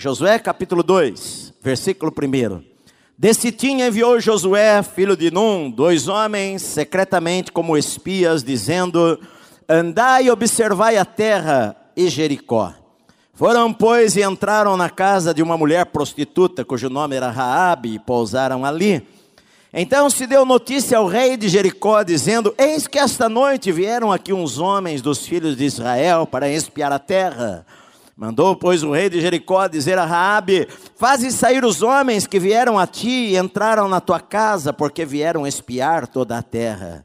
Josué 0.00 0.38
capítulo 0.38 0.82
2, 0.82 1.52
versículo 1.62 2.10
1. 2.10 2.64
De 3.18 3.34
Sitim 3.34 3.82
enviou 3.82 4.18
Josué, 4.18 4.82
filho 4.82 5.14
de 5.14 5.30
Num, 5.30 5.70
dois 5.70 6.08
homens 6.08 6.62
secretamente 6.62 7.52
como 7.52 7.76
espias, 7.76 8.42
dizendo: 8.42 9.20
Andai 9.68 10.24
e 10.24 10.30
observai 10.30 10.96
a 10.96 11.04
terra 11.04 11.76
e 11.94 12.08
Jericó. 12.08 12.72
Foram, 13.34 13.74
pois, 13.74 14.16
e 14.16 14.22
entraram 14.22 14.74
na 14.74 14.88
casa 14.88 15.34
de 15.34 15.42
uma 15.42 15.58
mulher 15.58 15.84
prostituta, 15.84 16.64
cujo 16.64 16.88
nome 16.88 17.16
era 17.16 17.30
Raabe, 17.30 17.96
e 17.96 17.98
pousaram 17.98 18.64
ali. 18.64 19.06
Então 19.70 20.08
se 20.08 20.26
deu 20.26 20.46
notícia 20.46 20.96
ao 20.96 21.06
rei 21.06 21.36
de 21.36 21.46
Jericó, 21.46 22.02
dizendo: 22.02 22.54
Eis 22.56 22.86
que 22.86 22.98
esta 22.98 23.28
noite 23.28 23.70
vieram 23.70 24.10
aqui 24.10 24.32
uns 24.32 24.58
homens 24.58 25.02
dos 25.02 25.26
filhos 25.26 25.58
de 25.58 25.66
Israel 25.66 26.26
para 26.26 26.48
espiar 26.48 26.90
a 26.90 26.98
terra. 26.98 27.66
Mandou, 28.20 28.54
pois, 28.54 28.82
o 28.82 28.92
rei 28.92 29.08
de 29.08 29.18
Jericó 29.18 29.66
dizer 29.66 29.98
a 29.98 30.04
Raabe: 30.04 30.68
Faze 30.94 31.32
sair 31.32 31.64
os 31.64 31.80
homens 31.80 32.26
que 32.26 32.38
vieram 32.38 32.78
a 32.78 32.86
ti 32.86 33.08
e 33.08 33.38
entraram 33.38 33.88
na 33.88 33.98
tua 33.98 34.20
casa, 34.20 34.74
porque 34.74 35.06
vieram 35.06 35.46
espiar 35.46 36.06
toda 36.06 36.36
a 36.36 36.42
terra. 36.42 37.02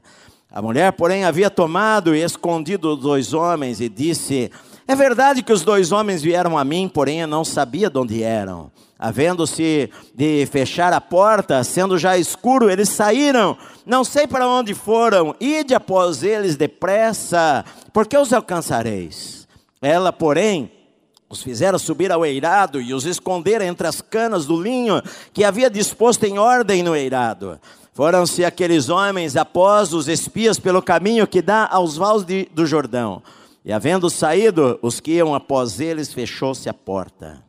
A 0.52 0.60
mulher, 0.60 0.92
porém, 0.92 1.24
havia 1.24 1.48
tomado 1.48 2.14
e 2.14 2.22
escondido 2.22 2.92
os 2.92 3.00
dois 3.00 3.32
homens 3.32 3.80
e 3.80 3.88
disse: 3.88 4.50
É 4.86 4.94
verdade 4.94 5.42
que 5.42 5.54
os 5.54 5.62
dois 5.62 5.90
homens 5.90 6.20
vieram 6.20 6.58
a 6.58 6.62
mim, 6.62 6.86
porém 6.86 7.22
eu 7.22 7.26
não 7.26 7.46
sabia 7.46 7.88
de 7.88 7.98
onde 7.98 8.22
eram. 8.22 8.70
Havendo-se 8.98 9.90
de 10.14 10.44
fechar 10.44 10.92
a 10.92 11.00
porta, 11.00 11.64
sendo 11.64 11.96
já 11.96 12.18
escuro, 12.18 12.68
eles 12.68 12.90
saíram. 12.90 13.56
Não 13.86 14.04
sei 14.04 14.26
para 14.26 14.46
onde 14.46 14.74
foram. 14.74 15.34
Ide 15.40 15.74
após 15.74 16.22
eles 16.22 16.56
depressa, 16.56 17.64
porque 17.90 18.18
os 18.18 18.34
alcançareis. 18.34 19.48
Ela, 19.80 20.12
porém, 20.12 20.75
os 21.28 21.42
fizeram 21.42 21.78
subir 21.78 22.12
ao 22.12 22.24
eirado 22.24 22.80
e 22.80 22.94
os 22.94 23.04
esconder 23.04 23.60
entre 23.60 23.86
as 23.86 24.00
canas 24.00 24.46
do 24.46 24.60
linho 24.60 25.02
que 25.32 25.44
havia 25.44 25.68
disposto 25.68 26.24
em 26.24 26.38
ordem 26.38 26.82
no 26.82 26.94
eirado. 26.94 27.58
Foram-se 27.92 28.44
aqueles 28.44 28.88
homens 28.88 29.36
após 29.36 29.92
os 29.92 30.06
espias 30.06 30.58
pelo 30.58 30.82
caminho 30.82 31.26
que 31.26 31.42
dá 31.42 31.66
aos 31.70 31.96
vales 31.96 32.24
do 32.52 32.66
Jordão. 32.66 33.22
E 33.64 33.72
havendo 33.72 34.08
saído, 34.08 34.78
os 34.80 35.00
que 35.00 35.12
iam 35.12 35.34
após 35.34 35.80
eles, 35.80 36.12
fechou-se 36.12 36.68
a 36.68 36.74
porta. 36.74 37.42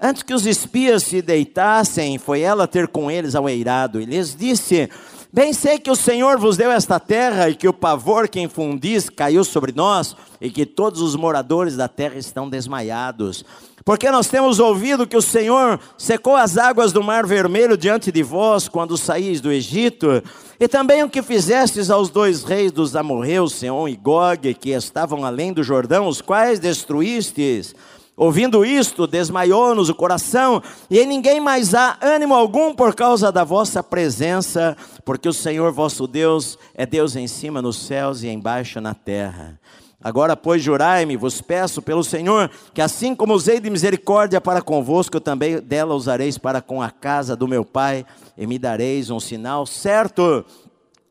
Antes 0.00 0.24
que 0.24 0.34
os 0.34 0.44
espias 0.44 1.04
se 1.04 1.22
deitassem, 1.22 2.18
foi 2.18 2.40
ela 2.40 2.66
ter 2.66 2.88
com 2.88 3.08
eles 3.08 3.36
ao 3.36 3.48
eirado 3.48 4.00
e 4.00 4.04
lhes 4.04 4.34
disse: 4.34 4.90
Bem 5.34 5.54
sei 5.54 5.78
que 5.78 5.90
o 5.90 5.96
Senhor 5.96 6.38
vos 6.38 6.58
deu 6.58 6.70
esta 6.70 7.00
terra 7.00 7.48
e 7.48 7.54
que 7.54 7.66
o 7.66 7.72
pavor 7.72 8.28
que 8.28 8.38
infundis 8.38 9.08
caiu 9.08 9.42
sobre 9.44 9.72
nós 9.72 10.14
e 10.38 10.50
que 10.50 10.66
todos 10.66 11.00
os 11.00 11.16
moradores 11.16 11.74
da 11.74 11.88
terra 11.88 12.18
estão 12.18 12.50
desmaiados. 12.50 13.42
Porque 13.82 14.10
nós 14.10 14.28
temos 14.28 14.60
ouvido 14.60 15.06
que 15.06 15.16
o 15.16 15.22
Senhor 15.22 15.80
secou 15.96 16.36
as 16.36 16.58
águas 16.58 16.92
do 16.92 17.02
Mar 17.02 17.24
Vermelho 17.24 17.78
diante 17.78 18.12
de 18.12 18.22
vós 18.22 18.68
quando 18.68 18.98
saís 18.98 19.40
do 19.40 19.50
Egito, 19.50 20.22
e 20.60 20.68
também 20.68 21.02
o 21.02 21.08
que 21.08 21.22
fizestes 21.22 21.88
aos 21.90 22.10
dois 22.10 22.44
reis 22.44 22.70
dos 22.70 22.94
amorreus, 22.94 23.54
Seom 23.54 23.88
e 23.88 23.96
Gog, 23.96 24.52
que 24.52 24.72
estavam 24.72 25.24
além 25.24 25.50
do 25.50 25.62
Jordão, 25.62 26.08
os 26.08 26.20
quais 26.20 26.60
destruístes. 26.60 27.74
Ouvindo 28.22 28.64
isto, 28.64 29.04
desmaiou-nos 29.04 29.88
o 29.88 29.96
coração, 29.96 30.62
e 30.88 31.00
em 31.00 31.06
ninguém 31.08 31.40
mais 31.40 31.74
há 31.74 31.98
ânimo 32.00 32.34
algum 32.34 32.72
por 32.72 32.94
causa 32.94 33.32
da 33.32 33.42
vossa 33.42 33.82
presença, 33.82 34.76
porque 35.04 35.28
o 35.28 35.32
Senhor 35.32 35.72
vosso 35.72 36.06
Deus 36.06 36.56
é 36.72 36.86
Deus 36.86 37.16
em 37.16 37.26
cima 37.26 37.60
nos 37.60 37.84
céus 37.84 38.22
e 38.22 38.28
embaixo 38.28 38.80
na 38.80 38.94
terra. 38.94 39.58
Agora, 40.00 40.36
pois, 40.36 40.62
jurai-me, 40.62 41.16
vos 41.16 41.40
peço 41.40 41.82
pelo 41.82 42.04
Senhor, 42.04 42.48
que 42.72 42.80
assim 42.80 43.12
como 43.12 43.34
usei 43.34 43.58
de 43.58 43.68
misericórdia 43.68 44.40
para 44.40 44.62
convosco, 44.62 45.18
também 45.18 45.58
dela 45.58 45.96
usareis 45.96 46.38
para 46.38 46.62
com 46.62 46.80
a 46.80 46.92
casa 46.92 47.34
do 47.34 47.48
meu 47.48 47.64
pai, 47.64 48.06
e 48.38 48.46
me 48.46 48.56
dareis 48.56 49.10
um 49.10 49.18
sinal 49.18 49.66
certo 49.66 50.44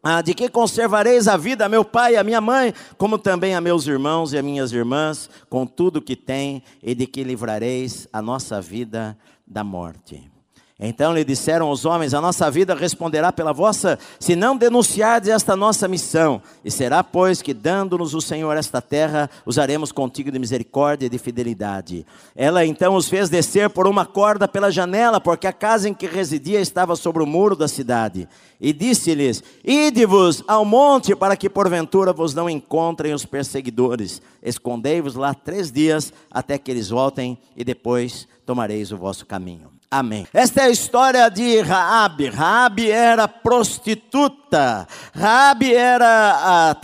ah, 0.03 0.21
de 0.21 0.33
que 0.33 0.49
conservareis 0.49 1.27
a 1.27 1.37
vida 1.37 1.65
a 1.65 1.69
meu 1.69 1.85
pai 1.85 2.13
e 2.13 2.17
a 2.17 2.23
minha 2.23 2.41
mãe, 2.41 2.73
como 2.97 3.17
também 3.17 3.53
a 3.53 3.61
meus 3.61 3.85
irmãos 3.85 4.33
e 4.33 4.37
a 4.37 4.41
minhas 4.41 4.71
irmãs, 4.71 5.29
com 5.49 5.65
tudo 5.65 6.01
que 6.01 6.15
tem, 6.15 6.63
e 6.81 6.95
de 6.95 7.05
que 7.05 7.23
livrareis 7.23 8.07
a 8.11 8.21
nossa 8.21 8.59
vida 8.61 9.17
da 9.45 9.63
morte. 9.63 10.30
Então 10.83 11.13
lhe 11.13 11.23
disseram 11.23 11.69
os 11.69 11.85
homens: 11.85 12.15
A 12.15 12.19
nossa 12.19 12.49
vida 12.49 12.73
responderá 12.73 13.31
pela 13.31 13.53
vossa, 13.53 13.99
se 14.19 14.35
não 14.35 14.57
denunciardes 14.57 15.29
esta 15.29 15.55
nossa 15.55 15.87
missão. 15.87 16.41
E 16.65 16.71
será, 16.71 17.03
pois, 17.03 17.39
que 17.39 17.53
dando-nos 17.53 18.15
o 18.15 18.21
Senhor 18.21 18.57
esta 18.57 18.81
terra, 18.81 19.29
usaremos 19.45 19.91
contigo 19.91 20.31
de 20.31 20.39
misericórdia 20.39 21.05
e 21.05 21.09
de 21.09 21.19
fidelidade. 21.19 22.03
Ela 22.35 22.65
então 22.65 22.95
os 22.95 23.07
fez 23.07 23.29
descer 23.29 23.69
por 23.69 23.85
uma 23.85 24.07
corda 24.07 24.47
pela 24.47 24.71
janela, 24.71 25.21
porque 25.21 25.45
a 25.45 25.53
casa 25.53 25.87
em 25.87 25.93
que 25.93 26.07
residia 26.07 26.59
estava 26.59 26.95
sobre 26.95 27.21
o 27.21 27.27
muro 27.27 27.55
da 27.55 27.67
cidade. 27.67 28.27
E 28.59 28.73
disse-lhes: 28.73 29.43
Ide-vos 29.63 30.43
ao 30.47 30.65
monte, 30.65 31.15
para 31.15 31.37
que 31.37 31.47
porventura 31.47 32.11
vos 32.11 32.33
não 32.33 32.49
encontrem 32.49 33.13
os 33.13 33.23
perseguidores. 33.23 34.19
Escondei-vos 34.41 35.13
lá 35.13 35.35
três 35.35 35.71
dias, 35.71 36.11
até 36.31 36.57
que 36.57 36.71
eles 36.71 36.89
voltem, 36.89 37.37
e 37.55 37.63
depois 37.63 38.27
tomareis 38.47 38.91
o 38.91 38.97
vosso 38.97 39.27
caminho. 39.27 39.70
Amém. 39.93 40.25
Esta 40.33 40.61
é 40.61 40.63
a 40.67 40.69
história 40.69 41.27
de 41.27 41.59
Raabe. 41.59 42.29
Raabe 42.29 42.89
era 42.89 43.27
prostituta. 43.27 44.87
Raabe 45.13 45.75
era, 45.75 46.77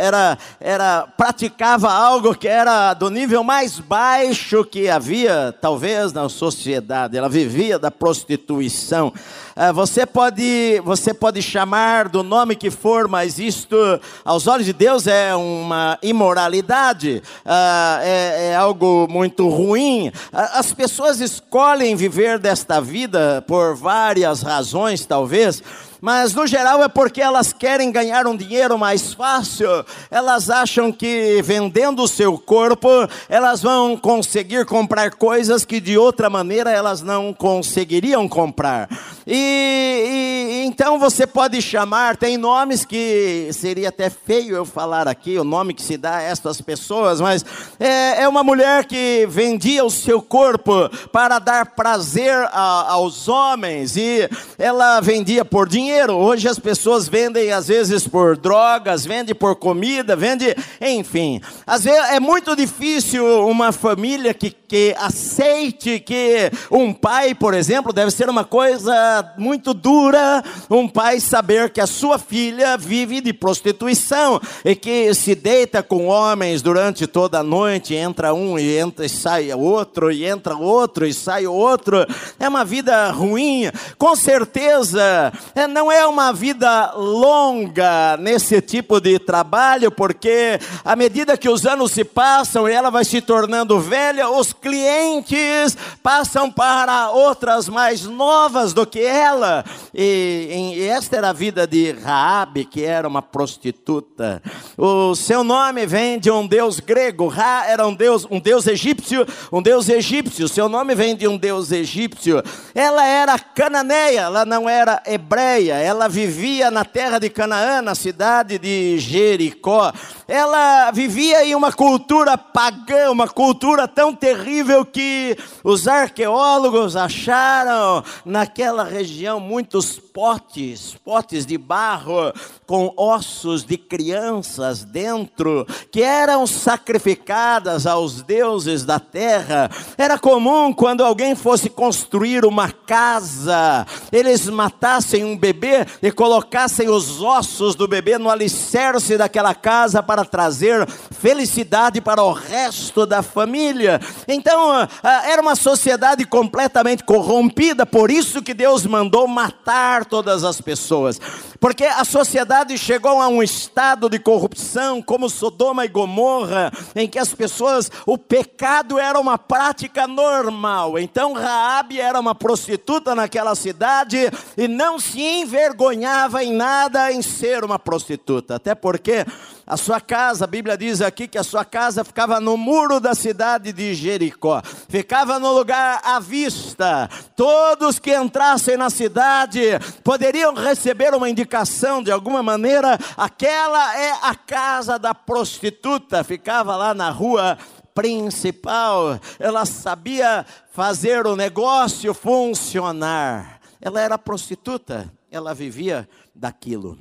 era, 0.00 0.38
era 0.58 1.06
praticava 1.14 1.92
algo 1.92 2.34
que 2.34 2.48
era 2.48 2.94
do 2.94 3.10
nível 3.10 3.44
mais 3.44 3.78
baixo 3.78 4.64
que 4.64 4.88
havia, 4.88 5.54
talvez, 5.60 6.14
na 6.14 6.26
sociedade. 6.30 7.18
Ela 7.18 7.28
vivia 7.28 7.78
da 7.78 7.90
prostituição. 7.90 9.12
Ah, 9.56 9.70
você 9.70 10.04
pode, 10.04 10.80
você 10.84 11.14
pode 11.14 11.40
chamar 11.40 12.08
do 12.08 12.24
nome 12.24 12.56
que 12.56 12.72
for, 12.72 13.06
mas 13.06 13.38
isto, 13.38 13.76
aos 14.24 14.48
olhos 14.48 14.66
de 14.66 14.72
Deus, 14.72 15.06
é 15.06 15.32
uma 15.36 15.96
imoralidade, 16.02 17.22
ah, 17.46 18.00
é, 18.02 18.48
é 18.50 18.56
algo 18.56 19.06
muito 19.08 19.48
ruim. 19.48 20.10
Ah, 20.32 20.58
as 20.58 20.72
pessoas 20.72 21.20
escolhem 21.20 21.94
viver 21.94 22.40
desta 22.40 22.80
vida 22.80 23.44
por 23.46 23.76
várias 23.76 24.42
razões, 24.42 25.06
talvez 25.06 25.62
mas 26.04 26.34
no 26.34 26.46
geral 26.46 26.82
é 26.82 26.88
porque 26.88 27.22
elas 27.22 27.50
querem 27.50 27.90
ganhar 27.90 28.26
um 28.26 28.36
dinheiro 28.36 28.78
mais 28.78 29.14
fácil. 29.14 29.66
Elas 30.10 30.50
acham 30.50 30.92
que 30.92 31.40
vendendo 31.42 32.02
o 32.02 32.08
seu 32.08 32.36
corpo, 32.36 32.90
elas 33.26 33.62
vão 33.62 33.96
conseguir 33.96 34.66
comprar 34.66 35.12
coisas 35.12 35.64
que 35.64 35.80
de 35.80 35.96
outra 35.96 36.28
maneira 36.28 36.70
elas 36.70 37.00
não 37.00 37.32
conseguiriam 37.32 38.28
comprar. 38.28 38.86
E, 39.26 40.60
e, 40.60 40.66
então 40.66 40.98
você 40.98 41.26
pode 41.26 41.62
chamar, 41.62 42.18
tem 42.18 42.36
nomes 42.36 42.84
que 42.84 43.48
seria 43.54 43.88
até 43.88 44.10
feio 44.10 44.54
eu 44.56 44.66
falar 44.66 45.08
aqui, 45.08 45.38
o 45.38 45.44
nome 45.44 45.72
que 45.72 45.80
se 45.80 45.96
dá 45.96 46.16
a 46.16 46.22
estas 46.22 46.60
pessoas, 46.60 47.18
mas 47.18 47.42
é, 47.80 48.24
é 48.24 48.28
uma 48.28 48.44
mulher 48.44 48.84
que 48.84 49.26
vendia 49.26 49.82
o 49.82 49.90
seu 49.90 50.20
corpo 50.20 50.90
para 51.10 51.38
dar 51.38 51.64
prazer 51.74 52.46
a, 52.52 52.92
aos 52.92 53.26
homens, 53.26 53.96
e 53.96 54.28
ela 54.58 55.00
vendia 55.00 55.46
por 55.46 55.66
dinheiro. 55.66 55.93
Hoje 56.02 56.48
as 56.48 56.58
pessoas 56.58 57.08
vendem 57.08 57.52
às 57.52 57.68
vezes 57.68 58.06
por 58.06 58.36
drogas, 58.36 59.06
vendem 59.06 59.34
por 59.34 59.56
comida, 59.56 60.16
vende, 60.16 60.54
enfim. 60.80 61.40
Às 61.66 61.84
vezes 61.84 62.10
é 62.10 62.20
muito 62.20 62.56
difícil 62.56 63.24
uma 63.46 63.72
família 63.72 64.34
que, 64.34 64.50
que 64.50 64.94
aceite 64.98 66.00
que 66.00 66.50
um 66.70 66.92
pai, 66.92 67.34
por 67.34 67.54
exemplo, 67.54 67.92
deve 67.92 68.10
ser 68.10 68.28
uma 68.28 68.44
coisa 68.44 69.32
muito 69.38 69.72
dura 69.72 70.42
um 70.70 70.88
pai 70.88 71.20
saber 71.20 71.70
que 71.70 71.80
a 71.80 71.86
sua 71.86 72.18
filha 72.18 72.76
vive 72.76 73.20
de 73.20 73.32
prostituição 73.32 74.40
e 74.64 74.74
que 74.74 75.12
se 75.14 75.34
deita 75.34 75.82
com 75.82 76.06
homens 76.06 76.62
durante 76.62 77.06
toda 77.06 77.40
a 77.40 77.42
noite, 77.42 77.94
entra 77.94 78.34
um 78.34 78.58
e 78.58 78.76
entra 78.78 79.04
e 79.04 79.08
sai 79.08 79.52
outro, 79.52 80.10
e 80.10 80.24
entra 80.24 80.56
outro 80.56 81.06
e 81.06 81.12
sai 81.12 81.46
outro. 81.46 82.06
É 82.38 82.48
uma 82.48 82.64
vida 82.64 83.10
ruim. 83.10 83.70
Com 83.98 84.16
certeza, 84.16 85.32
é, 85.54 85.66
não 85.66 85.83
é 85.90 86.06
uma 86.06 86.32
vida 86.32 86.92
longa 86.94 88.16
nesse 88.18 88.60
tipo 88.60 89.00
de 89.00 89.18
trabalho, 89.18 89.90
porque 89.90 90.58
à 90.84 90.94
medida 90.94 91.36
que 91.36 91.48
os 91.48 91.66
anos 91.66 91.92
se 91.92 92.04
passam 92.04 92.68
e 92.68 92.72
ela 92.72 92.90
vai 92.90 93.04
se 93.04 93.20
tornando 93.20 93.80
velha, 93.80 94.28
os 94.28 94.52
clientes 94.52 95.76
passam 96.02 96.50
para 96.50 97.10
outras 97.10 97.68
mais 97.68 98.04
novas 98.04 98.72
do 98.72 98.86
que 98.86 99.00
ela, 99.00 99.64
e, 99.92 100.74
e, 100.74 100.78
e 100.80 100.88
esta 100.88 101.16
era 101.16 101.30
a 101.30 101.32
vida 101.32 101.66
de 101.66 101.92
Raabe, 101.92 102.64
que 102.64 102.84
era 102.84 103.06
uma 103.06 103.22
prostituta. 103.22 104.42
O 104.76 105.14
seu 105.14 105.42
nome 105.42 105.86
vem 105.86 106.18
de 106.18 106.30
um 106.30 106.46
deus 106.46 106.80
grego. 106.80 107.28
Ra 107.28 107.64
era 107.66 107.86
um 107.86 107.94
deus, 107.94 108.26
um 108.30 108.40
deus 108.40 108.66
egípcio, 108.66 109.26
um 109.52 109.62
deus 109.62 109.88
egípcio. 109.88 110.48
Seu 110.48 110.68
nome 110.68 110.94
vem 110.94 111.16
de 111.16 111.26
um 111.26 111.36
deus 111.36 111.72
egípcio. 111.72 112.42
Ela 112.74 113.06
era 113.06 113.38
cananeia, 113.38 114.22
ela 114.22 114.44
não 114.44 114.68
era 114.68 115.02
hebreia. 115.06 115.73
Ela 115.80 116.08
vivia 116.08 116.70
na 116.70 116.84
terra 116.84 117.18
de 117.18 117.28
Canaã, 117.30 117.82
na 117.82 117.94
cidade 117.94 118.58
de 118.58 118.98
Jericó. 118.98 119.92
Ela 120.26 120.90
vivia 120.90 121.44
em 121.44 121.54
uma 121.54 121.72
cultura 121.72 122.36
pagã, 122.36 123.10
uma 123.10 123.28
cultura 123.28 123.86
tão 123.88 124.14
terrível 124.14 124.84
que 124.84 125.36
os 125.62 125.88
arqueólogos 125.88 126.96
acharam 126.96 128.02
naquela 128.24 128.84
região 128.84 129.40
muitos 129.40 130.00
potes, 130.14 130.94
potes 131.04 131.44
de 131.44 131.58
barro 131.58 132.32
com 132.64 132.94
ossos 132.96 133.64
de 133.64 133.76
crianças 133.76 134.84
dentro, 134.84 135.66
que 135.90 136.04
eram 136.04 136.46
sacrificadas 136.46 137.84
aos 137.84 138.22
deuses 138.22 138.84
da 138.84 139.00
terra. 139.00 139.68
Era 139.98 140.16
comum 140.16 140.72
quando 140.72 141.02
alguém 141.02 141.34
fosse 141.34 141.68
construir 141.68 142.44
uma 142.44 142.70
casa, 142.70 143.84
eles 144.12 144.48
matassem 144.48 145.24
um 145.24 145.36
bebê 145.36 145.84
e 146.00 146.12
colocassem 146.12 146.88
os 146.88 147.20
ossos 147.20 147.74
do 147.74 147.88
bebê 147.88 148.16
no 148.16 148.30
alicerce 148.30 149.18
daquela 149.18 149.52
casa 149.52 150.00
para 150.00 150.24
trazer 150.24 150.86
felicidade 150.86 152.00
para 152.00 152.22
o 152.22 152.32
resto 152.32 153.04
da 153.04 153.20
família. 153.20 154.00
Então, 154.28 154.88
ah, 155.02 155.28
era 155.28 155.42
uma 155.42 155.56
sociedade 155.56 156.24
completamente 156.24 157.02
corrompida, 157.02 157.84
por 157.84 158.12
isso 158.12 158.40
que 158.40 158.54
Deus 158.54 158.86
mandou 158.86 159.26
matar 159.26 160.03
todas 160.04 160.44
as 160.44 160.60
pessoas. 160.60 161.20
Porque 161.60 161.84
a 161.84 162.04
sociedade 162.04 162.76
chegou 162.76 163.20
a 163.20 163.28
um 163.28 163.42
estado 163.42 164.08
de 164.08 164.18
corrupção, 164.18 165.00
como 165.00 165.30
Sodoma 165.30 165.84
e 165.84 165.88
Gomorra, 165.88 166.72
em 166.94 167.08
que 167.08 167.18
as 167.18 167.34
pessoas, 167.34 167.90
o 168.06 168.18
pecado 168.18 168.98
era 168.98 169.18
uma 169.18 169.38
prática 169.38 170.06
normal. 170.06 170.98
Então 170.98 171.32
Raabe 171.32 172.00
era 172.00 172.20
uma 172.20 172.34
prostituta 172.34 173.14
naquela 173.14 173.54
cidade 173.54 174.30
e 174.56 174.68
não 174.68 174.98
se 174.98 175.20
envergonhava 175.20 176.44
em 176.44 176.52
nada 176.52 177.12
em 177.12 177.22
ser 177.22 177.64
uma 177.64 177.78
prostituta. 177.78 178.56
Até 178.56 178.74
porque 178.74 179.24
a 179.66 179.78
sua 179.78 179.98
casa, 179.98 180.44
a 180.44 180.46
Bíblia 180.46 180.76
diz 180.76 181.00
aqui 181.00 181.26
que 181.26 181.38
a 181.38 181.42
sua 181.42 181.64
casa 181.64 182.04
ficava 182.04 182.38
no 182.38 182.54
muro 182.54 183.00
da 183.00 183.14
cidade 183.14 183.72
de 183.72 183.94
Jericó, 183.94 184.60
ficava 184.88 185.38
no 185.38 185.52
lugar 185.52 186.02
à 186.04 186.20
vista. 186.20 187.08
Todos 187.34 187.98
que 187.98 188.14
entrassem 188.14 188.76
na 188.76 188.90
cidade 188.90 189.60
poderiam 190.02 190.52
receber 190.52 191.14
uma 191.14 191.30
indicação 191.30 192.02
de 192.02 192.10
alguma 192.10 192.42
maneira. 192.42 192.98
Aquela 193.16 193.98
é 193.98 194.12
a 194.22 194.34
casa 194.34 194.98
da 194.98 195.14
prostituta, 195.14 196.22
ficava 196.22 196.76
lá 196.76 196.92
na 196.92 197.08
rua 197.08 197.56
principal. 197.94 199.18
Ela 199.38 199.64
sabia 199.64 200.44
fazer 200.72 201.26
o 201.26 201.34
negócio 201.34 202.12
funcionar. 202.12 203.60
Ela 203.80 204.02
era 204.02 204.18
prostituta, 204.18 205.10
ela 205.30 205.54
vivia 205.54 206.06
daquilo. 206.34 206.98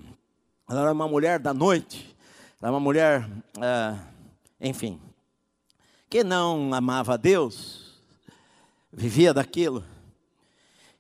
Ela 0.70 0.84
era 0.84 0.94
uma 0.94 1.10
mulher 1.10 1.40
da 1.40 1.54
noite 1.54 2.13
uma 2.70 2.80
mulher, 2.80 3.28
é, 3.60 3.96
enfim, 4.62 5.02
que 6.10 6.24
não 6.24 6.74
amava 6.74 7.16
a 7.16 7.18
Deus, 7.18 8.02
vivia 8.92 9.34
daquilo. 9.34 9.84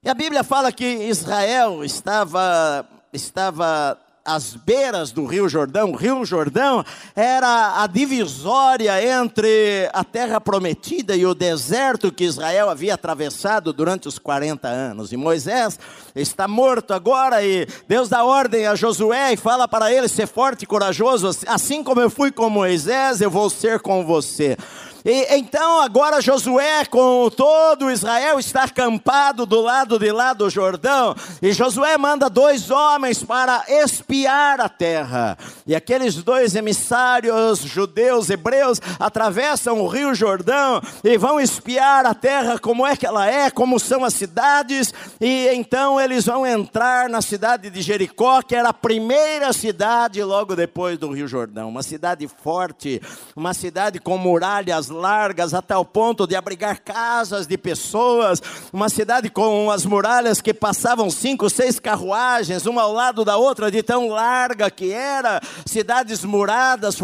E 0.04 0.10
a 0.10 0.14
Bíblia 0.14 0.44
fala 0.44 0.74
que 0.74 0.86
Israel 0.86 1.82
estava, 1.82 2.86
estava 3.14 3.98
às 4.26 4.56
beiras 4.56 5.12
do 5.12 5.26
Rio 5.26 5.50
Jordão. 5.50 5.92
O 5.92 5.96
Rio 5.96 6.24
Jordão 6.24 6.84
era 7.16 7.84
a 7.84 7.88
divisória 7.88 9.04
entre 9.04 9.90
a 9.92 10.04
terra 10.04 10.40
prometida 10.40 11.16
e 11.16 11.26
o 11.26 11.34
deserto 11.34 12.12
que 12.12 12.24
Israel 12.24 12.70
havia 12.70 12.94
atravessado 12.94 13.74
durante 13.74 14.08
os 14.08 14.18
40 14.18 14.68
anos. 14.68 15.12
E 15.12 15.18
Moisés 15.18 15.78
está 16.16 16.48
morto 16.48 16.94
agora 16.94 17.44
e 17.44 17.68
Deus 17.88 18.08
dá 18.08 18.24
ordem 18.24 18.66
a 18.66 18.76
Josué 18.76 19.34
e 19.34 19.38
fala 19.38 19.68
para 19.68 19.92
ele 19.92 20.08
ser 20.08 20.28
forte 20.28 20.64
e 20.64 20.68
corajoso, 20.68 21.30
assim 21.48 21.84
como 21.84 22.00
eu 22.00 22.10
fui 22.10 22.32
com 22.32 22.50
Moisés, 22.50 23.20
eu 23.20 23.30
vou 23.30 23.50
ser 23.50 23.80
com 23.80 24.06
você. 24.06 24.58
E, 25.06 25.36
então 25.36 25.82
agora 25.82 26.22
Josué 26.22 26.86
com 26.86 27.30
todo 27.30 27.92
Israel 27.92 28.40
está 28.40 28.64
acampado 28.64 29.46
do 29.46 29.60
lado 29.60 30.00
de 30.00 30.12
lá 30.12 30.34
do 30.34 30.50
Jordão, 30.50 31.14
e 31.42 31.52
Josué 31.52 31.98
manda 31.98 32.30
dois 32.30 32.72
homens 32.72 33.22
para 33.22 33.66
espiar 33.68 34.62
a 34.62 34.70
terra. 34.70 35.38
E 35.68 35.76
aqueles 35.76 36.16
dois 36.16 36.56
emissários 36.56 37.60
judeus, 37.60 38.30
hebreus, 38.30 38.80
atravessam 38.98 39.82
o 39.82 39.88
rio 39.88 40.16
Jordão 40.16 40.82
e 41.04 41.18
vão 41.18 41.40
espiar 41.40 42.06
a 42.06 42.14
terra, 42.14 42.58
como 42.58 42.88
é 42.88 42.96
que 42.96 43.06
ela 43.06 43.30
é, 43.30 43.50
como 43.50 43.80
são 43.80 44.06
as 44.06 44.14
cidades, 44.14 44.94
e 45.20 45.50
então 45.50 46.00
eles 46.00 46.26
vão 46.26 46.46
entrar 46.46 47.10
na 47.10 47.22
cidade 47.22 47.70
de 47.70 47.82
Jericó, 47.82 48.42
que 48.42 48.56
era 48.56 48.70
a 48.70 48.74
primeira 48.74 49.52
cidade 49.52 50.24
logo 50.24 50.56
depois 50.56 50.98
do 50.98 51.12
rio 51.12 51.28
Jordão, 51.28 51.68
uma 51.68 51.84
cidade 51.84 52.28
forte, 52.42 53.02
uma 53.36 53.54
cidade 53.54 54.00
com 54.00 54.18
muralhas 54.18 54.93
largas 54.94 55.54
a 55.54 55.62
tal 55.62 55.84
ponto 55.84 56.26
de 56.26 56.36
abrigar 56.36 56.82
casas 56.82 57.46
de 57.46 57.58
pessoas, 57.58 58.42
uma 58.72 58.88
cidade 58.88 59.30
com 59.30 59.70
as 59.70 59.86
muralhas 59.86 60.40
que 60.40 60.54
passavam 60.54 61.10
cinco, 61.10 61.50
seis 61.50 61.80
carruagens, 61.80 62.66
uma 62.66 62.84
ao 62.84 62.94
lado 62.94 63.26
da 63.26 63.36
outra, 63.36 63.70
de 63.70 63.84
tão 63.84 64.08
larga 64.08 64.72
que 64.72 64.92
era, 64.92 65.42
cidades 65.66 66.24
muradas, 66.24 66.98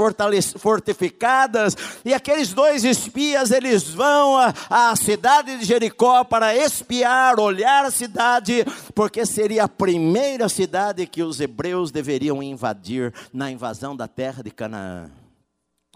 fortificadas, 0.58 1.76
e 2.06 2.14
aqueles 2.14 2.54
dois 2.54 2.84
espias, 2.84 3.52
eles 3.52 3.84
vão 3.90 4.38
à 4.70 4.96
cidade 4.96 5.58
de 5.58 5.66
Jericó 5.66 6.24
para 6.24 6.56
espiar, 6.56 7.40
olhar 7.40 7.84
a 7.84 7.92
cidade, 7.92 8.66
porque 8.94 9.26
seria 9.26 9.66
a 9.66 9.70
primeira 9.70 10.48
cidade 10.48 11.06
que 11.08 11.24
os 11.24 11.40
hebreus 11.40 11.92
deveriam 11.92 12.42
invadir 12.44 13.14
na 13.34 13.52
invasão 13.52 13.96
da 13.96 14.08
terra 14.08 14.44
de 14.44 14.52
Canaã. 14.52 15.10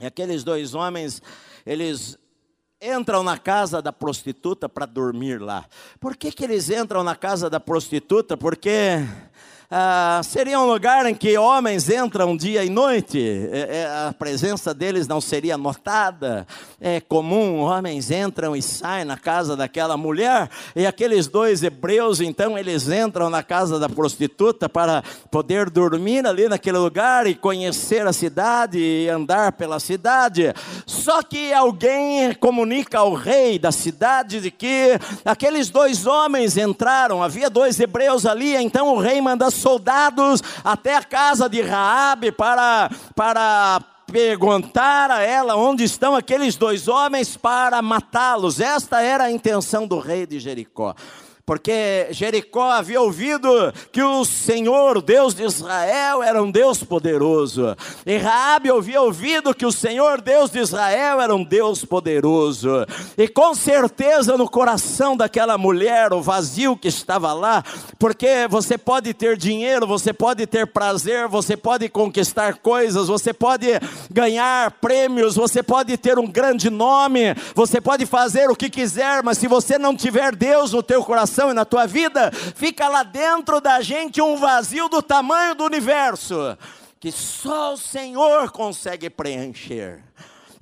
E 0.01 0.05
aqueles 0.05 0.43
dois 0.43 0.73
homens, 0.73 1.21
eles 1.65 2.17
entram 2.81 3.23
na 3.23 3.37
casa 3.37 3.81
da 3.81 3.93
prostituta 3.93 4.67
para 4.67 4.85
dormir 4.85 5.41
lá. 5.41 5.65
Por 5.99 6.17
que, 6.17 6.31
que 6.31 6.43
eles 6.43 6.69
entram 6.69 7.03
na 7.03 7.15
casa 7.15 7.49
da 7.49 7.59
prostituta? 7.59 8.35
Porque 8.35 8.97
ah, 9.75 10.21
seria 10.23 10.59
um 10.59 10.67
lugar 10.67 11.07
em 11.07 11.15
que 11.15 11.35
homens 11.35 11.89
entram 11.89 12.37
dia 12.37 12.63
e 12.63 12.69
noite, 12.69 13.19
é, 13.51 13.79
é, 13.79 14.07
a 14.07 14.13
presença 14.13 14.71
deles 14.71 15.07
não 15.07 15.19
seria 15.19 15.57
notada. 15.57 16.45
É 16.79 17.01
comum, 17.01 17.61
homens 17.61 18.11
entram 18.11 18.55
e 18.55 18.61
saem 18.61 19.03
na 19.03 19.17
casa 19.17 19.57
daquela 19.57 19.97
mulher, 19.97 20.47
e 20.75 20.85
aqueles 20.85 21.25
dois 21.25 21.63
hebreus, 21.63 22.21
então, 22.21 22.55
eles 22.55 22.87
entram 22.87 23.31
na 23.31 23.41
casa 23.41 23.79
da 23.79 23.89
prostituta 23.89 24.69
para 24.69 25.03
poder 25.31 25.71
dormir 25.71 26.27
ali 26.27 26.47
naquele 26.47 26.77
lugar 26.77 27.25
e 27.25 27.33
conhecer 27.33 28.05
a 28.05 28.13
cidade 28.13 28.77
e 28.77 29.09
andar 29.09 29.53
pela 29.53 29.79
cidade. 29.79 30.53
Só 30.85 31.23
que 31.23 31.51
alguém 31.51 32.31
comunica 32.35 32.99
ao 32.99 33.15
rei 33.15 33.57
da 33.57 33.71
cidade 33.71 34.39
de 34.39 34.51
que 34.51 34.99
aqueles 35.25 35.71
dois 35.71 36.05
homens 36.05 36.57
entraram, 36.57 37.23
havia 37.23 37.49
dois 37.49 37.79
hebreus 37.79 38.27
ali, 38.27 38.55
então 38.55 38.93
o 38.93 38.99
rei 38.99 39.19
manda 39.19 39.49
soldados 39.63 40.43
até 40.63 40.95
a 40.95 41.03
casa 41.03 41.49
de 41.49 41.61
Raabe 41.61 42.31
para 42.31 42.89
para 43.15 43.81
perguntar 44.11 45.09
a 45.09 45.21
ela 45.21 45.55
onde 45.55 45.83
estão 45.83 46.13
aqueles 46.15 46.55
dois 46.55 46.87
homens 46.87 47.35
para 47.35 47.81
matá-los. 47.81 48.59
Esta 48.59 49.01
era 49.01 49.23
a 49.23 49.31
intenção 49.31 49.87
do 49.87 49.97
rei 49.97 50.27
de 50.27 50.39
Jericó 50.39 50.93
porque 51.45 52.07
Jericó 52.11 52.71
havia 52.71 53.01
ouvido 53.01 53.49
que 53.91 54.01
o 54.01 54.23
Senhor, 54.23 55.01
Deus 55.01 55.35
de 55.35 55.43
Israel, 55.43 56.23
era 56.23 56.41
um 56.41 56.49
Deus 56.49 56.81
poderoso. 56.85 57.75
E 58.05 58.15
Raabe 58.15 58.71
havia 58.71 59.01
ouvido 59.01 59.53
que 59.53 59.65
o 59.65 59.71
Senhor, 59.71 60.21
Deus 60.21 60.49
de 60.49 60.59
Israel, 60.59 61.19
era 61.19 61.35
um 61.35 61.43
Deus 61.43 61.83
poderoso. 61.83 62.85
E 63.17 63.27
com 63.27 63.53
certeza 63.53 64.37
no 64.37 64.49
coração 64.49 65.17
daquela 65.17 65.57
mulher, 65.57 66.13
o 66.13 66.21
vazio 66.21 66.77
que 66.77 66.87
estava 66.87 67.33
lá, 67.33 67.61
porque 67.99 68.47
você 68.49 68.77
pode 68.77 69.13
ter 69.13 69.35
dinheiro, 69.35 69.85
você 69.85 70.13
pode 70.13 70.47
ter 70.47 70.65
prazer, 70.67 71.27
você 71.27 71.57
pode 71.57 71.89
conquistar 71.89 72.55
coisas, 72.55 73.09
você 73.09 73.33
pode 73.33 73.67
ganhar 74.09 74.71
prêmios, 74.79 75.35
você 75.35 75.61
pode 75.61 75.97
ter 75.97 76.17
um 76.17 76.27
grande 76.27 76.69
nome, 76.69 77.35
você 77.53 77.81
pode 77.81 78.05
fazer 78.05 78.49
o 78.49 78.55
que 78.55 78.69
quiser, 78.69 79.21
mas 79.23 79.37
se 79.37 79.47
você 79.47 79.77
não 79.77 79.93
tiver 79.93 80.33
Deus 80.33 80.71
no 80.71 80.81
teu 80.81 81.03
coração, 81.03 81.32
coração 81.33 81.49
e 81.49 81.53
na 81.53 81.65
tua 81.65 81.87
vida, 81.87 82.31
fica 82.31 82.87
lá 82.87 83.01
dentro 83.01 83.59
da 83.59 83.81
gente 83.81 84.21
um 84.21 84.37
vazio 84.37 84.87
do 84.87 85.01
tamanho 85.01 85.55
do 85.55 85.63
universo, 85.63 86.57
que 86.99 87.11
só 87.11 87.73
o 87.73 87.77
Senhor 87.77 88.51
consegue 88.51 89.09
preencher. 89.09 90.03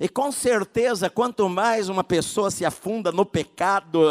E 0.02 0.08
com 0.08 0.32
certeza, 0.32 1.08
quanto 1.08 1.48
mais 1.48 1.88
uma 1.88 2.02
pessoa 2.02 2.50
se 2.50 2.64
afunda 2.64 3.12
no 3.12 3.24
pecado, 3.24 4.02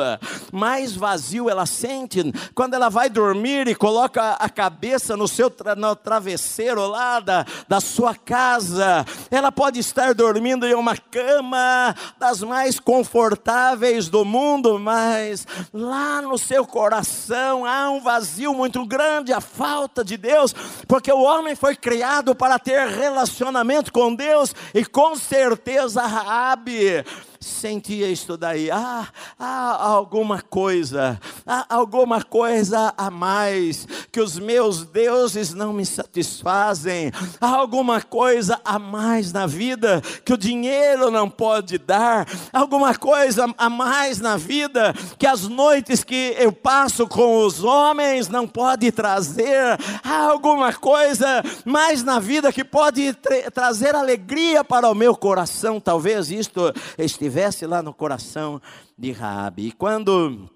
mais 0.49 0.95
vazio 0.95 1.49
ela 1.49 1.65
sente. 1.65 2.31
Quando 2.55 2.75
ela 2.75 2.87
vai 2.87 3.09
dormir 3.09 3.67
e 3.67 3.75
coloca 3.75 4.35
a 4.35 4.47
cabeça 4.47 5.17
no 5.17 5.27
seu 5.27 5.49
tra 5.49 5.75
no 5.75 5.93
travesseiro 5.93 6.87
lá 6.87 7.19
da, 7.19 7.45
da 7.67 7.81
sua 7.81 8.15
casa, 8.15 9.05
ela 9.29 9.51
pode 9.51 9.81
estar 9.81 10.13
dormindo 10.13 10.65
em 10.65 10.73
uma 10.73 10.95
cama 10.95 11.93
das 12.17 12.41
mais 12.41 12.79
confortáveis 12.79 14.07
do 14.07 14.23
mundo, 14.23 14.79
mas 14.79 15.45
lá 15.73 16.21
no 16.21 16.37
seu 16.37 16.65
coração 16.65 17.65
há 17.65 17.89
um 17.89 17.99
vazio 17.99 18.53
muito 18.53 18.85
grande, 18.85 19.33
a 19.33 19.41
falta 19.41 20.05
de 20.05 20.15
Deus, 20.15 20.55
porque 20.87 21.11
o 21.11 21.21
homem 21.21 21.53
foi 21.53 21.75
criado 21.75 22.33
para 22.33 22.57
ter 22.57 22.87
relacionamento 22.87 23.91
com 23.91 24.15
Deus 24.15 24.55
e 24.73 24.85
com 24.85 25.17
certeza 25.17 25.80
Deus 25.81 25.95
Raabe 25.95 27.03
sentia 27.41 28.07
isso 28.07 28.37
daí. 28.37 28.69
Ah, 28.69 29.07
há 29.37 29.87
alguma 29.87 30.41
coisa, 30.41 31.19
há 31.45 31.65
alguma 31.73 32.23
coisa 32.23 32.93
a 32.95 33.09
mais 33.09 33.87
que 34.11 34.21
os 34.21 34.37
meus 34.37 34.85
deuses 34.85 35.51
não 35.51 35.73
me 35.73 35.83
satisfazem. 35.85 37.11
Há 37.39 37.47
alguma 37.47 37.99
coisa 37.99 38.61
a 38.63 38.77
mais 38.77 39.33
na 39.33 39.47
vida 39.47 40.01
que 40.23 40.33
o 40.33 40.37
dinheiro 40.37 41.09
não 41.09 41.27
pode 41.27 41.79
dar. 41.79 42.27
Alguma 42.53 42.93
coisa 42.93 43.51
a 43.57 43.69
mais 43.69 44.19
na 44.19 44.37
vida 44.37 44.93
que 45.17 45.25
as 45.25 45.47
noites 45.47 46.03
que 46.03 46.35
eu 46.37 46.51
passo 46.51 47.07
com 47.07 47.43
os 47.43 47.63
homens 47.63 48.29
não 48.29 48.47
pode 48.47 48.91
trazer. 48.91 49.79
Há 50.03 50.27
alguma 50.27 50.73
coisa 50.73 51.43
mais 51.65 52.03
na 52.03 52.19
vida 52.19 52.53
que 52.53 52.63
pode 52.63 53.13
tra 53.13 53.49
trazer 53.49 53.95
alegria 53.95 54.63
para 54.63 54.89
o 54.89 54.93
meu 54.93 55.15
coração. 55.15 55.79
Talvez 55.79 56.29
isto 56.29 56.71
esteja 56.99 57.30
estivesse 57.31 57.65
lá 57.65 57.81
no 57.81 57.93
coração 57.93 58.61
de 58.97 59.11
Raabe. 59.11 59.67
E 59.67 59.71
quando 59.71 60.49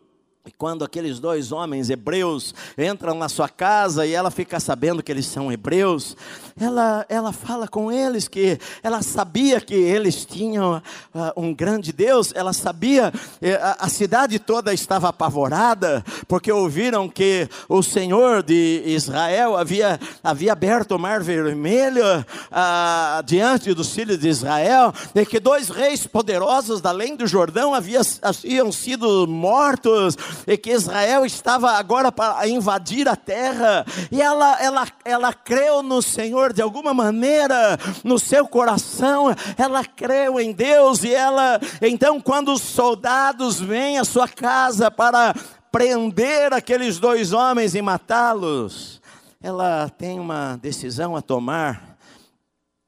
e 0.46 0.52
quando 0.52 0.84
aqueles 0.84 1.20
dois 1.20 1.52
homens 1.52 1.90
hebreus 1.90 2.54
entram 2.78 3.14
na 3.16 3.30
sua 3.30 3.48
casa 3.48 4.06
e 4.06 4.14
ela 4.14 4.32
fica 4.32 4.60
sabendo 4.60 5.04
que 5.04 5.12
eles 5.12 5.26
são 5.26 5.52
hebreus, 5.52 6.18
ela, 6.60 7.06
ela 7.08 7.32
fala 7.32 7.68
com 7.68 7.92
eles 7.92 8.28
que 8.28 8.58
ela 8.82 9.02
sabia 9.02 9.62
que 9.62 9.76
eles 9.76 10.26
tinham 10.26 10.82
uh, 11.14 11.40
um 11.40 11.54
grande 11.54 11.94
Deus, 11.94 12.32
ela 12.34 12.54
sabia, 12.54 13.14
eh, 13.42 13.56
a, 13.56 13.86
a, 13.86 13.90
cidade 13.90 14.40
toda 14.40 14.74
estava 14.74 15.10
apavorada, 15.10 16.04
porque 16.28 16.52
ouviram 16.52 17.08
que 17.08 17.48
o 17.70 17.84
Senhor 17.84 18.42
de 18.42 18.82
Israel 18.86 19.58
havia, 19.58 20.00
havia 20.24 20.54
aberto 20.54 20.96
o 20.96 21.00
mar 21.00 21.22
vermelho 21.22 22.04
uh, 22.06 23.24
diante 23.26 23.74
dos 23.74 23.94
filhos 23.94 24.18
de 24.18 24.30
Israel, 24.30 24.94
e 25.14 25.26
que 25.26 25.40
dois 25.40 25.70
reis 25.70 26.08
poderosos 26.08 26.82
da 26.82 26.96
além 26.96 27.18
do 27.18 27.28
Jordão 27.28 27.76
haviam, 27.76 28.02
haviam 28.22 28.72
sido 28.72 29.28
mortos 29.28 30.16
e 30.48 30.58
que 30.58 30.72
Israel 30.72 31.26
estava 31.26 31.72
agora 31.72 32.12
para 32.12 32.48
invadir 32.48 33.08
a 33.08 33.16
terra, 33.16 33.86
e 34.12 34.22
ela, 34.22 34.62
ela, 34.62 34.88
ela 35.04 35.34
creu 35.34 35.82
no 35.82 36.02
Senhor 36.02 36.54
de 36.54 36.62
alguma 36.62 36.94
maneira, 36.94 37.78
no 38.04 38.20
seu 38.20 38.48
coração, 38.48 39.28
ela 39.58 39.84
creu 39.84 40.40
em 40.40 40.52
Deus, 40.52 41.04
e 41.04 41.14
ela, 41.14 41.60
então, 41.82 42.20
quando 42.20 42.54
os 42.54 42.62
soldados 42.62 43.60
vêm 43.60 43.98
à 43.98 44.04
sua 44.04 44.28
casa 44.28 44.90
para 44.90 45.34
prender 45.72 46.54
aqueles 46.54 47.00
dois 47.00 47.34
homens 47.34 47.76
e 47.76 47.82
matá-los, 47.82 49.02
ela 49.42 49.90
tem 49.90 50.20
uma 50.20 50.58
decisão 50.58 51.16
a 51.16 51.22
tomar. 51.22 51.98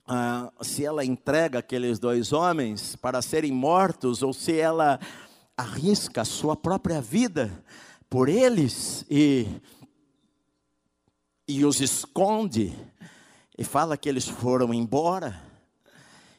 Ah, 0.08 0.50
se 0.62 0.86
ela 0.86 1.04
entrega 1.04 1.60
aqueles 1.60 2.00
dois 2.00 2.32
homens 2.32 2.96
para 2.96 3.22
serem 3.22 3.52
mortos 3.52 4.24
ou 4.24 4.32
se 4.32 4.58
ela 4.58 5.00
arrisca 5.58 6.22
a 6.22 6.26
sua 6.26 6.56
própria 6.56 7.02
vida 7.02 7.64
por 8.10 8.30
eles 8.30 9.04
e, 9.10 9.48
e 11.48 11.66
os 11.66 11.82
esconde 11.82 12.74
e 13.58 13.64
fala 13.64 13.98
que 13.98 14.08
eles 14.08 14.28
foram 14.28 14.74
embora. 14.74 15.42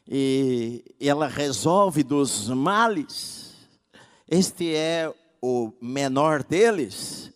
E, 0.07 0.83
ela 0.99 1.27
resolve 1.27 2.01
dos 2.01 2.47
males. 2.47 3.53
Este 4.27 4.73
é 4.73 5.13
o 5.41 5.73
menor 5.81 6.43
deles. 6.43 7.31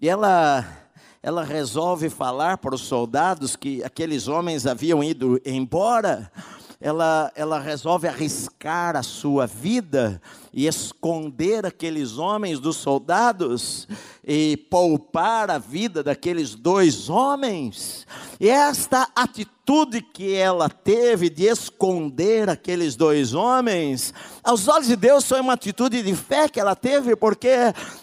E 0.00 0.08
ela 0.08 0.80
ela 1.22 1.44
resolve 1.44 2.08
falar 2.08 2.56
para 2.56 2.74
os 2.74 2.80
soldados 2.80 3.54
que 3.54 3.84
aqueles 3.84 4.26
homens 4.26 4.66
haviam 4.66 5.04
ido 5.04 5.38
embora. 5.44 6.32
Ela, 6.80 7.30
ela 7.34 7.60
resolve 7.60 8.08
arriscar 8.08 8.96
a 8.96 9.02
sua 9.02 9.46
vida 9.46 10.20
e 10.52 10.66
esconder 10.66 11.64
aqueles 11.64 12.18
homens 12.18 12.58
dos 12.58 12.76
soldados 12.76 13.86
e 14.24 14.56
poupar 14.70 15.50
a 15.50 15.58
vida 15.58 16.02
daqueles 16.02 16.54
dois 16.54 17.08
homens. 17.08 18.06
E 18.38 18.48
esta 18.48 19.08
atitude 19.14 20.00
que 20.00 20.34
ela 20.34 20.68
teve 20.68 21.30
de 21.30 21.44
esconder 21.44 22.48
aqueles 22.48 22.96
dois 22.96 23.34
homens, 23.34 24.12
aos 24.42 24.66
olhos 24.66 24.88
de 24.88 24.96
Deus 24.96 25.24
foi 25.26 25.40
uma 25.40 25.52
atitude 25.52 26.02
de 26.02 26.14
fé 26.14 26.48
que 26.48 26.58
ela 26.58 26.74
teve, 26.74 27.14
porque 27.14 27.50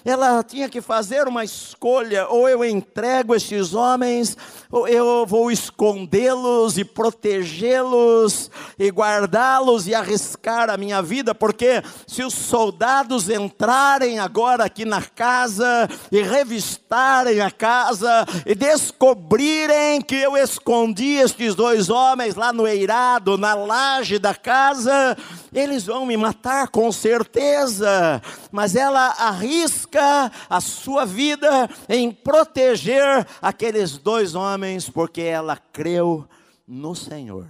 ela 0.06 0.44
tinha 0.44 0.70
que 0.70 0.80
fazer 0.80 1.28
uma 1.28 1.44
escolha: 1.44 2.28
ou 2.30 2.48
eu 2.48 2.64
entrego 2.64 3.36
estes 3.36 3.74
homens, 3.74 4.38
ou 4.72 4.88
eu 4.88 5.26
vou 5.26 5.52
escondê-los 5.52 6.78
e 6.78 6.86
protegê-los 6.86 8.52
e 8.78 8.90
guardá-los 8.90 9.88
e 9.88 9.96
arriscar 9.96 10.70
a 10.70 10.78
minha 10.78 11.02
vida, 11.02 11.34
porque 11.34 11.82
se 12.06 12.24
os 12.24 12.34
soldados 12.38 13.30
entrarem 13.30 14.20
agora 14.20 14.66
aqui 14.66 14.86
na 14.86 15.02
casa 15.02 15.88
e 16.12 16.22
revistarem 16.22 17.42
a 17.42 17.52
casa 17.52 18.26
e 18.46 18.56
descobrirem 18.56 20.02
que 20.02 20.16
eu 20.16 20.38
escondi 20.38 21.16
estes 21.16 21.56
dois 21.56 21.90
homens 21.90 22.36
lá 22.36 22.54
no 22.54 22.68
eirado, 22.68 23.38
na 23.38 23.54
laje 23.54 24.20
da 24.20 24.34
casa, 24.34 25.18
eles 25.54 25.86
vão 25.86 26.06
me 26.06 26.16
matar 26.16 26.68
com 26.70 26.92
certeza. 26.92 28.22
Mas 28.52 28.76
ela 28.76 29.08
arrisca 29.18 30.32
a 30.50 30.62
sua 30.62 31.06
vida 31.06 31.70
em 31.90 32.12
proteger 32.12 33.28
aqueles 33.42 33.98
dois 33.98 34.36
homens, 34.36 34.90
porque 34.90 35.22
ela 35.22 35.58
creu 35.58 36.28
no 36.68 36.96
Senhor. 36.96 37.48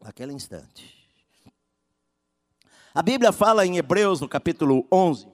Naquele 0.00 0.32
instante. 0.32 0.97
A 2.98 3.02
Bíblia 3.02 3.30
fala 3.30 3.64
em 3.64 3.76
Hebreus, 3.76 4.20
no 4.20 4.28
capítulo 4.28 4.84
11, 4.90 5.28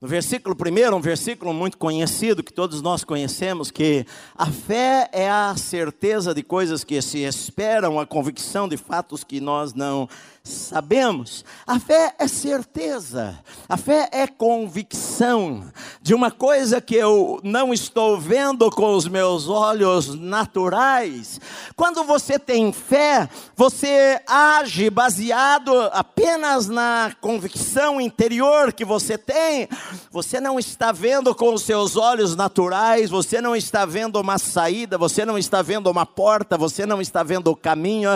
no 0.00 0.08
versículo 0.08 0.56
1, 0.58 0.96
um 0.96 1.00
versículo 1.02 1.52
muito 1.52 1.76
conhecido, 1.76 2.42
que 2.42 2.50
todos 2.50 2.80
nós 2.80 3.04
conhecemos, 3.04 3.70
que 3.70 4.06
a 4.34 4.46
fé 4.46 5.06
é 5.12 5.28
a 5.28 5.54
certeza 5.54 6.34
de 6.34 6.42
coisas 6.42 6.84
que 6.84 7.02
se 7.02 7.18
esperam, 7.24 8.00
a 8.00 8.06
convicção 8.06 8.66
de 8.66 8.78
fatos 8.78 9.22
que 9.22 9.38
nós 9.38 9.74
não 9.74 10.08
sabemos. 10.48 11.44
A 11.66 11.78
fé 11.78 12.14
é 12.18 12.26
certeza, 12.26 13.38
a 13.68 13.76
fé 13.76 14.08
é 14.10 14.26
convicção 14.26 15.64
de 16.00 16.14
uma 16.14 16.30
coisa 16.30 16.80
que 16.80 16.94
eu 16.94 17.38
não 17.42 17.72
estou 17.72 18.18
vendo 18.18 18.70
com 18.70 18.94
os 18.94 19.06
meus 19.06 19.48
olhos 19.48 20.14
naturais. 20.14 21.40
Quando 21.76 22.02
você 22.04 22.38
tem 22.38 22.72
fé, 22.72 23.28
você 23.54 24.20
age 24.26 24.90
baseado 24.90 25.72
apenas 25.92 26.66
na 26.66 27.14
convicção 27.20 28.00
interior 28.00 28.72
que 28.72 28.84
você 28.84 29.18
tem. 29.18 29.68
Você 30.10 30.40
não 30.40 30.58
está 30.58 30.92
vendo 30.92 31.34
com 31.34 31.52
os 31.52 31.62
seus 31.62 31.96
olhos 31.96 32.34
naturais, 32.34 33.10
você 33.10 33.40
não 33.40 33.54
está 33.54 33.84
vendo 33.84 34.20
uma 34.20 34.38
saída, 34.38 34.96
você 34.96 35.24
não 35.24 35.36
está 35.36 35.62
vendo 35.62 35.90
uma 35.90 36.06
porta, 36.06 36.56
você 36.56 36.86
não 36.86 37.00
está 37.00 37.22
vendo 37.22 37.50
o 37.50 37.56
caminho. 37.56 38.10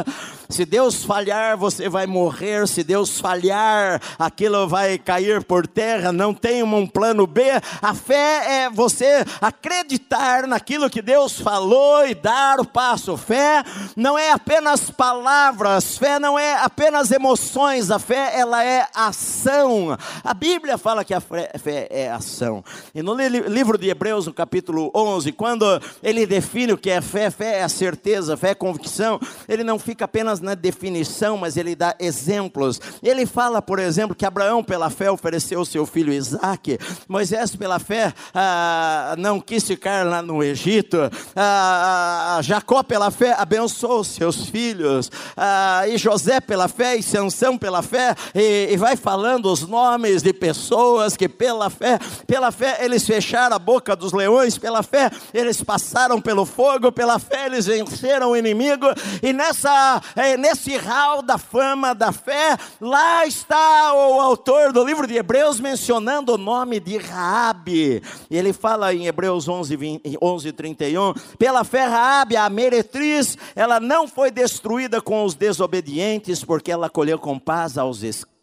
Se 0.48 0.64
Deus 0.64 1.04
falhar, 1.04 1.56
você 1.56 1.88
vai 1.88 2.06
morrer 2.06 2.21
morrer, 2.22 2.68
se 2.68 2.84
Deus 2.84 3.18
falhar, 3.18 4.00
aquilo 4.16 4.68
vai 4.68 4.96
cair 4.96 5.42
por 5.42 5.66
terra, 5.66 6.12
não 6.12 6.32
tem 6.32 6.62
um 6.62 6.86
plano 6.86 7.26
B. 7.26 7.42
A 7.80 7.94
fé 7.94 8.62
é 8.64 8.70
você 8.70 9.24
acreditar 9.40 10.46
naquilo 10.46 10.88
que 10.88 11.02
Deus 11.02 11.40
falou 11.40 12.06
e 12.06 12.14
dar 12.14 12.60
o 12.60 12.64
passo. 12.64 13.16
Fé 13.16 13.64
não 13.96 14.16
é 14.16 14.30
apenas 14.30 14.88
palavras, 14.88 15.98
fé 15.98 16.20
não 16.20 16.38
é 16.38 16.54
apenas 16.54 17.10
emoções, 17.10 17.90
a 17.90 17.98
fé 17.98 18.38
ela 18.38 18.64
é 18.64 18.86
ação. 18.94 19.98
A 20.22 20.32
Bíblia 20.32 20.78
fala 20.78 21.04
que 21.04 21.14
a 21.14 21.20
fé, 21.20 21.50
é 21.90 22.10
ação. 22.10 22.62
E 22.94 23.02
no 23.02 23.14
livro 23.14 23.76
de 23.76 23.88
Hebreus, 23.88 24.26
no 24.26 24.32
capítulo 24.32 24.92
11, 24.94 25.32
quando 25.32 25.64
ele 26.02 26.24
define 26.24 26.72
o 26.72 26.78
que 26.78 26.90
é 26.90 27.00
fé, 27.00 27.30
fé 27.30 27.58
é 27.58 27.62
a 27.64 27.68
certeza, 27.68 28.36
fé 28.36 28.50
é 28.50 28.54
convicção, 28.54 29.18
ele 29.48 29.64
não 29.64 29.78
fica 29.78 30.04
apenas 30.04 30.40
na 30.40 30.54
definição, 30.54 31.36
mas 31.36 31.56
ele 31.56 31.74
dá 31.74 31.96
exemplos. 32.16 32.80
Ele 33.02 33.26
fala, 33.26 33.60
por 33.60 33.78
exemplo, 33.78 34.14
que 34.14 34.24
Abraão, 34.24 34.62
pela 34.62 34.88
fé, 34.88 35.10
ofereceu 35.10 35.64
seu 35.64 35.84
filho 35.84 36.12
Isaque, 36.12 36.78
Moisés, 37.08 37.56
pela 37.56 37.72
pela 37.72 37.78
fé, 37.78 38.12
ah, 38.34 39.14
não 39.16 39.40
quis 39.40 39.64
ficar 39.64 40.04
lá 40.04 40.20
no 40.20 40.42
Egito. 40.42 40.98
Ah, 41.34 42.38
Jacó, 42.42 42.82
pela 42.82 43.10
fé, 43.10 43.34
abençoou 43.38 44.04
seus 44.04 44.46
filhos. 44.50 45.10
Ah, 45.36 45.84
e 45.88 45.96
José, 45.96 46.40
pela 46.40 46.68
fé, 46.68 46.96
e 46.96 47.02
Sansão, 47.02 47.56
pela 47.56 47.80
fé. 47.80 48.14
E, 48.34 48.68
e 48.72 48.76
vai 48.76 48.96
falando 48.96 49.50
os 49.50 49.66
nomes 49.66 50.22
de 50.22 50.32
pessoas 50.34 51.16
que, 51.16 51.28
pela 51.28 51.70
fé, 51.70 51.98
pela 52.26 52.50
fé, 52.50 52.78
eles 52.80 53.06
fecharam 53.06 53.56
a 53.56 53.58
boca 53.58 53.96
dos 53.96 54.12
leões. 54.12 54.58
Pela 54.58 54.82
fé, 54.82 55.10
eles 55.32 55.62
passaram 55.62 56.20
pelo 56.20 56.44
fogo. 56.44 56.92
Pela 56.92 57.18
fé, 57.18 57.46
eles 57.46 57.66
venceram 57.66 58.32
o 58.32 58.36
inimigo. 58.36 58.86
E 59.22 59.32
nessa, 59.32 60.02
eh, 60.16 60.36
nesse 60.36 60.76
hall 60.76 61.22
da 61.22 61.38
fama 61.38 61.91
da 61.94 62.12
fé, 62.12 62.56
lá 62.80 63.26
está 63.26 63.94
o 63.94 64.20
autor 64.20 64.72
do 64.72 64.84
livro 64.84 65.06
de 65.06 65.16
Hebreus 65.16 65.60
mencionando 65.60 66.34
o 66.34 66.38
nome 66.38 66.80
de 66.80 66.96
Raabe. 66.96 68.02
Ele 68.30 68.52
fala 68.52 68.94
em 68.94 69.06
Hebreus 69.06 69.48
11, 69.48 69.76
20, 69.76 70.18
11 70.20 70.52
31, 70.52 71.14
pela 71.38 71.64
fé 71.64 71.84
Raabe, 71.84 72.36
a 72.36 72.48
meretriz, 72.48 73.36
ela 73.54 73.80
não 73.80 74.06
foi 74.06 74.30
destruída 74.30 75.00
com 75.00 75.24
os 75.24 75.34
desobedientes, 75.34 76.44
porque 76.44 76.70
ela 76.72 76.90
colheu 76.90 77.18
com 77.18 77.38
paz 77.38 77.78
aos 77.78 78.02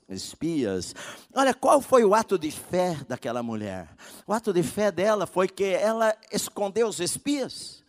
espias. 0.10 0.96
Olha, 1.34 1.54
qual 1.54 1.82
foi 1.82 2.04
o 2.04 2.14
ato 2.14 2.38
de 2.38 2.52
fé 2.52 2.98
daquela 3.08 3.44
mulher? 3.44 3.88
O 4.26 4.34
ato 4.34 4.52
de 4.52 4.64
fé 4.64 4.92
dela 4.92 5.28
foi 5.28 5.48
que 5.48 5.66
ela 5.66 6.16
escondeu 6.32 6.88
os 6.88 7.00
espias. 7.00 7.84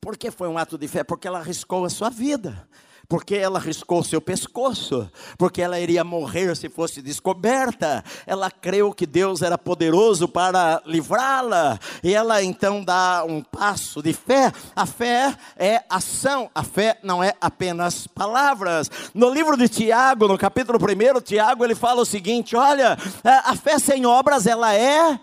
Por 0.00 0.18
que 0.18 0.30
foi 0.30 0.48
um 0.48 0.58
ato 0.58 0.76
de 0.76 0.86
fé? 0.86 1.02
Porque 1.02 1.26
ela 1.26 1.38
arriscou 1.38 1.84
a 1.84 1.90
sua 1.90 2.10
vida 2.10 2.68
porque 3.08 3.34
ela 3.34 3.58
riscou 3.58 4.02
seu 4.02 4.20
pescoço, 4.20 5.10
porque 5.38 5.62
ela 5.62 5.78
iria 5.78 6.04
morrer 6.04 6.56
se 6.56 6.68
fosse 6.68 7.02
descoberta. 7.02 8.04
Ela 8.26 8.50
creu 8.50 8.92
que 8.92 9.06
Deus 9.06 9.42
era 9.42 9.58
poderoso 9.58 10.26
para 10.28 10.82
livrá-la, 10.86 11.78
e 12.02 12.14
ela 12.14 12.42
então 12.42 12.82
dá 12.82 13.24
um 13.26 13.42
passo 13.42 14.02
de 14.02 14.12
fé. 14.12 14.52
A 14.74 14.86
fé 14.86 15.34
é 15.56 15.82
ação, 15.88 16.50
a 16.54 16.62
fé 16.62 16.98
não 17.02 17.22
é 17.22 17.34
apenas 17.40 18.06
palavras. 18.06 18.90
No 19.12 19.30
livro 19.30 19.56
de 19.56 19.68
Tiago, 19.68 20.28
no 20.28 20.38
capítulo 20.38 20.78
1, 20.78 21.20
Tiago 21.20 21.64
ele 21.64 21.74
fala 21.74 22.02
o 22.02 22.06
seguinte: 22.06 22.56
olha, 22.56 22.96
a 23.44 23.54
fé 23.56 23.78
sem 23.78 24.06
obras 24.06 24.46
ela 24.46 24.74
é 24.74 25.18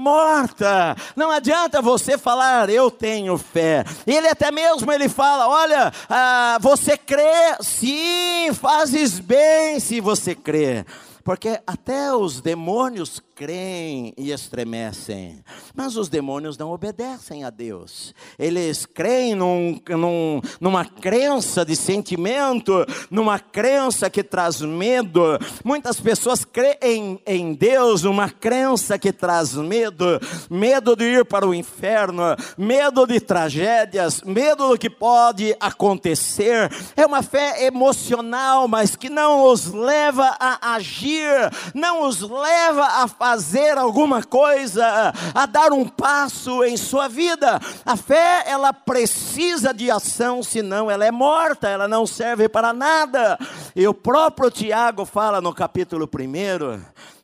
morta. 0.00 0.96
Não 1.14 1.30
adianta 1.30 1.80
você 1.82 2.18
falar, 2.18 2.70
eu 2.70 2.90
tenho 2.90 3.38
fé. 3.38 3.84
Ele 4.06 4.26
até 4.26 4.50
mesmo 4.50 4.90
ele 4.90 5.08
fala, 5.08 5.46
olha, 5.46 5.92
ah, 6.08 6.58
você 6.60 6.96
crê, 6.96 7.56
sim, 7.60 8.50
fazes 8.54 9.20
bem 9.20 9.78
se 9.78 10.00
você 10.00 10.34
crê. 10.34 10.84
Porque 11.30 11.60
até 11.64 12.12
os 12.12 12.40
demônios 12.40 13.22
creem 13.36 14.12
e 14.18 14.32
estremecem, 14.32 15.42
mas 15.74 15.96
os 15.96 16.08
demônios 16.08 16.58
não 16.58 16.72
obedecem 16.72 17.44
a 17.44 17.48
Deus. 17.48 18.12
Eles 18.36 18.84
creem 18.84 19.34
num, 19.36 19.80
num, 19.88 20.42
numa 20.60 20.84
crença 20.84 21.64
de 21.64 21.74
sentimento, 21.76 22.84
numa 23.10 23.38
crença 23.38 24.10
que 24.10 24.22
traz 24.24 24.60
medo. 24.60 25.38
Muitas 25.64 25.98
pessoas 26.00 26.44
creem 26.44 27.18
em 27.24 27.54
Deus, 27.54 28.02
uma 28.02 28.28
crença 28.28 28.98
que 28.98 29.12
traz 29.12 29.54
medo, 29.54 30.20
medo 30.50 30.94
de 30.94 31.04
ir 31.04 31.24
para 31.24 31.46
o 31.46 31.54
inferno, 31.54 32.24
medo 32.58 33.06
de 33.06 33.20
tragédias, 33.20 34.20
medo 34.22 34.68
do 34.68 34.78
que 34.78 34.90
pode 34.90 35.56
acontecer. 35.60 36.68
É 36.94 37.06
uma 37.06 37.22
fé 37.22 37.64
emocional, 37.64 38.66
mas 38.66 38.96
que 38.96 39.08
não 39.08 39.44
os 39.44 39.72
leva 39.72 40.36
a 40.38 40.74
agir, 40.74 41.19
não 41.74 42.02
os 42.06 42.20
leva 42.20 42.84
a 42.84 43.08
fazer 43.08 43.78
alguma 43.78 44.22
coisa, 44.22 45.12
a 45.34 45.46
dar 45.46 45.72
um 45.72 45.86
passo 45.86 46.64
em 46.64 46.76
sua 46.76 47.08
vida. 47.08 47.60
A 47.84 47.96
fé, 47.96 48.44
ela 48.46 48.72
precisa 48.72 49.72
de 49.72 49.90
ação, 49.90 50.42
senão 50.42 50.90
ela 50.90 51.04
é 51.04 51.10
morta, 51.10 51.68
ela 51.68 51.88
não 51.88 52.06
serve 52.06 52.48
para 52.48 52.72
nada. 52.72 53.38
E 53.74 53.86
o 53.86 53.94
próprio 53.94 54.50
Tiago 54.50 55.04
fala 55.04 55.40
no 55.40 55.54
capítulo 55.54 56.08
1, 56.08 56.80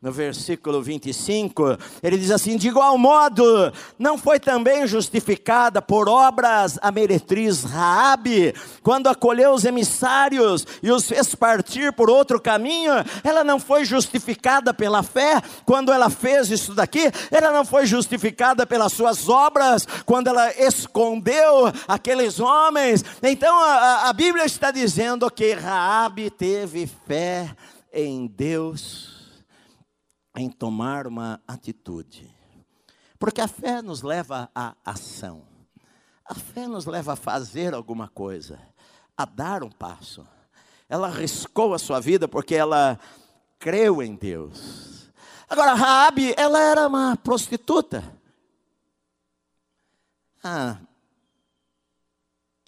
no 0.06 0.12
versículo 0.12 0.80
25, 0.80 1.76
ele 2.00 2.16
diz 2.16 2.30
assim: 2.30 2.56
de 2.56 2.68
igual 2.68 2.96
modo, 2.96 3.72
não 3.98 4.16
foi 4.16 4.38
também 4.38 4.86
justificada 4.86 5.82
por 5.82 6.08
obras 6.08 6.78
a 6.80 6.92
meretriz 6.92 7.64
Raabe, 7.64 8.54
quando 8.84 9.08
acolheu 9.08 9.50
os 9.50 9.64
emissários 9.64 10.64
e 10.80 10.92
os 10.92 11.08
fez 11.08 11.34
partir 11.34 11.92
por 11.92 12.08
outro 12.08 12.40
caminho, 12.40 12.92
ela 13.24 13.42
não 13.42 13.58
foi 13.58 13.84
justificada 13.84 14.72
pela 14.72 15.02
fé 15.02 15.42
quando 15.64 15.92
ela 15.92 16.08
fez 16.08 16.52
isso 16.52 16.72
daqui, 16.72 17.10
ela 17.28 17.50
não 17.50 17.64
foi 17.64 17.84
justificada 17.84 18.64
pelas 18.64 18.92
suas 18.92 19.28
obras 19.28 19.88
quando 20.04 20.28
ela 20.28 20.52
escondeu 20.52 21.72
aqueles 21.88 22.38
homens. 22.38 23.04
Então 23.20 23.58
a, 23.58 24.08
a 24.08 24.12
Bíblia 24.12 24.44
está 24.44 24.70
dizendo 24.70 25.28
que 25.32 25.52
Raabe 25.52 26.30
teve 26.30 26.88
fé 27.08 27.50
em 27.92 28.28
Deus 28.28 29.15
em 30.36 30.50
tomar 30.50 31.06
uma 31.06 31.40
atitude. 31.48 32.30
Porque 33.18 33.40
a 33.40 33.48
fé 33.48 33.80
nos 33.80 34.02
leva 34.02 34.50
à 34.54 34.74
ação. 34.84 35.42
A 36.24 36.34
fé 36.34 36.66
nos 36.66 36.84
leva 36.86 37.14
a 37.14 37.16
fazer 37.16 37.72
alguma 37.72 38.08
coisa, 38.08 38.60
a 39.16 39.24
dar 39.24 39.62
um 39.62 39.70
passo. 39.70 40.26
Ela 40.88 41.08
arriscou 41.08 41.72
a 41.72 41.78
sua 41.78 42.00
vida 42.00 42.28
porque 42.28 42.54
ela 42.54 42.98
creu 43.58 44.02
em 44.02 44.14
Deus. 44.14 45.10
Agora, 45.48 45.74
Raabe, 45.74 46.34
ela 46.36 46.60
era 46.60 46.86
uma 46.86 47.16
prostituta. 47.16 48.04
Ah, 50.42 50.78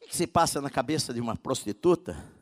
o 0.00 0.09
que 0.09 0.16
se 0.16 0.26
passa 0.26 0.61
na 0.61 0.70
cabeça 0.70 1.12
de 1.12 1.20
uma 1.20 1.37
prostituta? 1.37 2.38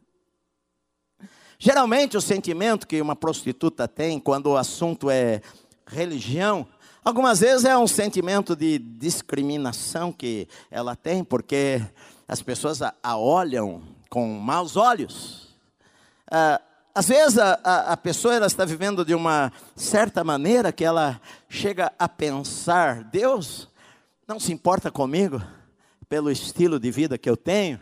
Geralmente, 1.59 2.16
o 2.16 2.21
sentimento 2.21 2.87
que 2.87 3.01
uma 3.01 3.16
prostituta 3.16 3.88
tem 3.88 4.21
quando 4.21 4.49
o 4.49 4.57
assunto 4.57 5.09
é 5.09 5.40
religião, 5.87 6.66
algumas 7.03 7.40
vezes 7.40 7.64
é 7.64 7.77
um 7.79 7.87
sentimento 7.87 8.55
de 8.55 8.79
discriminação 8.79 10.12
que 10.12 10.47
ela 10.71 10.95
tem, 10.95 11.25
porque 11.25 11.81
as 12.29 12.42
pessoas 12.42 12.83
a, 12.83 12.95
olham 13.16 13.83
com 14.11 14.29
maus 14.38 14.77
olhos. 14.77 15.57
Ah, 16.31 16.61
às 16.95 17.09
vezes 17.09 17.38
a, 17.38 17.59
a, 17.64 17.92
a 17.92 17.97
pessoa 17.97 18.35
ela 18.35 18.47
está 18.47 18.64
vivendo 18.64 19.05
de 19.05 19.14
uma 19.14 19.53
certa 19.75 20.23
maneira 20.25 20.73
que 20.73 20.85
ela 20.85 21.21
chega 21.49 21.92
a 21.99 22.09
pensar: 22.09 23.05
Deus 23.05 23.69
não 24.29 24.38
se 24.38 24.53
importa 24.53 24.90
comigo 24.90 25.40
pelo 26.09 26.31
estilo 26.31 26.79
de 26.79 26.90
vida 26.90 27.16
que 27.16 27.31
eu 27.31 27.37
tenho 27.37 27.81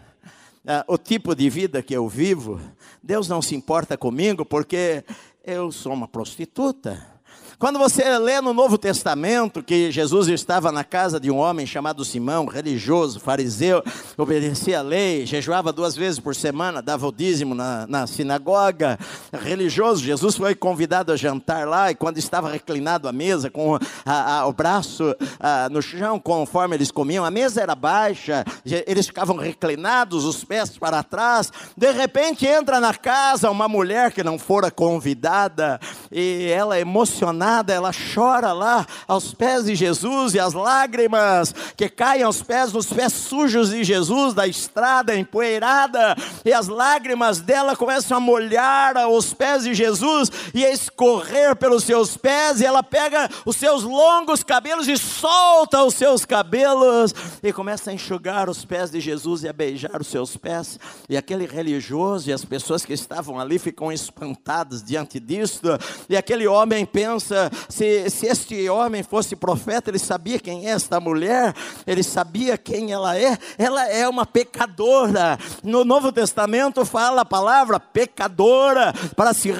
uh, 0.65 0.93
o 0.93 0.99
tipo 0.99 1.35
de 1.35 1.49
vida 1.49 1.83
que 1.83 1.95
eu 1.95 2.09
vivo, 2.09 2.61
Deus 3.03 3.29
não 3.29 3.41
se 3.41 3.55
importa 3.55 3.97
comigo 3.97 4.45
porque 4.45 5.05
eu 5.45 5.71
sou 5.71 5.93
uma 5.93 6.09
prostituta. 6.09 7.14
Quando 7.57 7.79
você 7.79 8.19
lê 8.19 8.41
no 8.41 8.53
Novo 8.53 8.77
Testamento 8.77 9.63
que 9.63 9.91
Jesus 9.93 10.27
estava 10.27 10.73
na 10.73 10.83
casa 10.83 11.21
de 11.21 11.31
um 11.31 11.37
homem 11.37 11.65
chamado 11.65 12.05
Simão, 12.05 12.47
religioso, 12.47 13.21
fariseu, 13.21 13.81
obedecia 14.19 14.81
a 14.81 14.83
lei, 14.83 15.25
jejuava 15.25 15.73
duas 15.73 15.95
vezes 15.95 16.19
por 16.19 16.35
semana, 16.35 16.83
dava 16.83 17.07
o 17.07 17.13
dízimo 17.13 17.55
na, 17.55 17.87
na 17.87 18.09
sinagoga, 18.09 18.99
religioso, 19.33 20.03
Jesus 20.03 20.37
foi 20.37 20.57
convidado 20.57 21.13
a 21.13 21.17
jantar 21.17 21.67
lá 21.69 21.93
e 21.93 21.95
quando 21.95 22.19
estava 22.19 22.51
reclinado 22.51 23.09
à 23.09 23.13
mesa, 23.13 23.49
com 23.49 23.79
a, 24.05 24.39
a, 24.39 24.47
o 24.47 24.53
braço 24.53 25.15
a, 25.39 25.69
no 25.69 25.81
chão, 25.81 26.19
conforme 26.19 26.75
eles 26.75 26.91
comiam, 26.91 27.25
a 27.25 27.31
mesa 27.31 27.63
era 27.63 27.77
baixa, 27.77 28.45
eles 28.65 29.07
ficavam 29.07 29.37
reclinados, 29.37 30.25
os 30.25 30.43
pés 30.43 30.77
para 30.77 31.05
trás, 31.05 31.53
de 31.77 31.93
repente 31.93 32.47
entra 32.47 32.81
na 32.81 32.95
casa 32.95 33.49
uma 33.49 33.69
mulher 33.69 34.11
que 34.13 34.25
não 34.25 34.41
fora 34.41 34.73
convidada 34.73 35.79
e 36.11 36.49
ela 36.49 36.81
emocionada 36.81 37.44
ela 37.69 37.91
chora 38.15 38.53
lá 38.53 38.87
aos 39.07 39.35
pés 39.35 39.65
de 39.65 39.75
Jesus 39.75 40.35
e 40.35 40.41
as 40.41 40.55
lágrimas 40.55 41.55
que 41.77 41.89
caem 41.89 42.23
aos 42.23 42.43
pés, 42.43 42.73
nos 42.73 42.87
pés 42.87 43.13
sujos 43.13 43.71
de 43.71 43.85
Jesus, 43.85 44.33
da 44.33 44.47
estrada 44.47 45.15
empoeirada, 45.15 46.17
e 46.45 46.53
as 46.53 46.69
lágrimas 46.69 47.41
dela 47.41 47.77
começam 47.77 48.17
a 48.17 48.21
molhar 48.21 48.97
os 49.09 49.35
pés 49.35 49.65
de 49.65 49.75
Jesus 49.75 50.31
e 50.55 50.65
a 50.65 50.71
escorrer 50.71 51.55
pelos 51.57 51.85
seus 51.85 52.17
pés, 52.17 52.61
e 52.61 52.67
ela 52.67 52.83
pega 52.83 53.29
os 53.45 53.57
seus 53.57 53.83
longos 53.83 54.43
cabelos 54.43 54.89
e 54.89 54.97
solta 54.97 55.83
os 55.83 55.95
seus 55.95 56.25
cabelos 56.25 57.15
e 57.43 57.53
começa 57.53 57.91
a 57.91 57.95
enxugar 57.95 58.49
os 58.49 58.65
pés 58.65 58.91
de 58.91 59.01
Jesus 59.01 59.43
e 59.43 59.49
a 59.49 59.53
beijar 59.53 60.01
os 60.01 60.07
seus 60.07 60.37
pés, 60.37 60.79
e 61.09 61.17
aquele 61.17 61.47
religioso 61.47 62.31
e 62.31 62.33
as 62.33 62.45
pessoas 62.45 62.85
que 62.85 62.93
estavam 62.93 63.39
ali 63.39 63.59
ficam 63.59 63.93
espantadas 63.93 64.83
diante 64.83 65.21
disto, 65.21 65.69
e 66.09 66.17
aquele 66.17 66.47
homem 66.47 66.87
pensa 66.87 67.34
se, 67.69 68.09
se 68.11 68.27
este 68.27 68.69
homem 68.69 69.03
fosse 69.03 69.37
profeta, 69.37 69.91
ele 69.91 69.99
sabia 69.99 70.39
quem 70.39 70.67
é 70.67 70.71
esta 70.71 71.01
mulher, 71.01 71.55
ele 71.87 72.03
sabia 72.03 72.59
quem 72.59 72.93
ela 72.93 73.17
é. 73.17 73.39
Ela 73.59 73.89
é 73.89 74.09
uma 74.09 74.27
pecadora. 74.27 75.39
No 75.63 75.85
Novo 75.85 76.13
Testamento 76.13 76.85
fala 76.85 77.23
a 77.23 77.25
palavra 77.25 77.79
pecadora 77.79 78.93
para 79.17 79.33
se, 79.33 79.53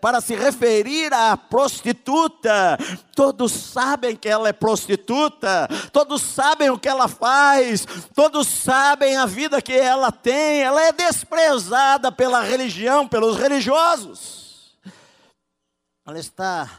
para 0.00 0.20
se 0.20 0.34
referir 0.34 1.12
à 1.12 1.36
prostituta. 1.36 2.78
Todos 3.14 3.52
sabem 3.52 4.16
que 4.16 4.28
ela 4.28 4.48
é 4.48 4.52
prostituta, 4.52 5.68
todos 5.92 6.20
sabem 6.20 6.70
o 6.70 6.78
que 6.78 6.88
ela 6.88 7.06
faz, 7.06 7.86
todos 8.14 8.48
sabem 8.48 9.16
a 9.16 9.24
vida 9.24 9.62
que 9.62 9.72
ela 9.72 10.10
tem. 10.10 10.62
Ela 10.62 10.82
é 10.82 10.92
desprezada 10.92 12.10
pela 12.10 12.42
religião, 12.42 13.06
pelos 13.06 13.36
religiosos. 13.36 14.43
Ela 16.06 16.18
está 16.18 16.70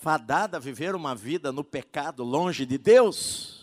fadada 0.00 0.56
a 0.56 0.60
viver 0.60 0.94
uma 0.94 1.12
vida 1.12 1.50
no 1.50 1.64
pecado, 1.64 2.22
longe 2.22 2.64
de 2.64 2.78
Deus. 2.78 3.58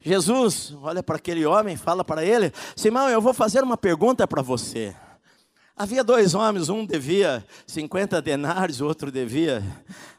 Jesus 0.00 0.72
olha 0.80 1.02
para 1.02 1.16
aquele 1.16 1.44
homem, 1.44 1.76
fala 1.76 2.04
para 2.04 2.24
ele: 2.24 2.52
Simão, 2.76 3.08
eu 3.08 3.20
vou 3.20 3.34
fazer 3.34 3.64
uma 3.64 3.76
pergunta 3.76 4.24
para 4.28 4.42
você. 4.42 4.94
Havia 5.78 6.04
dois 6.04 6.34
homens, 6.34 6.68
um 6.68 6.86
devia 6.86 7.44
50 7.66 8.22
denários, 8.22 8.80
o 8.80 8.86
outro 8.86 9.10
devia 9.10 9.62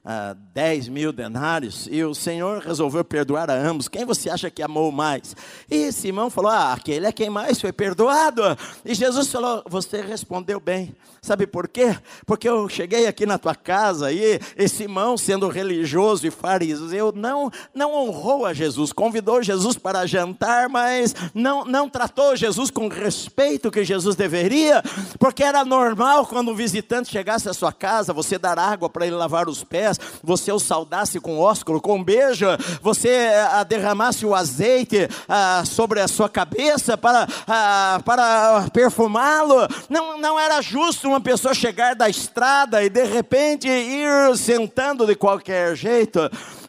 ah, 0.06 0.36
10 0.54 0.90
mil 0.90 1.12
denários, 1.12 1.88
e 1.90 2.04
o 2.04 2.14
Senhor 2.14 2.62
resolveu 2.62 3.04
perdoar 3.04 3.50
a 3.50 3.56
ambos. 3.56 3.88
Quem 3.88 4.06
você 4.06 4.30
acha 4.30 4.52
que 4.52 4.62
amou 4.62 4.92
mais? 4.92 5.36
E 5.72 5.94
Simão 5.94 6.30
falou: 6.30 6.52
Ah, 6.52 6.74
aquele 6.74 7.08
é 7.08 7.12
quem 7.14 7.30
mais 7.30 7.60
foi 7.62 7.72
perdoado. 7.72 8.42
E 8.84 8.94
Jesus 8.94 9.30
falou: 9.30 9.64
Você 9.68 10.02
respondeu 10.02 10.60
bem. 10.60 10.94
Sabe 11.28 11.46
por 11.46 11.68
quê? 11.68 11.94
Porque 12.26 12.48
eu 12.48 12.70
cheguei 12.70 13.06
aqui 13.06 13.26
na 13.26 13.38
tua 13.38 13.54
casa 13.54 14.14
e, 14.14 14.40
e 14.56 14.70
Simão, 14.70 15.18
sendo 15.18 15.50
religioso 15.50 16.26
e 16.26 16.32
fariseu, 16.32 17.12
não, 17.14 17.52
não 17.76 17.94
honrou 17.94 18.46
a 18.46 18.54
Jesus, 18.54 18.94
convidou 18.94 19.44
Jesus 19.44 19.76
para 19.76 20.06
jantar, 20.06 20.70
mas 20.70 21.14
não, 21.34 21.66
não 21.66 21.90
tratou 21.90 22.34
Jesus 22.38 22.72
com 22.72 22.86
o 22.86 22.90
respeito 22.90 23.70
que 23.70 23.84
Jesus 23.84 24.16
deveria, 24.16 24.82
porque 25.20 25.44
era 25.44 25.66
normal 25.66 26.26
quando 26.28 26.52
um 26.52 26.56
visitante 26.56 27.12
chegasse 27.12 27.50
à 27.50 27.54
sua 27.54 27.74
casa, 27.74 28.14
você 28.14 28.38
dar 28.38 28.58
água 28.58 28.90
para 28.90 29.06
ele 29.06 29.18
lavar 29.18 29.50
os 29.50 29.66
pés, 29.66 30.00
você 30.24 30.50
o 30.50 30.60
saudasse 30.60 31.20
com 31.20 31.38
ósculo, 31.38 31.82
com 31.82 31.98
um 31.98 32.04
beijo, 32.04 32.46
você 32.82 33.10
a, 33.10 33.60
eh, 33.60 33.66
derramasse 33.66 34.26
o 34.26 34.34
azeite 34.34 35.10
a, 35.28 35.60
ah, 35.60 35.66
sobre 35.66 36.00
a 36.00 36.08
sua 36.08 36.30
cabeça 36.30 36.98
para, 36.98 37.28
ah, 37.46 38.00
para 38.06 38.70
perfumá-lo. 38.72 39.68
Não, 39.90 40.18
não 40.18 40.40
era 40.40 40.62
justo 40.62 41.17
uma 41.18 41.22
pessoa 41.22 41.54
chegar 41.54 41.96
da 41.96 42.08
estrada 42.08 42.84
e 42.84 42.90
de 42.90 43.04
repente 43.04 43.68
ir 43.68 44.38
sentando 44.38 45.06
de 45.06 45.16
qualquer 45.16 45.76
jeito. 45.76 46.20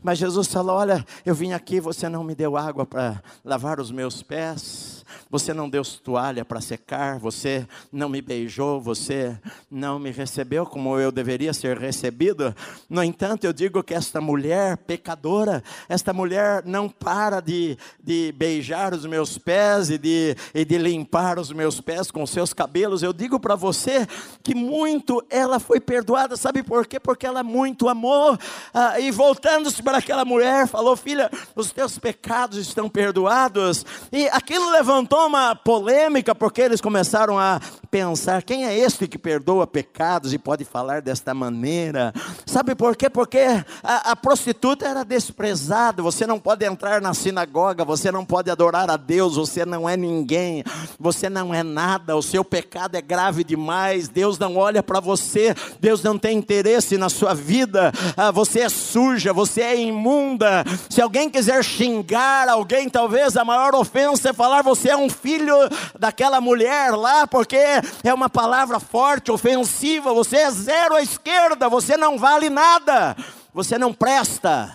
Mas 0.03 0.19
Jesus 0.19 0.49
falou: 0.49 0.77
Olha, 0.77 1.05
eu 1.25 1.35
vim 1.35 1.53
aqui, 1.53 1.79
você 1.81 2.09
não 2.09 2.25
me 2.25 2.35
deu 2.35 2.57
água 2.57 2.87
para 2.87 3.23
lavar 3.45 3.79
os 3.79 3.91
meus 3.91 4.23
pés 4.23 4.98
você 5.31 5.53
não 5.53 5.69
deu 5.69 5.83
toalha 5.85 6.45
para 6.45 6.61
secar, 6.61 7.19
você 7.19 7.67
não 7.93 8.09
me 8.09 8.23
beijou, 8.23 8.81
você 8.81 9.39
não 9.71 9.99
me 9.99 10.11
recebeu 10.11 10.65
como 10.65 10.99
eu 10.99 11.13
deveria 11.13 11.53
ser 11.53 11.77
recebido. 11.77 12.55
No 12.89 13.03
entanto, 13.03 13.45
eu 13.45 13.53
digo 13.53 13.83
que 13.83 13.93
esta 13.93 14.21
mulher 14.21 14.79
pecadora, 14.79 15.63
esta 15.89 16.13
mulher 16.13 16.63
não 16.65 16.89
para 16.89 17.41
de, 17.41 17.77
de 18.03 18.33
beijar 18.37 18.95
os 18.95 19.05
meus 19.05 19.37
pés 19.37 19.91
e 19.91 19.99
de, 19.99 20.35
e 20.55 20.65
de 20.65 20.79
limpar 20.79 21.39
os 21.39 21.53
meus 21.53 21.81
pés 21.81 22.11
com 22.11 22.27
seus 22.27 22.55
cabelos. 22.55 23.03
Eu 23.03 23.13
digo 23.13 23.39
para 23.39 23.55
você 23.55 24.07
que 24.43 24.55
muito 24.55 25.23
ela 25.29 25.61
foi 25.61 25.79
perdoada, 25.79 26.37
sabe 26.37 26.63
por 26.63 26.87
quê? 26.87 26.99
Porque 26.99 27.27
ela 27.27 27.43
muito 27.43 27.89
amou. 27.89 28.39
Ah, 28.73 28.99
e 28.99 29.11
voltando-se 29.11 29.83
para 29.83 29.99
aquela 29.99 30.25
mulher, 30.25 30.67
falou: 30.67 30.97
Filha, 30.97 31.31
os 31.55 31.71
teus 31.71 31.99
pecados 31.99 32.57
estão 32.57 32.89
perdoados. 32.89 33.85
E 34.11 34.27
aquilo 34.29 34.71
levantou 34.71 35.18
uma 35.27 35.55
polêmica 35.55 36.35
porque 36.35 36.61
eles 36.61 36.81
começaram 36.81 37.39
a 37.39 37.61
pensar: 37.91 38.43
quem 38.43 38.67
é 38.67 38.79
este 38.79 39.09
que 39.09 39.19
perdoa 39.19 39.67
pecados 39.67 40.33
e 40.33 40.39
pode 40.39 40.65
falar 40.65 41.03
desta 41.03 41.35
maneira? 41.35 42.13
Sabe 42.47 42.75
por 42.75 42.97
quê? 42.97 43.11
Porque 43.11 43.45
a, 43.83 44.13
a 44.13 44.17
prostituta 44.17 44.87
era 44.87 45.05
desprezada. 45.05 46.03
Você 46.03 46.27
não 46.27 46.39
pode 46.39 46.65
entrar 46.65 47.01
na 47.01 47.15
sinagoga, 47.15 47.85
você 47.85 48.11
não 48.13 48.25
pode 48.25 48.51
adorar 48.51 48.91
a 48.91 48.97
Deus, 48.97 49.37
você 49.37 49.65
não 49.65 49.89
é 49.89 49.97
ninguém, 49.97 50.65
você 50.99 51.29
não 51.29 51.55
é 51.55 51.63
nada, 51.63 52.17
o 52.17 52.23
seu 52.23 52.45
pecado 52.45 52.97
é 52.97 53.03
grave 53.03 53.45
demais. 53.45 54.09
Deus 54.09 54.39
não 54.39 54.57
olha 54.57 54.83
para 54.83 55.01
você, 55.01 55.55
Deus 55.81 56.03
não 56.03 56.19
tem 56.19 56.39
interesse 56.39 56.97
na 56.97 57.09
sua 57.09 57.35
vida. 57.35 57.93
Ah, 58.17 58.31
você 58.31 58.61
é 58.61 58.69
suja, 58.69 59.33
você 59.33 59.63
é 59.63 59.81
imunda. 59.81 60.65
Se 60.89 61.01
alguém 61.01 61.29
quiser 61.29 61.63
xingar 61.65 62.49
alguém, 62.49 62.89
talvez 62.89 63.37
a 63.37 63.45
maior 63.45 63.75
ofensa 63.75 64.31
é 64.31 64.33
falar 64.33 64.63
você 64.63 64.91
é 64.91 64.97
um 64.97 65.08
filho 65.09 65.55
daquela 65.99 66.41
mulher 66.41 66.91
lá, 66.93 67.27
porque 67.27 67.57
é 67.57 68.15
uma 68.15 68.29
palavra 68.29 68.79
forte, 68.79 69.31
ofensiva. 69.31 70.13
Você 70.13 70.37
é 70.39 70.51
zero 70.51 70.95
à 70.95 71.03
esquerda, 71.03 71.69
você 71.69 71.97
não 71.97 72.19
vale 72.19 72.51
nada, 72.51 73.17
você 73.53 73.79
não 73.79 73.93
presta, 73.93 74.75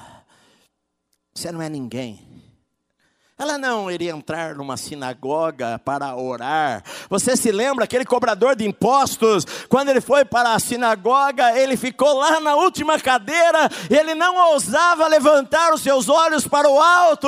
você 1.34 1.52
não 1.52 1.62
é 1.62 1.70
ninguém. 1.70 2.33
Ela 3.38 3.58
não 3.58 3.90
iria 3.90 4.12
entrar 4.12 4.54
numa 4.56 4.78
sinagoga 4.78 5.80
para 5.80 6.16
orar. 6.16 6.84
Você 7.10 7.36
se 7.36 7.52
lembra 7.52 7.86
aquele 7.86 8.06
cobrador 8.06 8.56
de 8.56 8.64
impostos, 8.64 9.44
quando 9.68 9.90
ele 9.90 10.02
foi 10.02 10.24
para 10.24 10.54
a 10.54 10.60
sinagoga, 10.60 11.58
ele 11.58 11.76
ficou 11.76 12.14
lá 12.20 12.40
na 12.40 12.56
última 12.56 13.00
cadeira, 13.00 13.70
ele 13.90 14.14
não 14.14 14.52
ousava 14.52 15.08
levantar 15.08 15.74
os 15.74 15.82
seus 15.82 16.10
olhos 16.10 16.48
para 16.48 16.70
o 16.70 16.80
alto, 16.80 17.28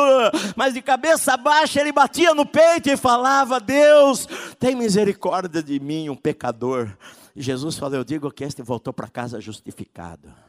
mas 0.55 0.75
de 0.75 0.81
cabeça 0.81 1.35
baixa 1.35 1.81
ele 1.81 1.91
batia 1.91 2.35
no 2.35 2.45
peito 2.45 2.87
e 2.87 2.95
falava: 2.95 3.59
Deus, 3.59 4.27
tem 4.59 4.75
misericórdia 4.75 5.63
de 5.63 5.79
mim, 5.79 6.07
um 6.09 6.15
pecador. 6.15 6.95
E 7.35 7.41
Jesus 7.41 7.77
falou: 7.77 7.97
Eu 7.97 8.03
digo 8.03 8.31
que 8.31 8.43
este 8.43 8.61
voltou 8.61 8.93
para 8.93 9.07
casa 9.07 9.41
justificado. 9.41 10.44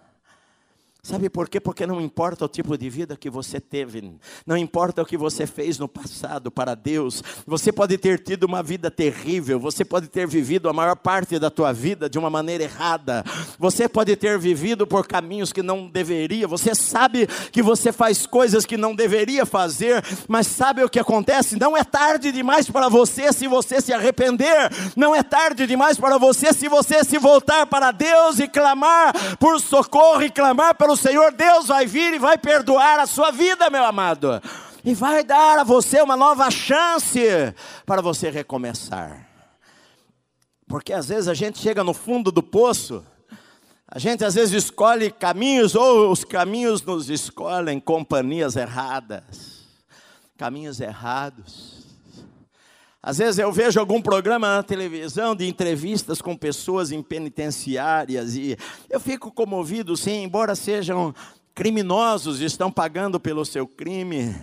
Sabe 1.07 1.31
por 1.31 1.49
quê? 1.49 1.61
Porque 1.61 1.87
não 1.87 2.01
importa 2.01 2.45
o 2.45 2.49
tipo 2.49 2.77
de 2.77 2.91
vida 2.91 3.17
que 3.17 3.31
você 3.31 3.61
teve, 3.61 4.13
não 4.45 4.57
importa 4.57 5.03
o 5.03 5.07
que 5.07 5.17
você 5.17 5.47
fez 5.47 5.79
no 5.79 5.87
passado 5.87 6.51
para 6.51 6.75
Deus. 6.75 7.23
Você 7.47 7.71
pode 7.71 7.97
ter 7.97 8.19
tido 8.19 8.43
uma 8.43 8.61
vida 8.61 8.91
terrível, 8.91 9.61
você 9.61 9.85
pode 9.85 10.09
ter 10.09 10.27
vivido 10.27 10.69
a 10.69 10.73
maior 10.73 10.97
parte 10.97 11.39
da 11.39 11.49
tua 11.49 11.73
vida 11.73 12.11
de 12.11 12.19
uma 12.19 12.29
maneira 12.29 12.65
errada. 12.65 13.25
Você 13.57 13.89
pode 13.89 14.17
ter 14.17 14.37
vivido 14.37 14.85
por 14.85 15.07
caminhos 15.07 15.53
que 15.53 15.63
não 15.63 15.89
deveria. 15.89 16.49
Você 16.49 16.75
sabe 16.75 17.29
que 17.53 17.63
você 17.63 17.93
faz 17.93 18.27
coisas 18.27 18.67
que 18.67 18.77
não 18.77 18.93
deveria 18.93 19.47
fazer, 19.47 20.05
mas 20.27 20.49
sabe 20.49 20.83
o 20.83 20.89
que 20.89 20.99
acontece? 20.99 21.57
Não 21.57 21.77
é 21.77 21.85
tarde 21.85 22.33
demais 22.33 22.69
para 22.69 22.89
você 22.89 23.33
se 23.33 23.47
você 23.47 23.81
se 23.81 23.93
arrepender. 23.93 24.73
Não 24.97 25.15
é 25.15 25.23
tarde 25.23 25.69
demais 25.69 25.99
para 25.99 26.19
você 26.19 26.53
se 26.53 26.69
você 26.69 27.05
se 27.05 27.17
voltar 27.17 27.65
para 27.67 27.93
Deus 27.93 28.41
e 28.41 28.49
clamar 28.49 29.37
por 29.39 29.61
socorro 29.61 30.25
e 30.25 30.31
clamar 30.31 30.75
pelo 30.75 30.96
o 30.97 30.99
Senhor 30.99 31.31
Deus 31.31 31.67
vai 31.67 31.85
vir 31.85 32.15
e 32.15 32.19
vai 32.19 32.39
perdoar 32.39 32.99
a 32.99 33.07
sua 33.07 33.31
vida, 33.31 33.69
meu 33.69 33.85
amado, 33.85 34.41
e 34.83 34.95
vai 34.95 35.23
dar 35.23 35.59
a 35.59 35.65
você 35.65 36.01
uma 36.01 36.17
nova 36.17 36.51
chance 36.51 37.21
para 37.85 38.01
você 38.01 38.31
recomeçar. 38.31 39.29
Porque 40.67 40.95
às 40.95 41.09
vezes 41.09 41.29
a 41.29 41.35
gente 41.35 41.59
chega 41.59 41.85
no 41.85 41.93
fundo 41.93 42.33
do 42.33 42.43
poço, 42.43 43.05
a 43.87 43.99
gente 43.99 44.25
às 44.25 44.35
vezes 44.35 44.65
escolhe 44.65 45.11
caminhos, 45.11 45.75
ou 45.75 46.11
os 46.11 46.25
caminhos 46.25 46.81
nos 46.81 47.11
escolhem 47.11 47.79
companhias 47.79 48.57
erradas, 48.57 49.67
caminhos 50.39 50.81
errados. 50.81 51.76
Às 53.07 53.19
vezes 53.19 53.39
eu 53.39 53.53
vejo 53.53 53.79
algum 53.79 54.03
programa 54.03 54.57
na 54.57 54.63
televisão 54.65 55.37
de 55.37 55.47
entrevistas 55.47 56.21
com 56.21 56.37
pessoas 56.37 56.91
em 56.91 57.01
penitenciárias 57.01 58.35
e 58.35 58.59
eu 58.91 58.99
fico 58.99 59.31
comovido, 59.31 59.97
sim, 59.97 60.25
embora 60.25 60.57
sejam 60.57 61.15
criminosos, 61.55 62.41
estão 62.41 62.69
pagando 62.69 63.21
pelo 63.21 63.45
seu 63.45 63.65
crime. 63.65 64.35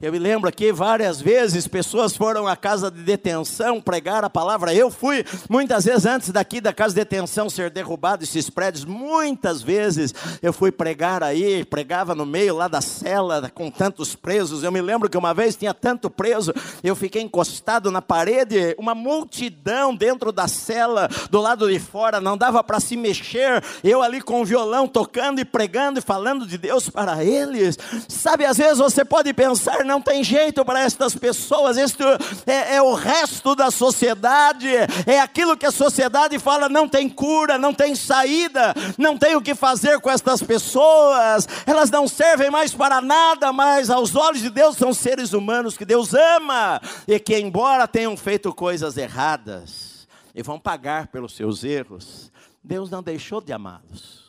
Eu 0.00 0.12
me 0.12 0.18
lembro 0.20 0.48
aqui 0.48 0.70
várias 0.70 1.20
vezes 1.20 1.66
pessoas 1.66 2.16
foram 2.16 2.46
à 2.46 2.54
casa 2.54 2.88
de 2.88 3.02
detenção 3.02 3.80
pregar 3.80 4.22
a 4.22 4.30
palavra. 4.30 4.72
Eu 4.72 4.92
fui 4.92 5.24
muitas 5.50 5.86
vezes 5.86 6.06
antes 6.06 6.30
daqui 6.30 6.60
da 6.60 6.72
casa 6.72 6.94
de 6.94 7.00
detenção 7.00 7.50
ser 7.50 7.68
derrubado 7.68 8.22
esses 8.22 8.48
prédios, 8.48 8.84
muitas 8.84 9.60
vezes 9.60 10.14
eu 10.40 10.52
fui 10.52 10.70
pregar 10.70 11.24
aí, 11.24 11.64
pregava 11.64 12.14
no 12.14 12.24
meio 12.24 12.54
lá 12.54 12.68
da 12.68 12.80
cela 12.80 13.50
com 13.52 13.72
tantos 13.72 14.14
presos. 14.14 14.62
Eu 14.62 14.70
me 14.70 14.80
lembro 14.80 15.10
que 15.10 15.18
uma 15.18 15.34
vez 15.34 15.56
tinha 15.56 15.74
tanto 15.74 16.08
preso, 16.08 16.54
eu 16.84 16.94
fiquei 16.94 17.22
encostado 17.22 17.90
na 17.90 18.00
parede, 18.00 18.76
uma 18.78 18.94
multidão 18.94 19.92
dentro 19.92 20.30
da 20.30 20.46
cela, 20.46 21.08
do 21.28 21.40
lado 21.40 21.68
de 21.68 21.80
fora, 21.80 22.20
não 22.20 22.38
dava 22.38 22.62
para 22.62 22.78
se 22.78 22.96
mexer. 22.96 23.60
Eu 23.82 24.00
ali 24.00 24.20
com 24.20 24.42
o 24.42 24.44
violão 24.44 24.86
tocando 24.86 25.40
e 25.40 25.44
pregando 25.44 25.98
e 25.98 26.02
falando 26.02 26.46
de 26.46 26.56
Deus 26.56 26.88
para 26.88 27.24
eles. 27.24 27.76
Sabe, 28.06 28.44
às 28.44 28.58
vezes 28.58 28.78
você 28.78 29.04
pode 29.04 29.34
pensar 29.34 29.87
não 29.88 30.00
tem 30.00 30.22
jeito 30.22 30.64
para 30.64 30.80
estas 30.80 31.16
pessoas, 31.16 31.78
isto 31.78 32.04
é, 32.46 32.76
é 32.76 32.82
o 32.82 32.92
resto 32.92 33.56
da 33.56 33.70
sociedade, 33.70 34.68
é 35.06 35.18
aquilo 35.18 35.56
que 35.56 35.66
a 35.66 35.72
sociedade 35.72 36.38
fala: 36.38 36.68
não 36.68 36.86
tem 36.86 37.08
cura, 37.08 37.56
não 37.58 37.72
tem 37.72 37.94
saída, 37.94 38.74
não 38.98 39.16
tem 39.16 39.34
o 39.34 39.42
que 39.42 39.54
fazer 39.54 39.98
com 40.00 40.10
estas 40.10 40.42
pessoas, 40.42 41.48
elas 41.66 41.90
não 41.90 42.06
servem 42.06 42.50
mais 42.50 42.74
para 42.74 43.00
nada, 43.00 43.52
mas 43.52 43.88
aos 43.88 44.14
olhos 44.14 44.42
de 44.42 44.50
Deus 44.50 44.76
são 44.76 44.92
seres 44.92 45.32
humanos 45.32 45.76
que 45.76 45.86
Deus 45.86 46.12
ama 46.12 46.80
e 47.06 47.18
que, 47.18 47.38
embora 47.38 47.88
tenham 47.88 48.16
feito 48.16 48.54
coisas 48.54 48.96
erradas 48.98 50.06
e 50.34 50.42
vão 50.42 50.60
pagar 50.60 51.08
pelos 51.08 51.34
seus 51.34 51.64
erros, 51.64 52.30
Deus 52.62 52.90
não 52.90 53.02
deixou 53.02 53.40
de 53.40 53.52
amá-los. 53.52 54.28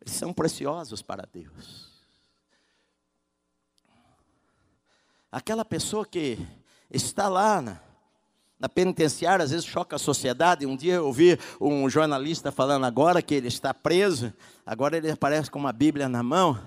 Eles 0.00 0.14
são 0.14 0.32
preciosos 0.32 1.00
para 1.00 1.26
Deus. 1.32 1.85
Aquela 5.36 5.66
pessoa 5.66 6.06
que 6.06 6.38
está 6.90 7.28
lá 7.28 7.60
na, 7.60 7.78
na 8.58 8.70
penitenciária, 8.70 9.44
às 9.44 9.50
vezes 9.50 9.66
choca 9.66 9.96
a 9.96 9.98
sociedade. 9.98 10.64
Um 10.64 10.74
dia 10.74 10.94
eu 10.94 11.04
ouvi 11.04 11.38
um 11.60 11.90
jornalista 11.90 12.50
falando 12.50 12.86
agora 12.86 13.20
que 13.20 13.34
ele 13.34 13.48
está 13.48 13.74
preso, 13.74 14.32
agora 14.64 14.96
ele 14.96 15.10
aparece 15.10 15.50
com 15.50 15.58
uma 15.58 15.74
Bíblia 15.74 16.08
na 16.08 16.22
mão. 16.22 16.58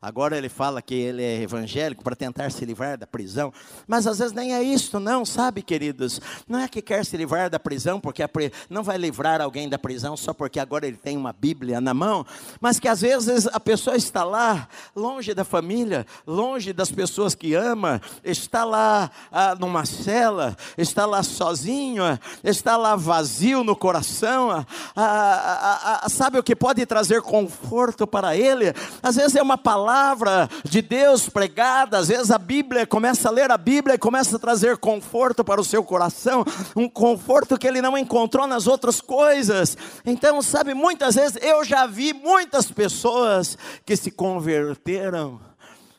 Agora 0.00 0.38
ele 0.38 0.48
fala 0.48 0.80
que 0.80 0.94
ele 0.94 1.24
é 1.24 1.42
evangélico 1.42 2.04
para 2.04 2.14
tentar 2.14 2.52
se 2.52 2.64
livrar 2.64 2.96
da 2.96 3.04
prisão. 3.04 3.52
Mas 3.84 4.06
às 4.06 4.20
vezes 4.20 4.32
nem 4.32 4.54
é 4.54 4.62
isso, 4.62 5.00
não, 5.00 5.24
sabe, 5.24 5.60
queridos? 5.60 6.20
Não 6.46 6.60
é 6.60 6.68
que 6.68 6.80
quer 6.80 7.04
se 7.04 7.16
livrar 7.16 7.50
da 7.50 7.58
prisão, 7.58 7.98
porque 7.98 8.26
pri... 8.28 8.52
não 8.70 8.84
vai 8.84 8.96
livrar 8.96 9.40
alguém 9.40 9.68
da 9.68 9.76
prisão 9.76 10.16
só 10.16 10.32
porque 10.32 10.60
agora 10.60 10.86
ele 10.86 10.96
tem 10.96 11.16
uma 11.16 11.32
Bíblia 11.32 11.80
na 11.80 11.92
mão. 11.92 12.24
Mas 12.60 12.78
que 12.78 12.86
às 12.86 13.00
vezes 13.00 13.48
a 13.48 13.58
pessoa 13.58 13.96
está 13.96 14.22
lá, 14.22 14.68
longe 14.94 15.34
da 15.34 15.44
família, 15.44 16.06
longe 16.24 16.72
das 16.72 16.92
pessoas 16.92 17.34
que 17.34 17.54
ama, 17.54 18.00
está 18.22 18.64
lá 18.64 19.10
ah, 19.32 19.56
numa 19.58 19.84
cela, 19.84 20.56
está 20.76 21.06
lá 21.06 21.24
sozinho, 21.24 22.04
está 22.44 22.76
lá 22.76 22.94
vazio 22.94 23.64
no 23.64 23.74
coração. 23.74 24.52
Ah, 24.52 24.64
ah, 24.94 26.00
ah 26.04 26.08
sabe 26.08 26.38
o 26.38 26.42
que 26.42 26.54
pode 26.54 26.86
trazer 26.86 27.20
conforto 27.20 28.06
para 28.06 28.36
ele? 28.36 28.72
Às 29.02 29.16
vezes 29.16 29.34
é 29.34 29.42
uma 29.42 29.58
palavra 29.58 29.87
palavra 29.88 30.50
de 30.64 30.82
Deus 30.82 31.30
pregada, 31.30 31.96
às 31.96 32.08
vezes 32.08 32.30
a 32.30 32.36
Bíblia, 32.36 32.86
começa 32.86 33.26
a 33.26 33.32
ler 33.32 33.50
a 33.50 33.56
Bíblia 33.56 33.94
e 33.94 33.98
começa 33.98 34.36
a 34.36 34.38
trazer 34.38 34.76
conforto 34.76 35.42
para 35.42 35.58
o 35.58 35.64
seu 35.64 35.82
coração, 35.82 36.44
um 36.76 36.86
conforto 36.86 37.56
que 37.56 37.66
ele 37.66 37.80
não 37.80 37.96
encontrou 37.96 38.46
nas 38.46 38.66
outras 38.66 39.00
coisas. 39.00 39.78
Então, 40.04 40.42
sabe, 40.42 40.74
muitas 40.74 41.14
vezes 41.14 41.38
eu 41.42 41.64
já 41.64 41.86
vi 41.86 42.12
muitas 42.12 42.70
pessoas 42.70 43.56
que 43.86 43.96
se 43.96 44.10
converteram 44.10 45.40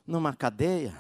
numa 0.06 0.36
cadeia. 0.36 0.94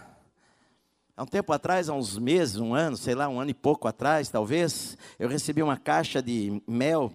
Há 1.15 1.21
um 1.21 1.27
tempo 1.27 1.53
atrás, 1.53 1.89
há 1.89 1.93
uns 1.93 2.17
meses, 2.17 2.57
um 2.57 2.73
ano, 2.73 2.97
sei 2.97 3.13
lá, 3.13 3.29
um 3.29 3.39
ano 3.39 3.51
e 3.51 3.53
pouco 3.53 3.87
atrás, 3.87 4.29
talvez, 4.29 4.97
eu 5.19 5.29
recebi 5.29 5.61
uma 5.61 5.77
caixa 5.77 6.23
de 6.23 6.59
mel, 6.67 7.13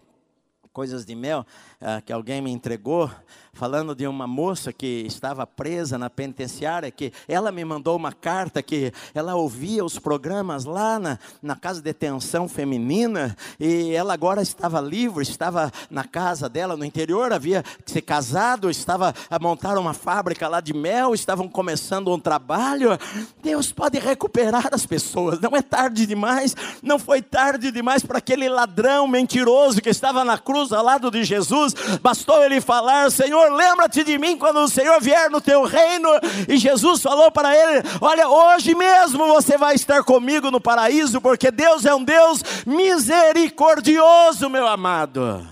coisas 0.73 1.05
de 1.05 1.17
mel, 1.17 1.45
uh, 1.81 2.01
que 2.05 2.13
alguém 2.13 2.41
me 2.41 2.53
entregou, 2.53 3.11
falando 3.55 3.95
de 3.95 4.07
uma 4.07 4.27
moça 4.27 4.73
que 4.73 5.05
estava 5.07 5.47
presa 5.47 5.97
na 5.97 6.11
penitenciária, 6.11 6.91
que 6.91 7.13
ela 7.29 7.51
me 7.53 7.65
mandou 7.65 7.97
uma 7.97 8.13
carta 8.13 8.63
que 8.63 8.93
ela 9.15 9.37
ouvia 9.37 9.85
os 9.85 9.99
programas 9.99 10.65
lá 10.65 10.99
na, 10.99 11.19
na 11.41 11.57
casa 11.57 11.79
de 11.79 11.85
detenção 11.85 12.49
feminina, 12.49 13.37
e 13.59 13.93
ela 13.93 14.13
agora 14.13 14.43
estava 14.43 14.81
livre, 14.81 15.23
estava 15.23 15.73
na 15.89 16.05
casa 16.05 16.49
dela 16.49 16.77
no 16.77 16.85
interior, 16.85 17.33
havia 17.33 17.65
se 17.87 18.03
casado, 18.03 18.69
estava 18.69 19.15
a 19.31 19.39
montar 19.39 19.79
uma 19.79 19.95
fábrica 19.95 20.49
lá 20.49 20.61
de 20.61 20.75
mel, 20.75 21.15
estavam 21.15 21.49
começando 21.49 22.13
um 22.13 22.19
trabalho. 22.19 22.99
Deus 23.43 23.73
pode 23.73 23.99
recuperar 23.99 24.69
as 24.73 24.85
pessoas, 24.85 25.41
não 25.41 25.57
é 25.57 25.63
tarde 25.63 26.07
demais, 26.07 26.57
não 26.83 26.99
foi 26.99 27.23
tarde 27.23 27.71
demais 27.71 28.05
para 28.05 28.19
aquele 28.19 28.49
ladrão 28.49 29.07
mentiroso 29.07 29.81
que 29.81 29.89
estava 29.89 30.25
na 30.25 30.37
cruz 30.37 30.73
ao 30.73 30.85
lado 30.85 31.11
de 31.11 31.23
Jesus, 31.23 31.75
bastou 32.03 32.43
ele 32.43 32.61
falar: 32.61 33.11
Senhor, 33.11 33.44
Senhor, 33.45 33.53
lembra-te 33.53 34.05
de 34.05 34.19
mim 34.19 34.39
quando 34.39 34.61
o 34.61 34.69
Senhor 34.69 35.01
vier 35.01 35.31
no 35.31 35.41
teu 35.41 35.65
reino. 35.65 36.09
E 36.49 36.57
Jesus 36.57 37.03
falou 37.03 37.31
para 37.31 37.55
ele: 37.55 37.83
Olha, 38.01 38.29
hoje 38.29 38.75
mesmo 38.75 39.27
você 39.27 39.59
vai 39.59 39.75
estar 39.75 40.03
comigo 40.03 40.51
no 40.51 40.61
paraíso, 40.61 41.21
porque 41.21 41.51
Deus 41.51 41.85
é 41.85 41.95
um 41.95 42.05
Deus 42.05 42.43
misericordioso, 42.67 44.49
meu 44.49 44.67
amado, 44.67 45.47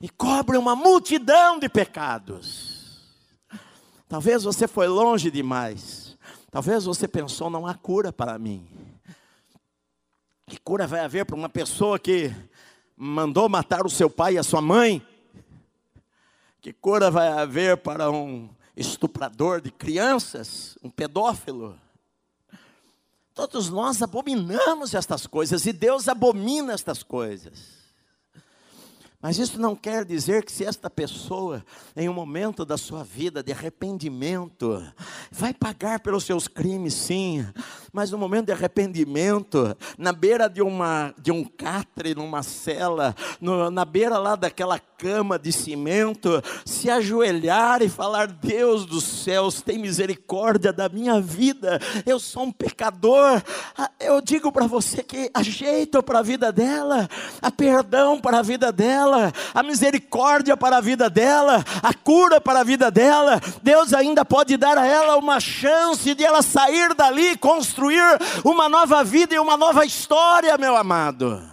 e 0.00 0.08
cobre 0.08 0.56
uma 0.56 0.76
multidão 0.76 1.58
de 1.58 1.68
pecados. 1.68 2.72
Talvez 4.08 4.44
você 4.44 4.68
foi 4.68 4.86
longe 4.86 5.30
demais. 5.30 6.16
Talvez 6.50 6.84
você 6.84 7.08
pensou, 7.08 7.48
não 7.48 7.66
há 7.66 7.72
cura 7.72 8.12
para 8.12 8.38
mim. 8.38 8.66
Que 10.46 10.60
cura 10.60 10.86
vai 10.86 11.00
haver 11.00 11.24
para 11.24 11.34
uma 11.34 11.48
pessoa 11.48 11.98
que 11.98 12.30
mandou 12.94 13.48
matar 13.48 13.86
o 13.86 13.90
seu 13.90 14.10
pai 14.10 14.34
e 14.34 14.38
a 14.38 14.42
sua 14.42 14.60
mãe? 14.60 15.02
Que 16.62 16.72
cura 16.72 17.10
vai 17.10 17.26
haver 17.26 17.76
para 17.78 18.08
um 18.08 18.48
estuprador 18.76 19.60
de 19.60 19.72
crianças, 19.72 20.78
um 20.80 20.88
pedófilo? 20.88 21.76
Todos 23.34 23.68
nós 23.68 24.00
abominamos 24.00 24.94
estas 24.94 25.26
coisas 25.26 25.66
e 25.66 25.72
Deus 25.72 26.06
abomina 26.06 26.72
estas 26.72 27.02
coisas. 27.02 27.81
Mas 29.22 29.38
isso 29.38 29.60
não 29.60 29.76
quer 29.76 30.04
dizer 30.04 30.44
que 30.44 30.50
se 30.50 30.64
esta 30.64 30.90
pessoa, 30.90 31.64
em 31.96 32.08
um 32.08 32.12
momento 32.12 32.64
da 32.64 32.76
sua 32.76 33.04
vida 33.04 33.40
de 33.40 33.52
arrependimento, 33.52 34.82
vai 35.30 35.54
pagar 35.54 36.00
pelos 36.00 36.24
seus 36.24 36.48
crimes, 36.48 36.92
sim, 36.92 37.46
mas 37.92 38.10
no 38.10 38.18
momento 38.18 38.46
de 38.46 38.52
arrependimento, 38.52 39.76
na 39.96 40.12
beira 40.12 40.48
de, 40.48 40.60
uma, 40.60 41.14
de 41.16 41.30
um 41.30 41.44
catre, 41.44 42.16
numa 42.16 42.42
cela, 42.42 43.14
no, 43.40 43.70
na 43.70 43.84
beira 43.84 44.18
lá 44.18 44.34
daquela 44.34 44.80
cama 44.80 45.38
de 45.38 45.52
cimento, 45.52 46.42
se 46.64 46.90
ajoelhar 46.90 47.80
e 47.80 47.88
falar: 47.88 48.26
Deus 48.26 48.84
dos 48.84 49.04
céus, 49.04 49.62
tem 49.62 49.78
misericórdia 49.78 50.72
da 50.72 50.88
minha 50.88 51.20
vida, 51.20 51.78
eu 52.04 52.18
sou 52.18 52.44
um 52.44 52.52
pecador. 52.52 53.40
Ah, 53.78 53.90
eu 54.00 54.20
digo 54.20 54.50
para 54.50 54.66
você 54.66 55.00
que 55.00 55.30
há 55.32 55.44
jeito 55.44 56.02
para 56.02 56.18
a 56.18 56.22
vida 56.22 56.50
dela, 56.50 57.08
há 57.40 57.52
perdão 57.52 58.20
para 58.20 58.40
a 58.40 58.42
vida 58.42 58.72
dela 58.72 59.11
dela, 59.12 59.32
a 59.54 59.62
misericórdia 59.62 60.56
para 60.56 60.78
a 60.78 60.80
vida 60.80 61.10
dela, 61.10 61.64
a 61.82 61.92
cura 61.92 62.40
para 62.40 62.60
a 62.60 62.64
vida 62.64 62.90
dela. 62.90 63.40
Deus 63.62 63.92
ainda 63.92 64.24
pode 64.24 64.56
dar 64.56 64.78
a 64.78 64.86
ela 64.86 65.16
uma 65.16 65.38
chance 65.38 66.14
de 66.14 66.24
ela 66.24 66.42
sair 66.42 66.94
dali, 66.94 67.36
construir 67.36 68.02
uma 68.44 68.68
nova 68.68 69.04
vida 69.04 69.34
e 69.34 69.38
uma 69.38 69.56
nova 69.56 69.84
história, 69.84 70.56
meu 70.56 70.76
amado. 70.76 71.51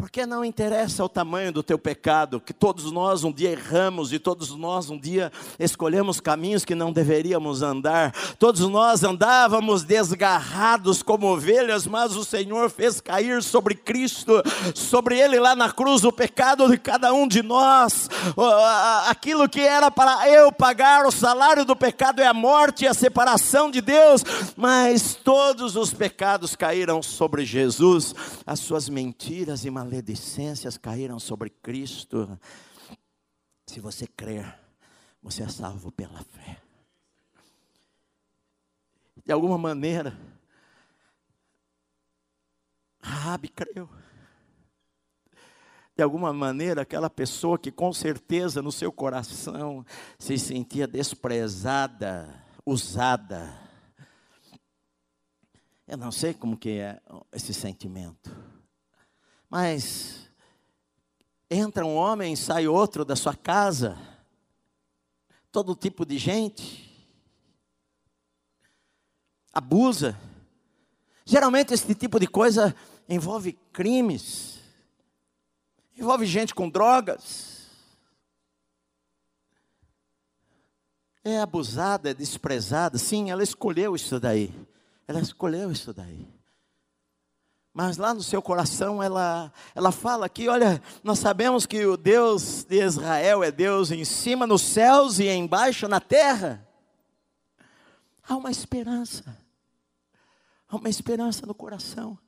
Porque 0.00 0.24
não 0.24 0.44
interessa 0.44 1.02
o 1.02 1.08
tamanho 1.08 1.50
do 1.50 1.60
teu 1.60 1.76
pecado, 1.76 2.40
que 2.40 2.52
todos 2.52 2.92
nós 2.92 3.24
um 3.24 3.32
dia 3.32 3.50
erramos 3.50 4.12
e 4.12 4.18
todos 4.20 4.54
nós 4.54 4.88
um 4.88 4.96
dia 4.96 5.32
escolhemos 5.58 6.20
caminhos 6.20 6.64
que 6.64 6.72
não 6.72 6.92
deveríamos 6.92 7.62
andar. 7.62 8.12
Todos 8.38 8.60
nós 8.60 9.02
andávamos 9.02 9.82
desgarrados 9.82 11.02
como 11.02 11.26
ovelhas, 11.26 11.84
mas 11.84 12.14
o 12.14 12.24
Senhor 12.24 12.70
fez 12.70 13.00
cair 13.00 13.42
sobre 13.42 13.74
Cristo, 13.74 14.40
sobre 14.72 15.18
Ele 15.18 15.40
lá 15.40 15.56
na 15.56 15.72
cruz, 15.72 16.04
o 16.04 16.12
pecado 16.12 16.70
de 16.70 16.78
cada 16.78 17.12
um 17.12 17.26
de 17.26 17.42
nós. 17.42 18.08
Aquilo 19.08 19.48
que 19.48 19.62
era 19.62 19.90
para 19.90 20.30
eu 20.30 20.52
pagar, 20.52 21.06
o 21.06 21.10
salário 21.10 21.64
do 21.64 21.74
pecado 21.74 22.22
é 22.22 22.26
a 22.28 22.32
morte 22.32 22.84
e 22.84 22.86
a 22.86 22.94
separação 22.94 23.68
de 23.68 23.80
Deus, 23.80 24.22
mas 24.56 25.16
todos 25.16 25.74
os 25.74 25.92
pecados 25.92 26.54
caíram 26.54 27.02
sobre 27.02 27.44
Jesus, 27.44 28.14
as 28.46 28.60
suas 28.60 28.88
mentiras 28.88 29.64
e 29.64 29.70
maledicências 29.70 29.87
maledicências 29.88 30.76
caíram 30.76 31.18
sobre 31.18 31.48
Cristo. 31.48 32.38
Se 33.66 33.80
você 33.80 34.06
crer, 34.06 34.58
você 35.22 35.42
é 35.42 35.48
salvo 35.48 35.90
pela 35.90 36.22
fé. 36.22 36.60
De 39.24 39.32
alguma 39.32 39.56
maneira, 39.56 40.18
Rabi 43.00 43.48
creu. 43.48 43.88
De 45.96 46.02
alguma 46.02 46.32
maneira, 46.32 46.82
aquela 46.82 47.10
pessoa 47.10 47.58
que 47.58 47.72
com 47.72 47.92
certeza 47.92 48.62
no 48.62 48.70
seu 48.70 48.92
coração 48.92 49.84
se 50.18 50.38
sentia 50.38 50.86
desprezada, 50.86 52.44
usada. 52.64 53.58
Eu 55.86 55.96
não 55.96 56.12
sei 56.12 56.34
como 56.34 56.58
que 56.58 56.78
é 56.78 57.00
esse 57.32 57.54
sentimento. 57.54 58.57
Mas 59.48 60.28
entra 61.50 61.84
um 61.84 61.94
homem, 61.94 62.36
sai 62.36 62.68
outro 62.68 63.04
da 63.04 63.16
sua 63.16 63.34
casa, 63.34 63.96
todo 65.50 65.74
tipo 65.74 66.04
de 66.04 66.18
gente, 66.18 66.88
abusa. 69.52 70.18
Geralmente 71.24 71.72
esse 71.72 71.94
tipo 71.94 72.20
de 72.20 72.26
coisa 72.26 72.74
envolve 73.08 73.52
crimes, 73.72 74.60
envolve 75.96 76.26
gente 76.26 76.54
com 76.54 76.68
drogas, 76.68 77.58
é 81.24 81.40
abusada, 81.40 82.10
é 82.10 82.14
desprezada. 82.14 82.96
Sim, 82.98 83.30
ela 83.30 83.42
escolheu 83.42 83.94
isso 83.94 84.18
daí. 84.18 84.54
Ela 85.06 85.20
escolheu 85.20 85.70
isso 85.70 85.92
daí. 85.92 86.26
Mas 87.78 87.96
lá 87.96 88.12
no 88.12 88.24
seu 88.24 88.42
coração 88.42 89.00
ela, 89.00 89.52
ela 89.72 89.92
fala 89.92 90.28
que, 90.28 90.48
olha, 90.48 90.82
nós 91.04 91.20
sabemos 91.20 91.64
que 91.64 91.86
o 91.86 91.96
Deus 91.96 92.64
de 92.64 92.84
Israel 92.84 93.44
é 93.44 93.52
Deus 93.52 93.92
em 93.92 94.04
cima 94.04 94.48
nos 94.48 94.62
céus 94.62 95.20
e 95.20 95.28
embaixo 95.28 95.86
na 95.86 96.00
terra. 96.00 96.66
Há 98.28 98.34
uma 98.34 98.50
esperança. 98.50 99.38
Há 100.68 100.74
uma 100.74 100.88
esperança 100.88 101.46
no 101.46 101.54
coração. 101.54 102.18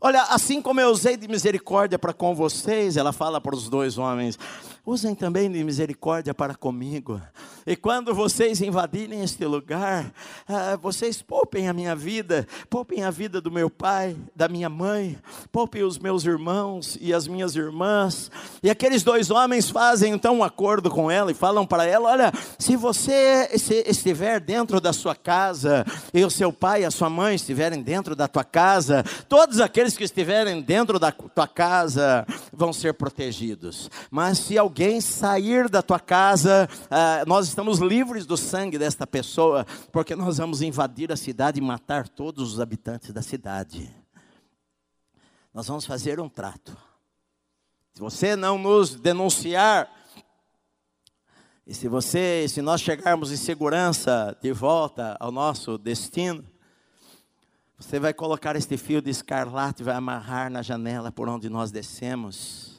Olha, 0.00 0.22
assim 0.22 0.62
como 0.62 0.80
eu 0.80 0.90
usei 0.90 1.16
de 1.16 1.26
misericórdia 1.26 1.98
para 1.98 2.12
com 2.12 2.36
vocês, 2.36 2.96
ela 2.96 3.12
fala 3.12 3.40
para 3.40 3.56
os 3.56 3.68
dois 3.68 3.98
homens, 3.98 4.38
usem 4.86 5.16
também 5.16 5.50
de 5.50 5.64
misericórdia 5.64 6.32
para 6.32 6.54
comigo. 6.54 7.20
E 7.66 7.74
quando 7.74 8.14
vocês 8.14 8.60
invadirem 8.60 9.20
este 9.20 9.44
lugar, 9.44 10.12
ah, 10.46 10.76
vocês 10.80 11.20
poupem 11.20 11.68
a 11.68 11.72
minha 11.72 11.96
vida, 11.96 12.46
poupem 12.70 13.02
a 13.02 13.10
vida 13.10 13.40
do 13.40 13.50
meu 13.50 13.68
pai, 13.68 14.16
da 14.36 14.46
minha 14.46 14.68
mãe, 14.70 15.18
poupem 15.50 15.82
os 15.82 15.98
meus 15.98 16.24
irmãos 16.24 16.96
e 17.00 17.12
as 17.12 17.26
minhas 17.26 17.56
irmãs. 17.56 18.30
E 18.62 18.70
aqueles 18.70 19.02
dois 19.02 19.28
homens 19.28 19.68
fazem 19.68 20.12
então 20.12 20.36
um 20.36 20.44
acordo 20.44 20.88
com 20.88 21.10
ela 21.10 21.32
e 21.32 21.34
falam 21.34 21.66
para 21.66 21.84
ela: 21.84 22.10
Olha, 22.10 22.32
se 22.56 22.76
você 22.76 23.50
estiver 23.84 24.38
dentro 24.38 24.80
da 24.80 24.92
sua 24.92 25.16
casa, 25.16 25.84
e 26.14 26.24
o 26.24 26.30
seu 26.30 26.52
pai 26.52 26.82
e 26.82 26.84
a 26.84 26.90
sua 26.92 27.10
mãe 27.10 27.34
estiverem 27.34 27.82
dentro 27.82 28.14
da 28.14 28.28
tua 28.28 28.44
casa, 28.44 29.02
todos 29.28 29.58
aqueles 29.58 29.96
que 29.96 30.04
estiverem 30.04 30.62
dentro 30.62 31.00
da 31.00 31.10
tua 31.10 31.48
casa 31.48 32.24
vão 32.52 32.72
ser 32.72 32.94
protegidos. 32.94 33.90
Mas 34.08 34.38
se 34.38 34.56
alguém 34.56 34.75
sair 35.00 35.68
da 35.68 35.80
tua 35.80 35.98
casa, 35.98 36.68
ah, 36.90 37.24
nós 37.26 37.48
estamos 37.48 37.78
livres 37.78 38.26
do 38.26 38.36
sangue 38.36 38.78
desta 38.78 39.06
pessoa, 39.06 39.66
porque 39.90 40.14
nós 40.14 40.36
vamos 40.36 40.60
invadir 40.60 41.10
a 41.10 41.16
cidade 41.16 41.58
e 41.58 41.62
matar 41.62 42.06
todos 42.08 42.52
os 42.52 42.60
habitantes 42.60 43.12
da 43.12 43.22
cidade. 43.22 43.90
Nós 45.54 45.66
vamos 45.66 45.86
fazer 45.86 46.20
um 46.20 46.28
trato. 46.28 46.76
Se 47.94 48.00
você 48.00 48.36
não 48.36 48.58
nos 48.58 48.94
denunciar, 48.94 49.90
e 51.66 51.72
se 51.72 51.88
você, 51.88 52.46
se 52.46 52.60
nós 52.60 52.82
chegarmos 52.82 53.32
em 53.32 53.36
segurança 53.36 54.36
de 54.42 54.52
volta 54.52 55.16
ao 55.18 55.32
nosso 55.32 55.78
destino, 55.78 56.44
você 57.78 57.98
vai 57.98 58.12
colocar 58.12 58.56
este 58.56 58.76
fio 58.76 59.00
de 59.00 59.10
escarlate 59.10 59.82
e 59.82 59.84
vai 59.84 59.94
amarrar 59.94 60.50
na 60.50 60.60
janela 60.60 61.10
por 61.10 61.28
onde 61.28 61.48
nós 61.48 61.70
descemos. 61.70 62.75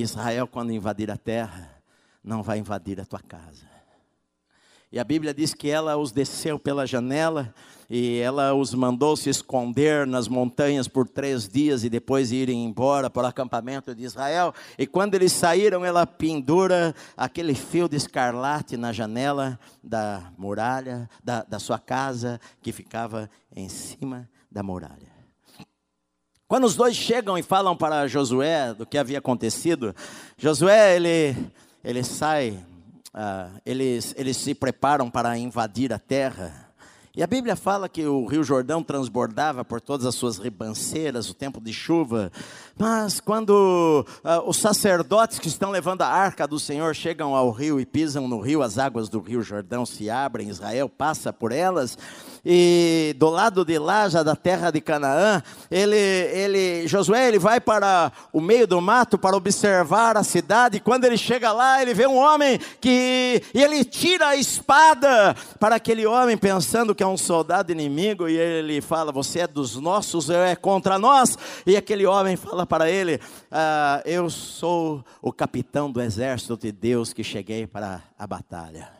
Israel, 0.00 0.46
quando 0.46 0.72
invadir 0.72 1.10
a 1.10 1.16
terra, 1.16 1.82
não 2.22 2.42
vai 2.42 2.58
invadir 2.58 3.00
a 3.00 3.04
tua 3.04 3.20
casa. 3.20 3.72
E 4.90 4.98
a 4.98 5.04
Bíblia 5.04 5.32
diz 5.32 5.54
que 5.54 5.70
ela 5.70 5.96
os 5.96 6.12
desceu 6.12 6.58
pela 6.58 6.86
janela 6.86 7.54
e 7.88 8.18
ela 8.18 8.52
os 8.52 8.74
mandou 8.74 9.16
se 9.16 9.30
esconder 9.30 10.06
nas 10.06 10.28
montanhas 10.28 10.86
por 10.86 11.08
três 11.08 11.48
dias 11.48 11.82
e 11.82 11.88
depois 11.88 12.30
irem 12.30 12.64
embora 12.64 13.08
para 13.08 13.22
o 13.24 13.26
acampamento 13.26 13.94
de 13.94 14.02
Israel. 14.02 14.54
E 14.78 14.86
quando 14.86 15.14
eles 15.14 15.32
saíram, 15.32 15.82
ela 15.82 16.06
pendura 16.06 16.94
aquele 17.16 17.54
fio 17.54 17.88
de 17.88 17.96
escarlate 17.96 18.76
na 18.76 18.92
janela 18.92 19.58
da 19.82 20.30
muralha, 20.36 21.08
da, 21.24 21.42
da 21.42 21.58
sua 21.58 21.78
casa, 21.78 22.38
que 22.60 22.70
ficava 22.70 23.30
em 23.54 23.70
cima 23.70 24.28
da 24.50 24.62
muralha. 24.62 25.11
Quando 26.52 26.64
os 26.64 26.76
dois 26.76 26.94
chegam 26.94 27.38
e 27.38 27.42
falam 27.42 27.74
para 27.74 28.06
Josué 28.06 28.74
do 28.74 28.84
que 28.84 28.98
havia 28.98 29.16
acontecido, 29.16 29.96
Josué 30.36 30.96
ele, 30.96 31.34
ele 31.82 32.04
sai 32.04 32.62
ah, 33.14 33.48
eles, 33.64 34.14
eles 34.18 34.36
se 34.36 34.54
preparam 34.54 35.08
para 35.08 35.38
invadir 35.38 35.94
a 35.94 35.98
terra. 35.98 36.70
E 37.16 37.22
a 37.22 37.26
Bíblia 37.26 37.56
fala 37.56 37.88
que 37.88 38.04
o 38.06 38.26
Rio 38.26 38.44
Jordão 38.44 38.82
transbordava 38.82 39.64
por 39.64 39.80
todas 39.80 40.04
as 40.04 40.14
suas 40.14 40.36
ribanceiras, 40.36 41.30
o 41.30 41.34
tempo 41.34 41.58
de 41.58 41.72
chuva. 41.72 42.30
Mas 42.78 43.18
quando 43.18 44.04
ah, 44.22 44.42
os 44.44 44.58
sacerdotes 44.58 45.38
que 45.38 45.48
estão 45.48 45.70
levando 45.70 46.02
a 46.02 46.08
arca 46.08 46.46
do 46.46 46.58
Senhor 46.58 46.94
chegam 46.94 47.34
ao 47.34 47.50
rio 47.50 47.80
e 47.80 47.86
pisam 47.86 48.28
no 48.28 48.40
rio, 48.40 48.60
as 48.60 48.76
águas 48.76 49.08
do 49.08 49.20
Rio 49.20 49.40
Jordão 49.40 49.86
se 49.86 50.10
abrem, 50.10 50.50
Israel 50.50 50.90
passa 50.90 51.32
por 51.32 51.50
elas 51.50 51.96
e 52.44 53.14
do 53.18 53.30
lado 53.30 53.64
de 53.64 53.78
lá, 53.78 54.08
já 54.08 54.24
da 54.24 54.34
terra 54.34 54.72
de 54.72 54.80
Canaã, 54.80 55.40
ele, 55.70 55.96
ele, 55.96 56.88
Josué, 56.88 57.28
ele 57.28 57.38
vai 57.38 57.60
para 57.60 58.10
o 58.32 58.40
meio 58.40 58.66
do 58.66 58.80
mato 58.80 59.16
para 59.16 59.36
observar 59.36 60.16
a 60.16 60.24
cidade. 60.24 60.80
Quando 60.80 61.04
ele 61.04 61.16
chega 61.16 61.52
lá, 61.52 61.80
ele 61.80 61.94
vê 61.94 62.04
um 62.04 62.16
homem 62.16 62.58
que 62.80 63.40
e 63.54 63.62
ele 63.62 63.84
tira 63.84 64.28
a 64.28 64.36
espada 64.36 65.36
para 65.60 65.76
aquele 65.76 66.04
homem 66.04 66.36
pensando 66.36 66.96
que 66.96 67.02
é 67.02 67.06
um 67.06 67.16
soldado 67.16 67.70
inimigo 67.70 68.28
e 68.28 68.36
ele 68.36 68.80
fala: 68.80 69.12
"Você 69.12 69.40
é 69.40 69.46
dos 69.46 69.76
nossos, 69.76 70.28
é 70.28 70.56
contra 70.56 70.98
nós?" 70.98 71.38
E 71.64 71.76
aquele 71.76 72.06
homem 72.06 72.34
fala 72.34 72.66
para 72.66 72.90
ele: 72.90 73.20
ah, 73.52 74.02
"Eu 74.04 74.28
sou 74.28 75.04
o 75.20 75.32
capitão 75.32 75.92
do 75.92 76.02
exército 76.02 76.56
de 76.56 76.72
Deus 76.72 77.12
que 77.12 77.22
cheguei 77.22 77.68
para 77.68 78.02
a 78.18 78.26
batalha." 78.26 78.90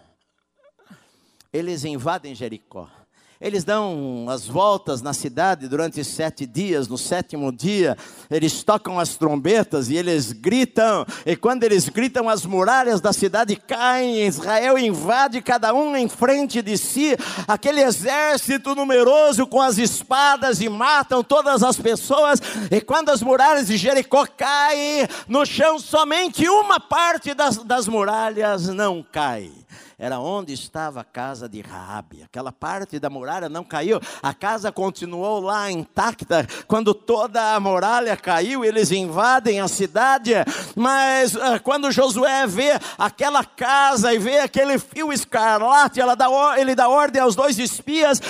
Eles 1.53 1.85
invadem 1.85 2.35
Jericó. 2.35 3.02
Eles 3.43 3.65
dão 3.65 4.27
as 4.29 4.47
voltas 4.47 5.03
na 5.03 5.13
cidade 5.13 5.67
durante 5.67 6.05
sete 6.05 6.47
dias. 6.47 6.87
No 6.87 6.97
sétimo 6.97 7.51
dia, 7.51 7.97
eles 8.31 8.63
tocam 8.63 9.01
as 9.01 9.17
trombetas 9.17 9.91
e 9.91 9.97
eles 9.97 10.31
gritam. 10.31 11.05
E 11.27 11.35
quando 11.35 11.65
eles 11.65 11.89
gritam, 11.89 12.29
as 12.29 12.47
muralhas 12.47 13.01
da 13.01 13.13
cidade 13.13 13.57
caem. 13.57 14.25
Israel 14.25 14.79
invade 14.79 15.43
cada 15.43 15.75
um 15.75 15.97
em 15.97 16.09
frente 16.09 16.63
de 16.63 16.79
si. 16.79 17.17
Aquele 17.49 17.83
exército 17.83 18.77
numeroso 18.77 19.45
com 19.45 19.61
as 19.61 19.77
espadas 19.77 20.61
e 20.61 20.69
matam 20.69 21.25
todas 21.25 21.65
as 21.65 21.77
pessoas. 21.77 22.41
E 22.71 22.81
quando 22.81 23.09
as 23.09 23.23
muralhas 23.23 23.67
de 23.67 23.77
Jericó 23.77 24.25
caem 24.25 25.09
no 25.27 25.45
chão, 25.45 25.81
somente 25.81 26.49
uma 26.49 26.79
parte 26.79 27.35
das, 27.35 27.57
das 27.57 27.89
muralhas 27.89 28.69
não 28.69 29.03
cai 29.03 29.51
era 29.99 30.19
onde 30.19 30.53
estava 30.53 31.01
a 31.01 31.05
casa 31.05 31.49
de 31.49 31.61
Raabe. 31.61 32.23
Aquela 32.23 32.53
parte 32.53 32.99
da 32.99 33.11
muralha 33.11 33.49
não 33.49 33.65
caiu, 33.65 34.01
a 34.23 34.35
casa 34.35 34.73
continuou 34.73 35.41
lá 35.41 35.71
intacta. 35.71 36.47
Quando 36.67 36.95
toda 36.95 37.55
a 37.55 37.61
muralha 37.61 38.17
caiu, 38.17 38.65
eles 38.65 38.91
invadem 38.91 39.61
a 39.61 39.69
cidade. 39.69 40.33
Mas 40.75 41.35
uh, 41.35 41.61
quando 41.63 41.91
Josué 41.91 42.47
vê 42.47 42.79
aquela 42.99 43.45
casa 43.45 44.13
e 44.13 44.19
vê 44.19 44.41
aquele 44.41 44.79
fio 44.79 45.13
escarlate, 45.13 46.01
dá, 46.17 46.29
ele 46.59 46.75
dá 46.75 46.89
ordem 46.89 47.23
aos 47.23 47.35
dois 47.35 47.59
espias: 47.59 48.21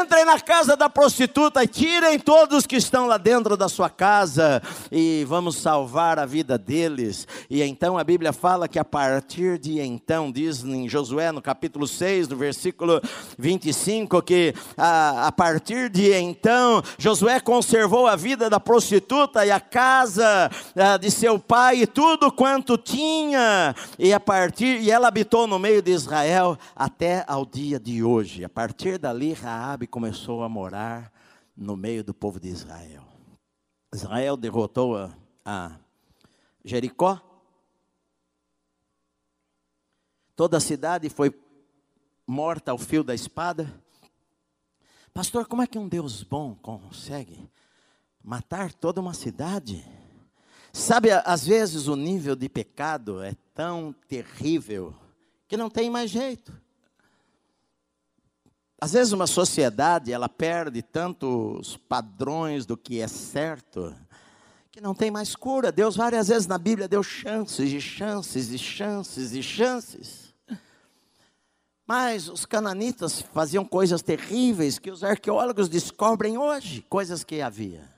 entrem 0.00 0.24
na 0.24 0.40
casa 0.40 0.76
da 0.76 0.88
prostituta 0.88 1.62
e 1.62 1.68
tirem 1.68 2.18
todos 2.18 2.66
que 2.66 2.76
estão 2.76 3.06
lá 3.06 3.16
dentro 3.16 3.56
da 3.56 3.68
sua 3.68 3.88
casa 3.88 4.62
e 4.90 5.24
vamos 5.28 5.56
salvar 5.56 6.18
a 6.18 6.26
vida 6.26 6.58
deles. 6.58 7.26
E 7.48 7.62
então 7.62 7.96
a 7.96 8.04
Bíblia 8.04 8.32
fala 8.32 8.68
que 8.68 8.78
a 8.78 8.84
partir 8.84 9.58
de 9.58 9.80
então, 9.80 10.30
diz 10.30 10.62
em 10.64 10.88
Josué 10.88 11.21
Josué, 11.22 11.30
no 11.30 11.40
capítulo 11.40 11.86
6, 11.86 12.28
no 12.28 12.36
versículo 12.36 13.00
25, 13.38 14.20
que 14.22 14.52
a, 14.76 15.28
a 15.28 15.32
partir 15.32 15.88
de 15.88 16.12
então, 16.14 16.82
Josué 16.98 17.38
conservou 17.38 18.08
a 18.08 18.16
vida 18.16 18.50
da 18.50 18.58
prostituta 18.58 19.46
e 19.46 19.50
a 19.50 19.60
casa 19.60 20.50
a, 20.74 20.96
de 20.96 21.10
seu 21.10 21.38
pai 21.38 21.82
e 21.82 21.86
tudo 21.86 22.32
quanto 22.32 22.76
tinha, 22.76 23.74
e 23.98 24.12
a 24.12 24.18
partir, 24.18 24.80
e 24.80 24.90
ela 24.90 25.06
habitou 25.06 25.46
no 25.46 25.58
meio 25.58 25.80
de 25.80 25.92
Israel 25.92 26.58
até 26.74 27.24
ao 27.28 27.46
dia 27.46 27.78
de 27.78 28.02
hoje. 28.02 28.44
A 28.44 28.48
partir 28.48 28.98
dali, 28.98 29.32
Raabe 29.32 29.86
começou 29.86 30.42
a 30.42 30.48
morar 30.48 31.12
no 31.56 31.76
meio 31.76 32.02
do 32.02 32.12
povo 32.12 32.40
de 32.40 32.48
Israel. 32.48 33.04
Israel 33.94 34.36
derrotou 34.36 34.96
a, 34.96 35.10
a 35.44 35.72
Jericó, 36.64 37.20
Toda 40.42 40.56
a 40.56 40.60
cidade 40.60 41.08
foi 41.08 41.32
morta 42.26 42.72
ao 42.72 42.76
fio 42.76 43.04
da 43.04 43.14
espada. 43.14 43.72
Pastor, 45.14 45.46
como 45.46 45.62
é 45.62 45.68
que 45.68 45.78
um 45.78 45.86
Deus 45.86 46.24
bom 46.24 46.56
consegue 46.56 47.48
matar 48.24 48.72
toda 48.72 49.00
uma 49.00 49.14
cidade? 49.14 49.86
Sabe, 50.72 51.12
às 51.12 51.46
vezes 51.46 51.86
o 51.86 51.94
nível 51.94 52.34
de 52.34 52.48
pecado 52.48 53.22
é 53.22 53.36
tão 53.54 53.94
terrível 54.08 54.92
que 55.46 55.56
não 55.56 55.70
tem 55.70 55.88
mais 55.88 56.10
jeito. 56.10 56.52
Às 58.80 58.94
vezes 58.94 59.12
uma 59.12 59.28
sociedade, 59.28 60.12
ela 60.12 60.28
perde 60.28 60.82
tantos 60.82 61.76
padrões 61.76 62.66
do 62.66 62.76
que 62.76 63.00
é 63.00 63.06
certo, 63.06 63.94
que 64.72 64.80
não 64.80 64.92
tem 64.92 65.08
mais 65.08 65.36
cura. 65.36 65.70
Deus 65.70 65.94
várias 65.94 66.26
vezes 66.26 66.48
na 66.48 66.58
Bíblia 66.58 66.88
deu 66.88 67.04
chances 67.04 67.72
e 67.72 67.80
chances 67.80 68.50
e 68.50 68.58
chances 68.58 69.34
e 69.34 69.40
chances. 69.40 70.21
Mas 71.86 72.28
os 72.28 72.46
cananitas 72.46 73.20
faziam 73.20 73.64
coisas 73.64 74.02
terríveis 74.02 74.78
que 74.78 74.90
os 74.90 75.02
arqueólogos 75.02 75.68
descobrem 75.68 76.38
hoje, 76.38 76.84
coisas 76.88 77.24
que 77.24 77.40
havia. 77.40 77.90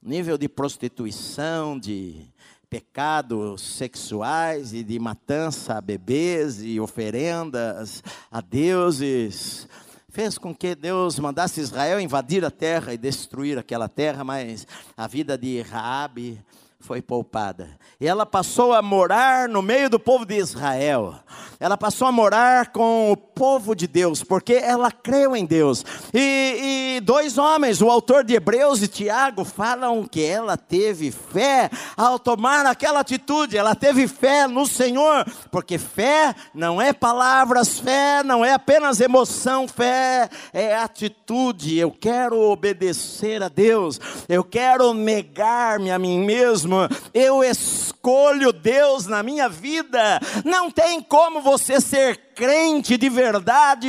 Nível 0.00 0.38
de 0.38 0.48
prostituição, 0.48 1.78
de 1.78 2.32
pecados 2.70 3.62
sexuais 3.62 4.72
e 4.72 4.84
de 4.84 4.98
matança 4.98 5.74
a 5.74 5.80
bebês 5.80 6.62
e 6.62 6.78
oferendas 6.78 8.02
a 8.30 8.40
deuses. 8.40 9.68
Fez 10.08 10.38
com 10.38 10.54
que 10.54 10.76
Deus 10.76 11.18
mandasse 11.18 11.60
Israel 11.60 12.00
invadir 12.00 12.44
a 12.44 12.50
terra 12.50 12.94
e 12.94 12.98
destruir 12.98 13.58
aquela 13.58 13.88
terra, 13.88 14.22
mas 14.22 14.66
a 14.96 15.08
vida 15.08 15.36
de 15.36 15.60
Raabe 15.62 16.40
foi 16.80 17.02
poupada. 17.02 17.68
E 18.00 18.06
ela 18.06 18.24
passou 18.24 18.72
a 18.72 18.80
morar 18.80 19.48
no 19.48 19.60
meio 19.60 19.90
do 19.90 20.00
povo 20.00 20.24
de 20.24 20.34
Israel. 20.36 21.14
Ela 21.60 21.76
passou 21.76 22.08
a 22.08 22.12
morar 22.12 22.72
com 22.72 23.12
o 23.12 23.16
povo 23.16 23.74
de 23.74 23.86
Deus, 23.86 24.24
porque 24.24 24.54
ela 24.54 24.90
creu 24.90 25.36
em 25.36 25.44
Deus. 25.44 25.84
E, 26.12 26.96
e 26.96 27.00
dois 27.00 27.36
homens, 27.36 27.82
o 27.82 27.90
autor 27.90 28.24
de 28.24 28.34
Hebreus 28.34 28.82
e 28.82 28.88
Tiago, 28.88 29.44
falam 29.44 30.04
que 30.04 30.24
ela 30.24 30.56
teve 30.56 31.10
fé 31.10 31.68
ao 31.96 32.18
tomar 32.18 32.64
aquela 32.64 33.00
atitude. 33.00 33.58
Ela 33.58 33.74
teve 33.74 34.08
fé 34.08 34.46
no 34.46 34.66
Senhor, 34.66 35.26
porque 35.50 35.76
fé 35.76 36.34
não 36.54 36.80
é 36.80 36.94
palavras, 36.94 37.78
fé 37.78 38.22
não 38.22 38.42
é 38.42 38.54
apenas 38.54 39.00
emoção, 39.00 39.68
fé 39.68 40.30
é 40.50 40.74
atitude. 40.74 41.78
Eu 41.78 41.90
quero 41.90 42.40
obedecer 42.40 43.42
a 43.42 43.48
Deus, 43.48 44.00
eu 44.26 44.42
quero 44.42 44.94
negar-me 44.94 45.90
a 45.90 45.98
mim 45.98 46.24
mesmo 46.24 46.69
mesmo, 46.70 46.88
eu 47.12 47.42
escolho 47.42 48.52
Deus 48.52 49.06
na 49.06 49.22
minha 49.22 49.48
vida. 49.48 50.20
Não 50.44 50.70
tem 50.70 51.02
como 51.02 51.40
você 51.40 51.80
ser 51.80 52.30
crente 52.34 52.96
de 52.96 53.10
verdade 53.10 53.88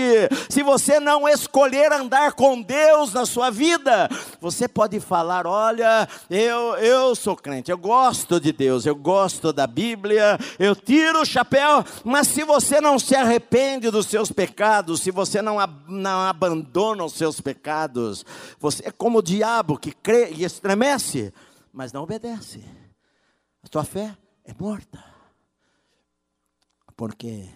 se 0.50 0.62
você 0.62 1.00
não 1.00 1.30
escolher 1.30 1.94
andar 1.94 2.34
com 2.34 2.62
Deus 2.62 3.14
na 3.14 3.26
sua 3.26 3.50
vida. 3.50 4.10
Você 4.42 4.68
pode 4.68 5.00
falar: 5.00 5.46
olha, 5.46 6.10
eu, 6.30 6.76
eu 6.78 7.16
sou 7.16 7.36
crente, 7.36 7.72
eu 7.72 7.78
gosto 7.78 8.40
de 8.40 8.52
Deus, 8.52 8.86
eu 8.86 8.96
gosto 8.96 9.54
da 9.54 9.68
Bíblia, 9.68 10.38
eu 10.58 10.76
tiro 10.76 11.22
o 11.22 11.26
chapéu, 11.26 11.86
mas 12.04 12.28
se 12.28 12.44
você 12.44 12.82
não 12.82 12.98
se 12.98 13.16
arrepende 13.16 13.92
dos 13.92 14.08
seus 14.08 14.32
pecados, 14.32 15.02
se 15.02 15.12
você 15.12 15.42
não, 15.42 15.58
não 15.88 16.22
abandona 16.22 17.04
os 17.04 17.14
seus 17.14 17.40
pecados, 17.40 18.26
você 18.60 18.88
é 18.88 18.92
como 18.92 19.20
o 19.20 19.24
diabo 19.24 19.78
que 19.78 19.92
crê 19.92 20.32
e 20.36 20.44
estremece 20.44 21.32
mas 21.72 21.94
não 21.94 22.04
obedece. 22.04 22.64
A 23.64 23.68
tua 23.68 23.84
fé 23.84 24.18
é 24.44 24.54
morta. 24.54 25.04
Porque 26.96 27.50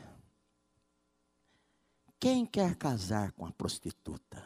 quem 2.20 2.46
quer 2.46 2.76
casar 2.76 3.32
com 3.34 3.46
a 3.46 3.52
prostituta? 3.52 4.44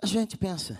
A 0.00 0.06
gente 0.06 0.36
pensa, 0.36 0.78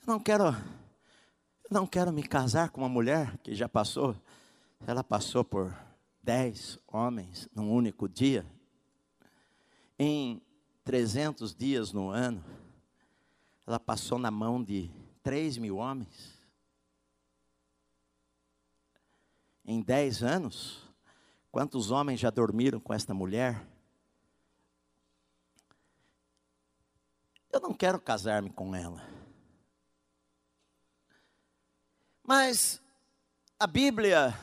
eu 0.00 0.06
não 0.06 0.20
quero, 0.20 0.44
eu 0.44 1.70
não 1.70 1.86
quero 1.86 2.12
me 2.12 2.22
casar 2.22 2.68
com 2.70 2.82
uma 2.82 2.88
mulher 2.88 3.38
que 3.38 3.54
já 3.54 3.68
passou, 3.68 4.14
ela 4.86 5.02
passou 5.02 5.44
por 5.44 5.74
dez 6.22 6.78
homens 6.86 7.48
num 7.54 7.72
único 7.72 8.08
dia. 8.08 8.44
Em 9.98 10.42
300 10.90 11.54
dias 11.54 11.92
no 11.92 12.10
ano, 12.10 12.44
ela 13.64 13.78
passou 13.78 14.18
na 14.18 14.28
mão 14.28 14.60
de 14.60 14.90
3 15.22 15.56
mil 15.56 15.76
homens. 15.76 16.36
Em 19.64 19.80
10 19.80 20.24
anos, 20.24 20.82
quantos 21.52 21.92
homens 21.92 22.18
já 22.18 22.28
dormiram 22.28 22.80
com 22.80 22.92
esta 22.92 23.14
mulher? 23.14 23.64
Eu 27.52 27.60
não 27.60 27.72
quero 27.72 28.00
casar-me 28.00 28.50
com 28.50 28.74
ela. 28.74 29.00
Mas 32.24 32.82
a 33.60 33.66
Bíblia 33.68 34.36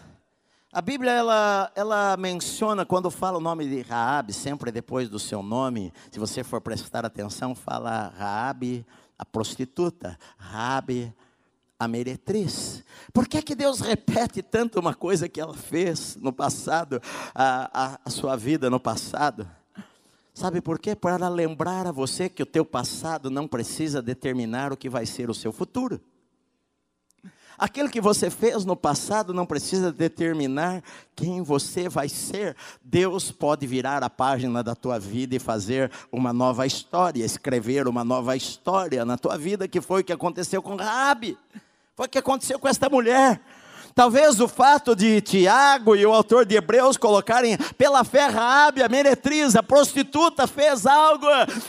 a 0.71 0.81
Bíblia 0.81 1.11
ela, 1.11 1.71
ela 1.75 2.17
menciona 2.17 2.85
quando 2.85 3.09
fala 3.09 3.37
o 3.37 3.41
nome 3.41 3.67
de 3.67 3.81
Raabe, 3.81 4.33
sempre 4.33 4.71
depois 4.71 5.09
do 5.09 5.17
seu 5.17 5.41
nome, 5.41 5.93
se 6.11 6.19
você 6.19 6.43
for 6.43 6.59
prestar 6.59 7.05
atenção, 7.05 7.55
fala 7.55 8.13
Raabe, 8.17 8.85
a 9.17 9.25
prostituta, 9.25 10.19
Raabe, 10.37 11.13
a 11.79 11.87
meretriz. 11.87 12.83
Por 13.13 13.27
que, 13.27 13.41
que 13.41 13.55
Deus 13.55 13.79
repete 13.79 14.41
tanto 14.41 14.79
uma 14.79 14.93
coisa 14.93 15.29
que 15.29 15.39
ela 15.39 15.53
fez 15.53 16.17
no 16.17 16.33
passado, 16.33 17.01
a, 17.33 17.71
a, 17.73 17.99
a 18.03 18.09
sua 18.09 18.35
vida 18.35 18.69
no 18.69 18.79
passado? 18.79 19.49
Sabe 20.33 20.61
por 20.61 20.79
quê? 20.79 20.95
Para 20.95 21.29
lembrar 21.29 21.87
a 21.87 21.91
você 21.91 22.29
que 22.29 22.43
o 22.43 22.45
teu 22.45 22.65
passado 22.65 23.29
não 23.29 23.47
precisa 23.47 24.01
determinar 24.01 24.71
o 24.71 24.77
que 24.77 24.89
vai 24.89 25.05
ser 25.05 25.29
o 25.29 25.33
seu 25.33 25.51
futuro. 25.51 25.99
Aquilo 27.57 27.89
que 27.89 27.99
você 27.99 28.29
fez 28.29 28.63
no 28.65 28.75
passado 28.75 29.33
não 29.33 29.45
precisa 29.45 29.91
determinar 29.91 30.83
quem 31.15 31.41
você 31.41 31.89
vai 31.89 32.07
ser. 32.07 32.55
Deus 32.83 33.31
pode 33.31 33.65
virar 33.65 34.03
a 34.03 34.09
página 34.09 34.63
da 34.63 34.75
tua 34.75 34.99
vida 34.99 35.35
e 35.35 35.39
fazer 35.39 35.91
uma 36.11 36.31
nova 36.31 36.67
história, 36.67 37.25
escrever 37.25 37.87
uma 37.87 38.03
nova 38.03 38.35
história 38.35 39.03
na 39.03 39.17
tua 39.17 39.37
vida, 39.37 39.67
que 39.67 39.81
foi 39.81 40.01
o 40.01 40.03
que 40.03 40.13
aconteceu 40.13 40.61
com 40.61 40.75
Rabi. 40.75 41.35
Foi 41.95 42.05
o 42.05 42.09
que 42.09 42.19
aconteceu 42.19 42.59
com 42.59 42.67
esta 42.67 42.87
mulher. 42.89 43.41
Talvez 43.97 44.39
o 44.39 44.47
fato 44.47 44.95
de 44.95 45.19
Tiago 45.21 45.95
e 45.95 46.05
o 46.05 46.13
autor 46.13 46.45
de 46.45 46.55
Hebreus 46.55 46.97
colocarem 46.97 47.57
pela 47.79 48.03
fé 48.03 48.27
Raabe, 48.27 48.83
a 48.83 48.87
meretriz, 48.87 49.55
a 49.55 49.63
prostituta 49.63 50.45
fez 50.45 50.85
algo, 50.85 51.25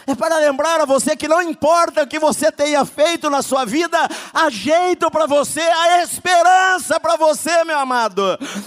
é 0.06 0.14
para 0.14 0.36
lembrar 0.36 0.78
a 0.78 0.84
você 0.84 1.16
que 1.16 1.26
não 1.26 1.40
importa 1.40 2.02
o 2.02 2.06
que 2.06 2.18
você 2.18 2.52
tenha 2.52 2.84
feito 2.84 3.30
na 3.30 3.40
sua 3.40 3.64
vida, 3.64 3.96
há 4.34 4.50
jeito 4.50 5.10
para 5.10 5.24
você, 5.24 5.62
há 5.62 6.02
esperança 6.02 7.00
para 7.00 7.16
você, 7.16 7.64
meu 7.64 7.78
amado. 7.78 8.22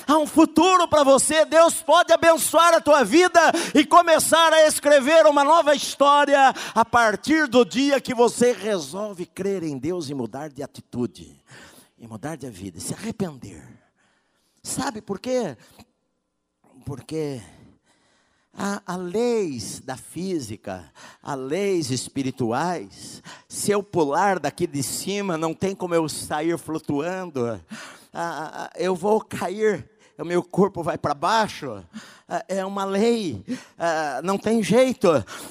Há 0.07 0.17
um 0.17 0.25
futuro 0.25 0.87
para 0.87 1.03
você. 1.03 1.45
Deus 1.45 1.75
pode 1.75 2.11
abençoar 2.11 2.73
a 2.73 2.81
tua 2.81 3.03
vida 3.03 3.39
e 3.75 3.85
começar 3.85 4.51
a 4.51 4.65
escrever 4.65 5.27
uma 5.27 5.43
nova 5.43 5.75
história 5.75 6.51
a 6.73 6.83
partir 6.83 7.45
do 7.47 7.63
dia 7.63 8.01
que 8.01 8.15
você 8.15 8.53
resolve 8.53 9.23
crer 9.27 9.61
em 9.61 9.77
Deus 9.77 10.09
e 10.09 10.15
mudar 10.15 10.49
de 10.49 10.63
atitude 10.63 11.40
e 12.01 12.07
mudar 12.07 12.35
de 12.35 12.49
vida, 12.49 12.79
se 12.79 12.95
arrepender. 12.95 13.63
Sabe 14.63 15.03
por 15.03 15.19
quê? 15.19 15.55
Porque 16.83 17.39
há, 18.51 18.81
há 18.87 18.95
leis 18.95 19.79
da 19.79 19.95
física, 19.95 20.91
há 21.21 21.35
leis 21.35 21.91
espirituais. 21.91 23.21
Se 23.47 23.69
eu 23.69 23.83
pular 23.83 24.39
daqui 24.39 24.65
de 24.65 24.81
cima, 24.81 25.37
não 25.37 25.53
tem 25.53 25.75
como 25.75 25.93
eu 25.93 26.09
sair 26.09 26.57
flutuando. 26.57 27.63
Ah, 28.11 28.65
ah 28.65 28.69
eu 28.77 28.95
vou 28.95 29.21
cair, 29.21 29.87
o 30.17 30.25
meu 30.25 30.43
corpo 30.43 30.81
vai 30.81 30.97
para 30.97 31.13
baixo. 31.13 31.85
Ah, 32.33 32.45
é 32.47 32.65
uma 32.65 32.85
lei, 32.85 33.43
ah, 33.77 34.21
não 34.23 34.37
tem 34.37 34.63
jeito. 34.63 35.09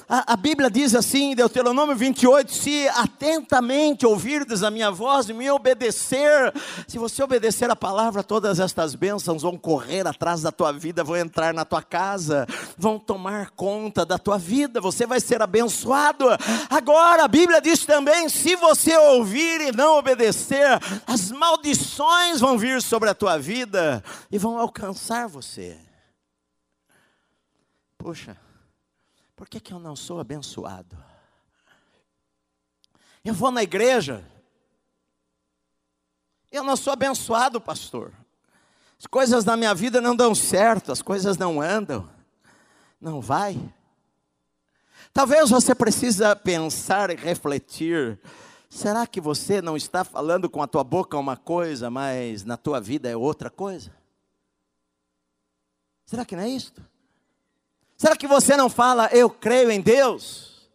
A, 0.09 0.35
Bíblia 0.35 0.67
diz 0.67 0.95
assim, 0.95 1.35
Deuteronômio 1.35 1.95
28, 1.95 2.51
se 2.51 2.87
atentamente 2.95 4.03
ouvirdes 4.03 4.63
a 4.63 4.71
minha 4.71 4.89
voz 4.89 5.29
e 5.29 5.33
me 5.33 5.47
obedecer, 5.51 6.51
se 6.87 6.97
você 6.97 7.21
obedecer 7.21 7.69
a 7.69 7.75
palavra, 7.75 8.23
todas 8.23 8.59
estas 8.59 8.95
bênçãos 8.95 9.43
vão 9.43 9.55
correr 9.55 10.07
atrás 10.07 10.41
da 10.41 10.51
tua 10.51 10.71
vida, 10.71 11.03
vão 11.03 11.15
entrar 11.15 11.53
na 11.53 11.65
tua 11.65 11.83
casa, 11.83 12.47
vão 12.75 12.97
tomar 12.97 13.51
conta 13.51 14.03
da 14.03 14.17
tua 14.17 14.39
vida, 14.39 14.81
você 14.81 15.05
vai 15.05 15.19
ser 15.19 15.39
abençoado. 15.39 16.25
Agora, 16.67 17.25
a 17.25 17.27
Bíblia 17.27 17.61
diz 17.61 17.85
também, 17.85 18.27
se 18.27 18.55
você 18.55 18.97
ouvir 18.97 19.61
e 19.61 19.71
não 19.71 19.99
obedecer, 19.99 20.79
as 21.05 21.29
maldições 21.29 22.39
vão 22.39 22.57
vir 22.57 22.81
sobre 22.81 23.07
a 23.07 23.13
tua 23.13 23.37
vida 23.37 24.03
e 24.31 24.39
vão 24.39 24.57
alcançar 24.57 25.27
você. 25.27 25.77
Puxa, 28.01 28.35
por 29.35 29.47
que, 29.47 29.59
que 29.59 29.71
eu 29.71 29.79
não 29.79 29.95
sou 29.95 30.19
abençoado? 30.19 30.97
Eu 33.23 33.31
vou 33.31 33.51
na 33.51 33.61
igreja, 33.61 34.25
eu 36.51 36.63
não 36.63 36.75
sou 36.75 36.91
abençoado, 36.91 37.61
pastor. 37.61 38.11
As 38.97 39.05
coisas 39.05 39.45
na 39.45 39.55
minha 39.55 39.75
vida 39.75 40.01
não 40.01 40.15
dão 40.15 40.33
certo, 40.33 40.91
as 40.91 41.01
coisas 41.01 41.37
não 41.37 41.61
andam, 41.61 42.09
não 42.99 43.21
vai. 43.21 43.55
Talvez 45.13 45.51
você 45.51 45.75
precisa 45.75 46.35
pensar 46.35 47.11
e 47.11 47.15
refletir. 47.15 48.19
Será 48.67 49.05
que 49.05 49.21
você 49.21 49.61
não 49.61 49.77
está 49.77 50.03
falando 50.03 50.49
com 50.49 50.63
a 50.63 50.67
tua 50.67 50.83
boca 50.83 51.17
uma 51.17 51.37
coisa, 51.37 51.89
mas 51.91 52.43
na 52.43 52.57
tua 52.57 52.81
vida 52.81 53.07
é 53.07 53.15
outra 53.15 53.51
coisa? 53.51 53.91
Será 56.05 56.25
que 56.25 56.35
não 56.35 56.43
é 56.43 56.49
isto? 56.49 56.90
Será 58.01 58.15
que 58.15 58.25
você 58.25 58.57
não 58.57 58.67
fala, 58.67 59.09
eu 59.13 59.29
creio 59.29 59.69
em 59.69 59.79
Deus? 59.79 60.67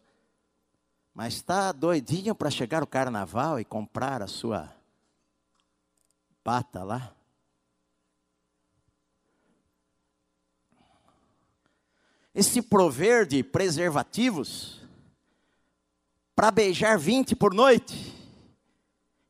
Mas 1.13 1.33
está 1.33 1.73
doidinho 1.73 2.33
para 2.33 2.49
chegar 2.49 2.81
o 2.81 2.87
carnaval 2.87 3.59
e 3.59 3.65
comprar 3.65 4.21
a 4.21 4.27
sua 4.27 4.73
pata 6.41 6.85
lá? 6.85 7.13
Esse 12.33 12.61
prover 12.61 13.25
de 13.25 13.43
preservativos 13.43 14.79
para 16.33 16.49
beijar 16.49 16.97
20 16.97 17.35
por 17.35 17.53
noite. 17.53 18.15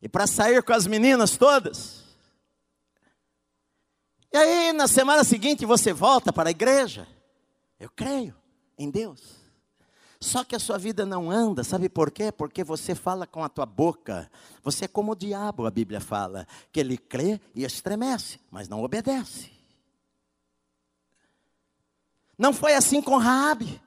e 0.00 0.08
para 0.08 0.28
sair 0.28 0.62
com 0.62 0.72
as 0.72 0.86
meninas 0.86 1.36
todas. 1.36 2.04
E 4.32 4.36
aí, 4.36 4.72
na 4.72 4.86
semana 4.86 5.24
seguinte, 5.24 5.66
você 5.66 5.92
volta 5.92 6.32
para 6.32 6.50
a 6.50 6.52
igreja. 6.52 7.17
Eu 7.78 7.90
creio 7.90 8.34
em 8.78 8.90
Deus. 8.90 9.48
Só 10.20 10.42
que 10.42 10.56
a 10.56 10.58
sua 10.58 10.78
vida 10.78 11.06
não 11.06 11.30
anda, 11.30 11.62
sabe 11.62 11.88
por 11.88 12.10
quê? 12.10 12.32
Porque 12.32 12.64
você 12.64 12.92
fala 12.94 13.24
com 13.24 13.44
a 13.44 13.48
tua 13.48 13.64
boca. 13.64 14.28
Você 14.64 14.86
é 14.86 14.88
como 14.88 15.12
o 15.12 15.16
diabo, 15.16 15.64
a 15.64 15.70
Bíblia 15.70 16.00
fala, 16.00 16.46
que 16.72 16.80
ele 16.80 16.98
crê 16.98 17.40
e 17.54 17.64
estremece, 17.64 18.40
mas 18.50 18.68
não 18.68 18.82
obedece. 18.82 19.52
Não 22.36 22.52
foi 22.52 22.74
assim 22.74 23.00
com 23.00 23.16
Raabe. 23.16 23.80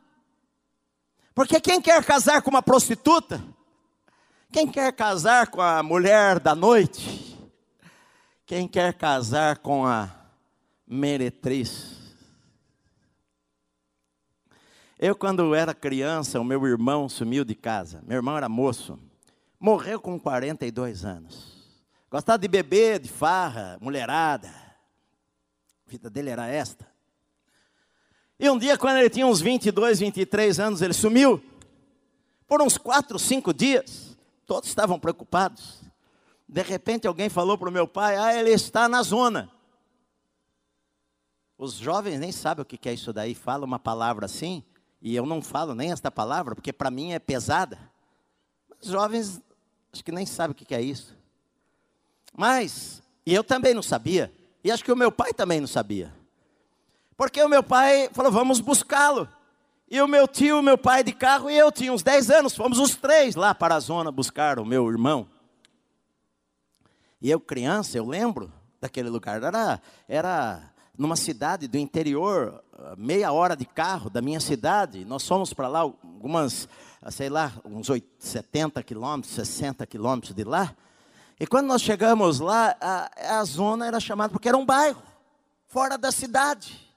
Porque 1.36 1.60
quem 1.60 1.82
quer 1.82 2.04
casar 2.04 2.42
com 2.42 2.50
uma 2.50 2.62
prostituta, 2.62 3.44
quem 4.52 4.68
quer 4.68 4.92
casar 4.94 5.48
com 5.48 5.62
a 5.62 5.84
mulher 5.84 6.40
da 6.40 6.54
noite, 6.56 7.38
quem 8.46 8.68
quer 8.68 8.94
casar 8.94 9.58
com 9.60 9.86
a 9.86 10.10
meretriz, 10.86 12.01
eu, 15.02 15.16
quando 15.16 15.56
era 15.56 15.74
criança, 15.74 16.40
o 16.40 16.44
meu 16.44 16.64
irmão 16.68 17.10
sumiu 17.10 17.44
de 17.44 17.56
casa. 17.56 18.04
Meu 18.06 18.18
irmão 18.18 18.38
era 18.38 18.48
moço. 18.48 19.00
Morreu 19.60 20.00
com 20.00 20.20
42 20.20 21.04
anos. 21.04 21.82
Gostava 22.08 22.38
de 22.38 22.48
beber, 22.48 23.00
de 23.00 23.10
farra, 23.10 23.80
mulherada. 23.82 24.50
A 24.50 25.90
vida 25.90 26.08
dele 26.08 26.30
era 26.30 26.46
esta. 26.46 26.88
E 28.40 28.48
um 28.48 28.60
dia, 28.60 28.78
quando 28.78 28.98
ele 28.98 29.10
tinha 29.10 29.26
uns 29.26 29.42
22, 29.42 30.00
23 30.02 30.60
anos, 30.60 30.84
ele 30.84 30.94
sumiu. 30.94 31.44
Por 32.48 32.62
uns 32.62 32.78
4, 32.78 33.18
5 33.18 33.52
dias. 33.56 34.16
Todos 34.46 34.70
estavam 34.70 35.00
preocupados. 35.00 35.82
De 36.48 36.62
repente, 36.62 37.08
alguém 37.08 37.28
falou 37.28 37.58
para 37.58 37.70
o 37.70 37.72
meu 37.72 37.88
pai: 37.88 38.18
Ah, 38.18 38.36
ele 38.36 38.52
está 38.52 38.88
na 38.88 39.02
zona. 39.02 39.50
Os 41.58 41.74
jovens 41.74 42.20
nem 42.20 42.32
sabem 42.32 42.62
o 42.62 42.66
que 42.66 42.88
é 42.88 42.94
isso 42.94 43.12
daí. 43.12 43.34
Fala 43.34 43.66
uma 43.66 43.80
palavra 43.80 44.26
assim. 44.26 44.64
E 45.02 45.16
eu 45.16 45.26
não 45.26 45.42
falo 45.42 45.74
nem 45.74 45.92
esta 45.92 46.12
palavra, 46.12 46.54
porque 46.54 46.72
para 46.72 46.92
mim 46.92 47.14
é 47.14 47.20
pesada. 47.20 47.80
Os 48.80 48.90
jovens 48.90 49.42
acho 49.92 50.04
que 50.04 50.12
nem 50.12 50.26
sabem 50.26 50.52
o 50.52 50.56
que 50.56 50.76
é 50.76 50.82
isso. 50.82 51.18
Mas, 52.38 53.02
e 53.26 53.34
eu 53.34 53.44
também 53.44 53.74
não 53.74 53.82
sabia. 53.82 54.32
E 54.64 54.72
acho 54.72 54.84
que 54.84 54.92
o 54.92 54.96
meu 54.96 55.12
pai 55.12 55.34
também 55.34 55.60
não 55.60 55.68
sabia. 55.68 56.14
Porque 57.18 57.42
o 57.44 57.50
meu 57.50 57.64
pai 57.64 58.10
falou, 58.14 58.32
vamos 58.32 58.60
buscá-lo. 58.60 59.28
E 59.90 60.00
o 60.02 60.08
meu 60.08 60.28
tio, 60.28 60.62
meu 60.62 60.78
pai 60.78 61.04
de 61.04 61.12
carro 61.12 61.50
e 61.50 61.58
eu 61.58 61.72
tinha 61.72 61.92
uns 61.92 62.02
10 62.02 62.30
anos, 62.32 62.56
fomos 62.56 62.80
os 62.80 62.96
três 62.96 63.36
lá 63.36 63.54
para 63.54 63.76
a 63.76 63.80
zona 63.80 64.12
buscar 64.12 64.58
o 64.58 64.66
meu 64.66 64.90
irmão. 64.90 65.28
E 67.22 67.30
eu 67.30 67.40
criança, 67.40 67.98
eu 67.98 68.06
lembro 68.06 68.52
daquele 68.80 69.10
lugar, 69.10 69.44
era, 69.44 69.82
era 70.08 70.71
numa 71.02 71.16
cidade 71.16 71.68
do 71.68 71.80
interior, 71.80 72.64
meia 72.96 73.32
hora 73.32 73.56
de 73.56 73.66
carro 73.66 74.08
da 74.08 74.22
minha 74.22 74.40
cidade. 74.40 75.04
Nós 75.04 75.28
fomos 75.28 75.52
para 75.52 75.68
lá 75.68 75.80
algumas, 75.80 76.70
sei 77.10 77.28
lá, 77.28 77.52
uns 77.66 77.88
70 78.20 78.84
quilômetros, 78.84 79.34
60 79.34 79.84
quilômetros 79.88 80.36
de 80.36 80.44
lá. 80.44 80.76
E 81.40 81.48
quando 81.48 81.66
nós 81.66 81.82
chegamos 81.82 82.40
lá, 82.40 82.76
a, 82.80 83.40
a 83.40 83.44
zona 83.44 83.88
era 83.88 84.00
chamada 84.00 84.32
porque 84.32 84.48
era 84.48 84.56
um 84.56 84.64
bairro, 84.64 85.02
fora 85.68 85.98
da 85.98 86.12
cidade. 86.12 86.88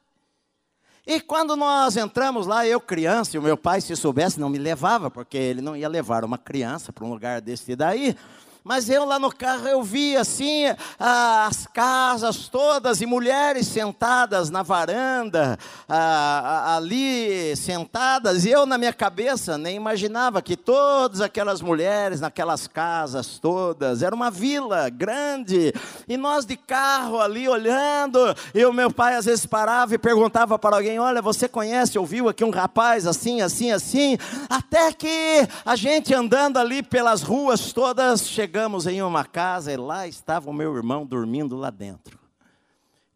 E 1.07 1.19
quando 1.19 1.57
nós 1.57 1.97
entramos 1.97 2.47
lá, 2.47 2.67
eu 2.67 2.83
criança, 2.83 3.35
e 3.35 3.39
o 3.39 3.43
meu 3.43 3.57
pai, 3.57 3.81
se 3.81 3.97
soubesse, 3.97 4.39
não 4.39 4.51
me 4.51 4.59
levava, 4.59 5.11
porque 5.11 5.39
ele 5.39 5.63
não 5.63 5.75
ia 5.75 5.89
levar 5.89 6.27
uma 6.27 6.37
criança 6.37 6.93
para 6.93 7.07
um 7.07 7.11
lugar 7.11 7.41
desse 7.41 7.75
daí. 7.75 8.15
Mas 8.67 8.89
eu 8.89 9.05
lá 9.05 9.19
no 9.19 9.31
carro 9.31 9.69
eu 9.69 9.83
vi 9.83 10.17
assim 10.17 10.65
as 10.99 11.67
casas 11.67 12.49
todas 12.49 13.03
e 13.03 13.07
mulheres 13.07 13.67
sentadas 13.67 14.49
na 14.49 14.63
varanda, 14.63 15.59
ali 15.87 17.55
sentadas, 17.57 18.47
e 18.47 18.51
eu 18.51 18.65
na 18.65 18.79
minha 18.79 18.95
cabeça 18.95 19.59
nem 19.59 19.77
imaginava 19.77 20.41
que 20.41 20.57
todas 20.57 21.21
aquelas 21.21 21.61
mulheres 21.61 22.23
naquelas 22.23 22.67
casas 22.67 23.39
todas, 23.39 24.03
era 24.03 24.15
uma 24.15 24.31
vila 24.31 24.89
grande, 24.89 25.71
e 26.09 26.17
nós 26.17 26.47
de 26.47 26.57
carro 26.57 27.21
ali 27.21 27.47
olhando, 27.47 28.19
e 28.55 28.65
o 28.65 28.73
meu 28.73 28.91
pai 28.91 29.17
às 29.17 29.27
vezes 29.27 29.45
parava 29.45 29.95
e 29.95 29.99
perguntava 29.99 30.59
para 30.59 30.77
alguém: 30.77 30.99
Olha, 30.99 31.21
você 31.21 31.47
conhece, 31.47 31.99
ouviu 31.99 32.31
aqui 32.31 32.43
um 32.43 32.51
rapaz 32.51 33.07
assim, 33.07 33.43
assim, 33.43 33.71
assim, 33.71 34.17
até 34.49 34.91
que 34.91 35.47
a 35.67 35.77
gente 35.77 36.15
andando 36.15 36.57
ali 36.57 36.83
pelas 36.83 37.21
ruas 37.21 37.71
todas, 37.71 38.27
chegando 38.27 38.54
chegamos 38.55 38.87
em 38.87 39.03
uma 39.03 39.25
casa 39.25 39.73
e 39.73 39.77
lá 39.77 40.07
estava 40.07 40.49
o 40.49 40.53
meu 40.53 40.77
irmão 40.77 41.05
dormindo 41.05 41.57
lá 41.57 41.71
dentro. 41.71 42.21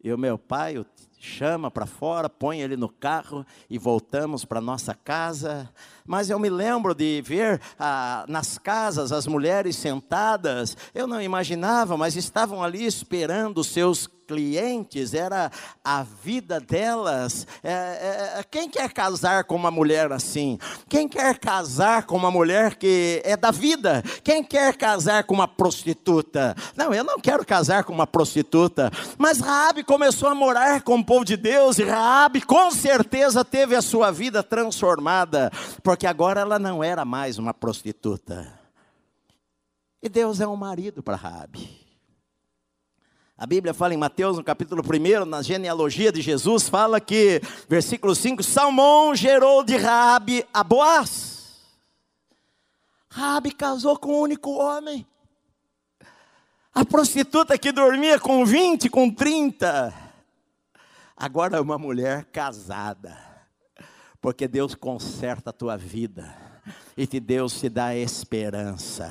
E 0.03 0.11
o 0.11 0.17
meu 0.17 0.37
pai 0.37 0.77
o 0.77 0.85
chama 1.17 1.71
para 1.71 1.85
fora, 1.85 2.29
põe 2.29 2.59
ele 2.59 2.75
no 2.75 2.89
carro 2.89 3.45
e 3.69 3.77
voltamos 3.77 4.43
para 4.43 4.59
nossa 4.59 4.93
casa. 4.93 5.73
Mas 6.05 6.29
eu 6.29 6.37
me 6.37 6.49
lembro 6.49 6.93
de 6.93 7.21
ver 7.21 7.61
ah, 7.79 8.25
nas 8.27 8.57
casas 8.57 9.13
as 9.13 9.27
mulheres 9.27 9.77
sentadas. 9.77 10.75
Eu 10.93 11.07
não 11.07 11.21
imaginava, 11.21 11.95
mas 11.95 12.17
estavam 12.17 12.61
ali 12.61 12.85
esperando 12.85 13.59
os 13.59 13.67
seus 13.67 14.09
clientes, 14.29 15.15
era 15.15 15.51
a 15.83 16.03
vida 16.03 16.59
delas. 16.59 17.47
É, 17.63 17.71
é, 17.71 18.39
é, 18.39 18.43
quem 18.43 18.69
quer 18.69 18.93
casar 18.93 19.43
com 19.45 19.55
uma 19.55 19.71
mulher 19.71 20.11
assim? 20.11 20.59
Quem 20.87 21.09
quer 21.09 21.39
casar 21.39 22.03
com 22.03 22.15
uma 22.15 22.29
mulher 22.29 22.75
que 22.75 23.23
é 23.25 23.35
da 23.35 23.49
vida? 23.49 24.03
Quem 24.23 24.43
quer 24.43 24.77
casar 24.77 25.23
com 25.23 25.33
uma 25.33 25.47
prostituta? 25.47 26.55
Não, 26.75 26.93
eu 26.93 27.03
não 27.03 27.19
quero 27.19 27.43
casar 27.43 27.83
com 27.83 27.91
uma 27.91 28.05
prostituta. 28.05 28.91
Mas 29.17 29.39
Raabe 29.39 29.83
começou 29.83 30.29
a 30.29 30.35
morar 30.35 30.83
com 30.83 30.99
o 30.99 31.03
povo 31.03 31.25
de 31.25 31.35
Deus 31.35 31.79
e 31.79 31.83
Raabe 31.83 32.41
com 32.41 32.69
certeza 32.69 33.43
teve 33.43 33.75
a 33.75 33.81
sua 33.81 34.11
vida 34.11 34.43
transformada, 34.43 35.51
porque 35.81 36.05
agora 36.05 36.41
ela 36.41 36.59
não 36.59 36.83
era 36.83 37.03
mais 37.03 37.39
uma 37.39 37.53
prostituta. 37.53 38.53
E 40.03 40.07
Deus 40.07 40.39
é 40.39 40.47
um 40.47 40.55
marido 40.55 41.01
para 41.01 41.15
Raabe. 41.15 41.78
A 43.39 43.45
Bíblia 43.45 43.73
fala 43.73 43.93
em 43.93 43.97
Mateus, 43.97 44.35
no 44.35 44.43
capítulo 44.43 44.83
1, 44.83 45.23
na 45.23 45.41
genealogia 45.41 46.11
de 46.11 46.21
Jesus, 46.21 46.67
fala 46.67 46.99
que, 46.99 47.41
versículo 47.69 48.13
5, 48.13 48.43
Salmão 48.43 49.15
gerou 49.15 49.63
de 49.63 49.77
Rabi 49.77 50.45
a 50.53 50.61
Boaz. 50.61 51.55
Rabi 53.09 53.51
casou 53.51 53.97
com 53.97 54.11
um 54.11 54.19
único 54.19 54.51
homem. 54.51 55.07
A 56.75 56.83
prostituta 56.83 57.57
que 57.57 57.71
dormia 57.71 58.19
com 58.19 58.43
20, 58.43 58.89
com 58.89 59.09
30, 59.09 59.93
agora 61.15 61.59
é 61.59 61.61
uma 61.61 61.77
mulher 61.77 62.25
casada, 62.25 63.17
porque 64.19 64.49
Deus 64.49 64.75
conserta 64.75 65.51
a 65.51 65.53
tua 65.53 65.77
vida 65.77 66.35
e 66.99 67.07
te 67.07 67.17
Deus 67.17 67.57
te 67.57 67.69
dá 67.69 67.95
esperança. 67.95 69.09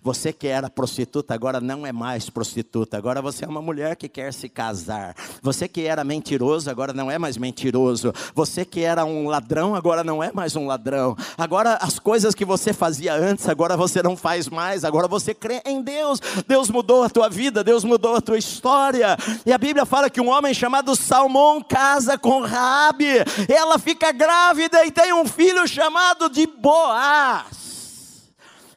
Você 0.00 0.32
que 0.32 0.46
era 0.46 0.70
prostituta, 0.70 1.34
agora 1.34 1.60
não 1.60 1.84
é 1.84 1.90
mais 1.90 2.30
prostituta, 2.30 2.96
agora 2.96 3.20
você 3.20 3.44
é 3.44 3.48
uma 3.48 3.60
mulher 3.60 3.96
que 3.96 4.08
quer 4.08 4.32
se 4.32 4.48
casar. 4.48 5.12
Você 5.42 5.66
que 5.66 5.80
era 5.80 6.04
mentiroso, 6.04 6.70
agora 6.70 6.92
não 6.92 7.10
é 7.10 7.18
mais 7.18 7.36
mentiroso. 7.36 8.12
Você 8.32 8.64
que 8.64 8.82
era 8.82 9.04
um 9.04 9.26
ladrão, 9.26 9.74
agora 9.74 10.04
não 10.04 10.22
é 10.22 10.30
mais 10.32 10.54
um 10.54 10.68
ladrão. 10.68 11.16
Agora 11.36 11.74
as 11.82 11.98
coisas 11.98 12.32
que 12.32 12.44
você 12.44 12.72
fazia 12.72 13.12
antes, 13.12 13.48
agora 13.48 13.76
você 13.76 14.00
não 14.00 14.16
faz 14.16 14.48
mais, 14.48 14.84
agora 14.84 15.08
você 15.08 15.34
crê 15.34 15.60
em 15.66 15.82
Deus. 15.82 16.20
Deus 16.46 16.70
mudou 16.70 17.02
a 17.02 17.10
tua 17.10 17.28
vida, 17.28 17.64
Deus 17.64 17.82
mudou 17.82 18.14
a 18.14 18.20
tua 18.20 18.38
história. 18.38 19.16
E 19.44 19.52
a 19.52 19.58
Bíblia 19.58 19.84
fala 19.84 20.08
que 20.08 20.20
um 20.20 20.28
homem 20.28 20.54
chamado 20.54 20.94
Salmão 20.94 21.60
casa 21.60 22.16
com 22.16 22.40
Rabi. 22.40 23.16
Ela 23.48 23.80
fica 23.80 24.12
grávida 24.12 24.84
e 24.84 24.92
tem 24.92 25.12
um 25.12 25.26
filho 25.26 25.66
chamado 25.66 26.30
de 26.30 26.46
Boaz. 26.46 27.15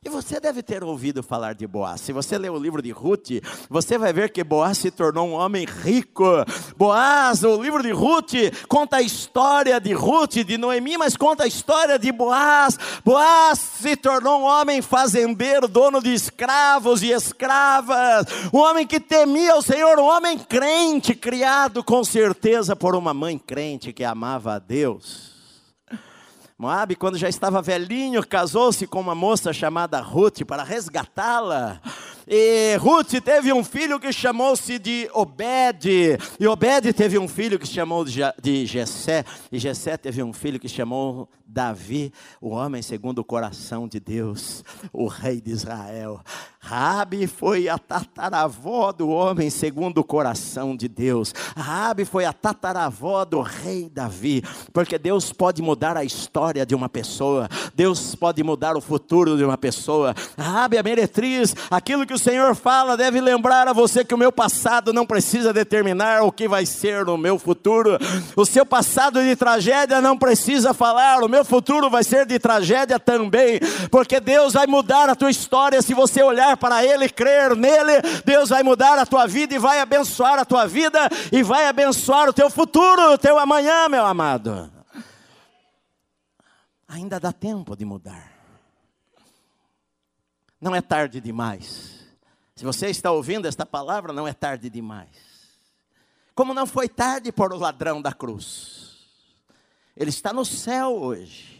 E 0.02 0.08
você 0.08 0.40
deve 0.40 0.64
ter 0.64 0.82
ouvido 0.82 1.22
falar 1.22 1.54
de 1.54 1.68
Boaz. 1.68 2.00
Se 2.00 2.14
você 2.14 2.38
ler 2.38 2.50
o 2.50 2.58
livro 2.58 2.82
de 2.82 2.90
Ruth, 2.90 3.32
você 3.70 3.98
vai 3.98 4.14
ver 4.14 4.32
que 4.32 4.42
Boaz 4.46 4.78
se 4.78 4.90
tornou 4.90 5.28
um 5.28 5.34
homem 5.34 5.66
rico. 5.66 6.24
Boaz, 6.78 7.44
o 7.44 7.62
livro 7.62 7.84
de 7.84 7.92
Ruth, 7.92 8.32
conta 8.70 8.96
a 8.96 9.02
história 9.02 9.78
de 9.78 9.92
Ruth, 9.92 10.36
de 10.36 10.58
Noemi, 10.58 10.98
mas 10.98 11.18
conta 11.18 11.44
a 11.44 11.48
história 11.48 12.00
de 12.00 12.14
Boaz. 12.14 12.80
Boaz 13.04 13.60
se 13.60 13.98
tornou 13.98 14.40
um 14.40 14.46
homem 14.46 14.82
fazendeiro, 14.82 15.68
dono 15.68 16.02
de 16.02 16.14
escravos 16.14 17.04
e 17.04 17.12
escravas. 17.12 18.26
Um 18.54 18.60
homem 18.60 18.88
que 18.88 19.02
temia 19.02 19.58
o 19.58 19.62
Senhor, 19.62 20.00
um 20.00 20.06
homem 20.06 20.40
crente, 20.40 21.14
criado 21.14 21.84
com 21.84 22.06
certeza 22.06 22.74
por 22.74 22.96
uma 22.96 23.14
mãe 23.14 23.38
crente 23.38 23.92
que 23.92 24.06
amava 24.06 24.54
a 24.54 24.60
Deus. 24.60 25.29
Moabe, 26.60 26.94
quando 26.94 27.18
já 27.18 27.30
estava 27.30 27.62
velhinho, 27.62 28.22
casou-se 28.28 28.86
com 28.86 29.00
uma 29.00 29.16
moça 29.16 29.54
chamada 29.54 30.02
Ruth 30.02 30.44
para 30.46 30.62
resgatá-la. 30.62 31.80
E 32.28 32.76
Ruth 32.76 33.14
teve 33.24 33.54
um 33.54 33.64
filho 33.64 33.98
que 33.98 34.12
chamou-se 34.12 34.78
de 34.78 35.10
Obed. 35.14 35.88
E 36.38 36.46
Obed 36.46 36.92
teve 36.92 37.18
um 37.18 37.30
filho 37.30 37.58
que 37.58 37.66
chamou 37.66 38.04
de 38.04 38.66
Jessé. 38.66 39.24
E 39.50 39.58
Jessé 39.58 39.96
teve 39.96 40.22
um 40.22 40.34
filho 40.34 40.60
que 40.60 40.68
chamou 40.68 41.30
Davi, 41.46 42.12
o 42.42 42.50
homem 42.50 42.82
segundo 42.82 43.20
o 43.20 43.24
coração 43.24 43.88
de 43.88 44.02
Deus, 44.02 44.62
o 44.92 45.08
rei 45.08 45.40
de 45.40 45.52
Israel. 45.52 46.22
Raabe 46.62 47.26
foi 47.26 47.70
a 47.70 47.78
tataravó 47.78 48.92
do 48.92 49.10
homem 49.10 49.50
segundo 49.50 50.00
o 50.00 50.04
coração 50.04 50.76
de 50.76 50.90
Deus. 50.90 51.34
Raabe 51.56 52.04
foi 52.04 52.26
a 52.26 52.34
tataravó 52.34 53.24
do 53.24 53.42
rei 53.42 53.90
Davi, 53.90 54.44
porque 54.74 55.00
Deus 55.00 55.32
pode 55.32 55.62
mudar 55.62 55.96
a 55.96 56.04
história 56.04 56.66
de 56.66 56.76
uma 56.76 56.90
pessoa. 56.90 57.48
Deus 57.74 58.14
pode 58.14 58.44
mudar 58.44 58.76
o 58.76 58.82
futuro 58.82 59.38
de 59.38 59.44
uma 59.44 59.58
pessoa. 59.58 60.14
Raabe 60.38 60.78
a 60.78 60.84
meretriz, 60.84 61.56
aquilo 61.72 62.06
que 62.06 62.14
o 62.14 62.20
Senhor 62.20 62.54
fala 62.54 62.98
deve 62.98 63.22
lembrar 63.22 63.68
a 63.68 63.74
você 63.74 64.04
que 64.04 64.14
o 64.14 64.18
meu 64.18 64.32
passado 64.32 64.92
não 64.92 65.06
precisa 65.06 65.54
determinar 65.54 66.24
o 66.24 66.32
que 66.32 66.48
vai 66.48 66.66
ser 66.66 67.06
no 67.06 67.18
meu 67.18 67.40
futuro. 67.40 67.98
O 68.36 68.46
seu 68.46 68.66
passado 68.66 69.24
de 69.24 69.36
tragédia 69.36 70.02
não 70.02 70.18
precisa 70.18 70.74
falar, 70.74 71.24
o 71.24 71.30
meu 71.30 71.46
futuro 71.46 71.90
vai 71.90 72.04
ser 72.04 72.26
de 72.26 72.38
tragédia 72.38 73.00
também, 73.00 73.60
porque 73.90 74.20
Deus 74.20 74.54
vai 74.54 74.68
mudar 74.68 75.10
a 75.10 75.16
tua 75.16 75.32
história 75.32 75.82
se 75.82 75.94
você 75.94 76.22
olhar 76.22 76.49
olhar 76.50 76.58
para 76.58 76.84
Ele, 76.84 77.10
crer 77.10 77.56
nele, 77.56 78.02
Deus 78.26 78.50
vai 78.50 78.64
mudar 78.64 78.98
a 78.98 79.06
tua 79.06 79.28
vida 79.28 79.54
e 79.54 79.60
vai 79.60 79.80
abençoar 79.80 80.40
a 80.40 80.46
tua 80.46 80.68
vida 80.68 81.00
e 81.32 81.44
vai 81.44 81.68
abençoar 81.68 82.30
o 82.30 82.34
teu 82.34 82.50
futuro, 82.50 83.14
o 83.14 83.18
teu 83.18 83.38
amanhã, 83.38 83.88
meu 83.88 84.06
amado. 84.06 84.72
Ainda 86.88 87.20
dá 87.20 87.32
tempo 87.32 87.76
de 87.76 87.86
mudar. 87.86 88.32
Não 90.60 90.76
é 90.76 90.82
tarde 90.82 91.22
demais. 91.22 92.00
Se 92.56 92.66
você 92.66 92.88
está 92.88 93.12
ouvindo 93.12 93.48
esta 93.48 93.66
palavra, 93.66 94.12
não 94.12 94.28
é 94.28 94.34
tarde 94.34 94.70
demais. 94.70 95.10
Como 96.34 96.54
não 96.54 96.66
foi 96.66 96.90
tarde 96.90 97.32
por 97.32 97.54
o 97.54 97.58
ladrão 97.58 98.02
da 98.02 98.12
cruz. 98.12 98.98
Ele 99.96 100.10
está 100.10 100.34
no 100.34 100.44
céu 100.44 100.96
hoje. 101.00 101.59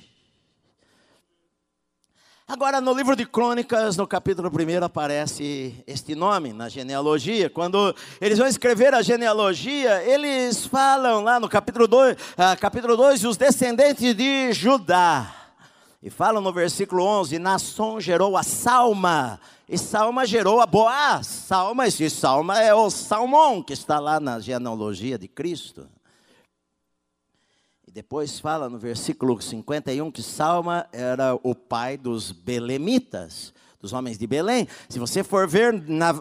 Agora, 2.52 2.82
no 2.82 2.96
livro 2.96 3.16
de 3.16 3.28
Crônicas, 3.28 3.96
no 3.96 4.08
capítulo 4.08 4.50
1, 4.50 4.84
aparece 4.84 5.84
este 5.86 6.16
nome 6.16 6.52
na 6.52 6.68
genealogia. 6.68 7.48
Quando 7.48 7.96
eles 8.20 8.40
vão 8.40 8.48
escrever 8.48 8.92
a 8.92 9.04
genealogia, 9.04 10.02
eles 10.04 10.66
falam 10.66 11.22
lá 11.22 11.40
no 11.40 11.48
capítulo 11.48 11.88
2, 11.88 12.18
ah, 12.36 12.56
capítulo 12.56 12.98
2 12.98 13.24
os 13.26 13.38
descendentes 13.38 14.16
de 14.16 14.52
Judá. 14.52 15.32
E 16.02 16.10
falam 16.10 16.42
no 16.42 16.52
versículo 16.52 17.04
11: 17.04 17.38
Nasson 17.38 18.00
gerou 18.00 18.36
a 18.36 18.42
Salma, 18.42 19.40
e 19.70 19.78
Salma 19.78 20.26
gerou 20.26 20.60
a 20.60 20.66
Boaz. 20.66 21.28
Salma, 21.28 21.86
esse 21.86 22.10
Salma 22.10 22.60
é 22.60 22.74
o 22.74 22.90
Salmão, 22.90 23.62
que 23.62 23.74
está 23.74 24.00
lá 24.00 24.20
na 24.20 24.40
genealogia 24.40 25.20
de 25.20 25.28
Cristo. 25.28 25.88
Depois 28.00 28.40
fala 28.40 28.70
no 28.70 28.80
versículo 28.80 29.42
51 29.42 30.10
que 30.10 30.24
Salma 30.24 30.88
era 30.94 31.38
o 31.44 31.54
pai 31.54 31.98
dos 31.98 32.32
belemitas, 32.32 33.54
dos 33.82 33.92
homens 33.92 34.18
de 34.18 34.26
Belém. 34.26 34.70
Se 34.88 34.98
você 34.98 35.22
for 35.22 35.46
ver 35.46 35.74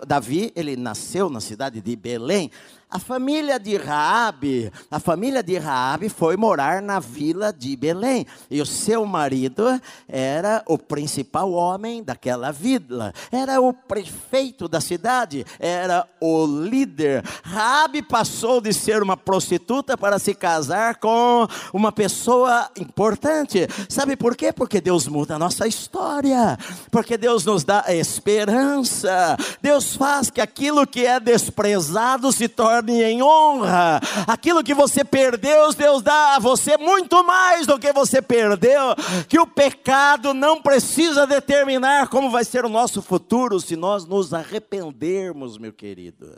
Davi, 0.05 0.53
ele 0.57 0.77
nasceu 0.77 1.31
na 1.31 1.41
cidade 1.41 1.81
de 1.81 1.95
Belém. 1.95 2.51
A 2.91 2.99
família 2.99 3.61
de 3.61 3.77
Raabe, 3.77 4.73
a 4.91 4.99
família 4.99 5.43
de 5.43 5.59
Raabe 5.59 6.09
foi 6.09 6.39
morar 6.39 6.81
na 6.81 6.99
vila 6.99 7.53
de 7.53 7.77
Belém, 7.77 8.27
e 8.51 8.63
o 8.63 8.67
seu 8.67 9.05
marido 9.05 9.79
era 10.09 10.63
o 10.67 10.79
principal 10.79 11.53
homem 11.53 12.03
daquela 12.03 12.51
vila, 12.51 13.13
era 13.31 13.61
o 13.61 13.75
prefeito 13.75 14.67
da 14.67 14.81
cidade, 14.81 15.45
era 15.61 16.09
o 16.19 16.47
líder. 16.47 17.23
Raabe 17.43 18.01
passou 18.01 18.59
de 18.59 18.73
ser 18.73 19.03
uma 19.03 19.19
prostituta 19.19 19.95
para 19.95 20.19
se 20.19 20.33
casar 20.33 20.97
com 20.97 21.47
uma 21.75 21.93
pessoa 21.93 22.71
importante. 22.75 23.69
Sabe 23.87 24.17
por 24.17 24.35
quê? 24.35 24.51
Porque 24.51 24.81
Deus 24.81 25.07
muda 25.07 25.35
a 25.35 25.39
nossa 25.39 25.67
história, 25.69 26.57
porque 26.91 27.19
Deus 27.19 27.45
nos 27.45 27.65
dá 27.65 27.85
esperança. 27.89 29.37
Deus 29.61 29.95
faz 29.95 30.31
que 30.31 30.41
aquilo 30.41 30.87
que 30.87 31.05
é 31.05 31.21
desprezado 31.21 32.33
se 32.33 32.49
torne 32.49 32.78
torne 32.83 33.03
em 33.03 33.23
honra. 33.23 34.01
Aquilo 34.27 34.63
que 34.63 34.75
você 34.75 35.05
perdeu, 35.05 35.73
Deus 35.73 36.03
dá 36.03 36.37
a 36.37 36.39
você 36.39 36.77
muito 36.77 37.25
mais 37.25 37.67
do 37.67 37.79
que 37.79 37.93
você 37.93 38.23
perdeu. 38.23 38.95
Que 39.29 39.39
o 39.39 39.47
pecado 39.47 40.33
não 40.33 40.63
precisa 40.63 41.27
determinar 41.27 42.09
como 42.09 42.31
vai 42.31 42.45
ser 42.45 42.65
o 42.65 42.69
nosso 42.69 43.03
futuro 43.03 43.61
se 43.61 43.77
nós 43.77 44.05
nos 44.05 44.33
arrependermos, 44.33 45.59
meu 45.59 45.73
querido. 45.73 46.33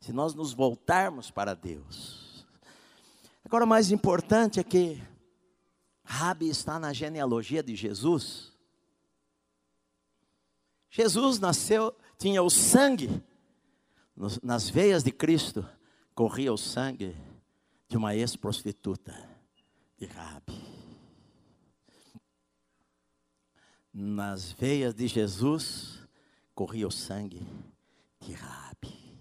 Se 0.00 0.12
nós 0.12 0.34
nos 0.34 0.52
voltarmos 0.52 1.30
para 1.30 1.54
Deus. 1.54 2.46
Agora, 3.44 3.64
o 3.64 3.68
mais 3.68 3.90
importante 3.90 4.60
é 4.60 4.64
que 4.64 5.00
Rabi 6.04 6.48
está 6.48 6.78
na 6.78 6.92
genealogia 6.92 7.62
de 7.62 7.74
Jesus. 7.76 8.52
Jesus 10.90 11.38
nasceu, 11.38 11.94
tinha 12.18 12.42
o 12.42 12.48
sangue 12.48 13.22
nas 14.42 14.68
veias 14.68 15.04
de 15.04 15.12
Cristo 15.12 15.66
corria 16.14 16.52
o 16.52 16.58
sangue 16.58 17.16
de 17.88 17.96
uma 17.96 18.16
ex-prostituta 18.16 19.14
de 19.96 20.06
Rabi. 20.06 20.60
Nas 23.94 24.50
veias 24.50 24.94
de 24.94 25.06
Jesus 25.06 26.02
corria 26.54 26.88
o 26.88 26.90
sangue 26.90 27.46
de 28.20 28.32
Rabi. 28.32 29.16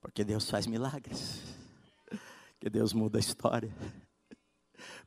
Porque 0.00 0.24
Deus 0.24 0.48
faz 0.48 0.66
milagres. 0.66 1.42
Que 2.60 2.70
Deus 2.70 2.92
muda 2.92 3.18
a 3.18 3.20
história. 3.20 3.74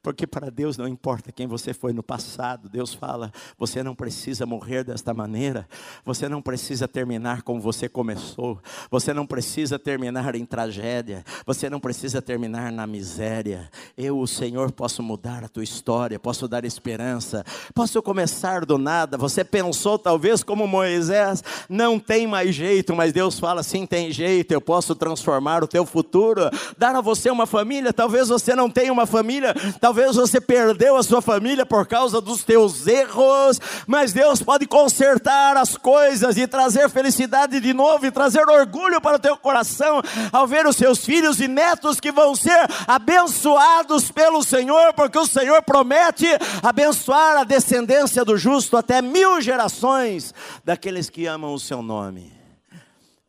Porque 0.06 0.28
para 0.28 0.52
Deus 0.52 0.78
não 0.78 0.88
importa 0.88 1.32
quem 1.32 1.48
você 1.48 1.74
foi 1.74 1.92
no 1.92 2.04
passado, 2.04 2.70
Deus 2.70 2.94
fala: 2.94 3.34
você 3.58 3.82
não 3.82 3.96
precisa 3.96 4.46
morrer 4.46 4.84
desta 4.84 5.16
maneira, 5.16 5.68
você 6.06 6.30
não 6.30 6.44
precisa 6.44 6.88
terminar 6.88 7.42
como 7.42 7.60
você 7.60 7.90
começou, 7.90 8.62
você 8.92 9.16
não 9.16 9.26
precisa 9.26 9.80
terminar 9.80 10.36
em 10.36 10.46
tragédia, 10.46 11.26
você 11.44 11.72
não 11.72 11.80
precisa 11.80 12.22
terminar 12.22 12.72
na 12.72 12.86
miséria. 12.86 13.68
Eu, 13.98 14.20
o 14.20 14.28
Senhor, 14.28 14.72
posso 14.72 15.02
mudar 15.02 15.44
a 15.44 15.50
tua 15.50 15.64
história, 15.64 16.20
posso 16.20 16.48
dar 16.48 16.66
esperança, 16.66 17.44
posso 17.74 18.00
começar 18.04 18.64
do 18.64 18.78
nada. 18.78 19.18
Você 19.18 19.44
pensou, 19.44 19.98
talvez, 19.98 20.44
como 20.44 20.68
Moisés, 20.68 21.44
não 21.68 22.00
tem 22.00 22.28
mais 22.28 22.54
jeito, 22.54 22.96
mas 22.96 23.12
Deus 23.12 23.40
fala: 23.40 23.64
sim, 23.64 23.88
tem 23.88 24.12
jeito, 24.12 24.52
eu 24.52 24.62
posso 24.62 24.94
transformar 24.94 25.64
o 25.64 25.68
teu 25.68 25.84
futuro, 25.84 26.42
dar 26.78 26.96
a 26.96 27.02
você 27.02 27.32
uma 27.32 27.48
família. 27.48 27.92
Talvez 27.92 28.28
você 28.28 28.54
não 28.54 28.70
tenha 28.70 28.94
uma 28.94 29.08
família, 29.08 29.52
talvez 29.82 29.95
Talvez 29.96 30.18
você 30.18 30.42
perdeu 30.42 30.98
a 30.98 31.04
sua 31.04 31.22
família 31.22 31.66
por 31.66 31.88
causa 31.88 32.20
dos 32.20 32.44
teus 32.44 32.86
erros, 32.86 33.62
mas 33.88 34.12
Deus 34.12 34.42
pode 34.42 34.68
consertar 34.68 35.56
as 35.56 35.78
coisas 35.78 36.36
e 36.36 36.46
trazer 36.46 36.90
felicidade 36.90 37.62
de 37.62 37.74
novo 37.74 38.06
e 38.06 38.12
trazer 38.12 38.46
orgulho 38.46 39.00
para 39.00 39.16
o 39.16 39.20
teu 39.20 39.38
coração 39.38 40.02
ao 40.34 40.46
ver 40.46 40.68
os 40.68 40.76
seus 40.76 41.06
filhos 41.06 41.40
e 41.40 41.48
netos 41.48 42.02
que 42.02 42.12
vão 42.12 42.36
ser 42.36 42.60
abençoados 42.86 44.12
pelo 44.12 44.44
Senhor, 44.44 44.94
porque 44.96 45.18
o 45.18 45.26
Senhor 45.26 45.64
promete 45.64 46.28
abençoar 46.62 47.38
a 47.38 47.46
descendência 47.46 48.26
do 48.26 48.36
justo 48.36 48.76
até 48.76 49.02
mil 49.02 49.40
gerações 49.40 50.34
daqueles 50.66 51.10
que 51.10 51.26
amam 51.26 51.54
o 51.54 51.60
seu 51.60 51.82
nome, 51.82 52.34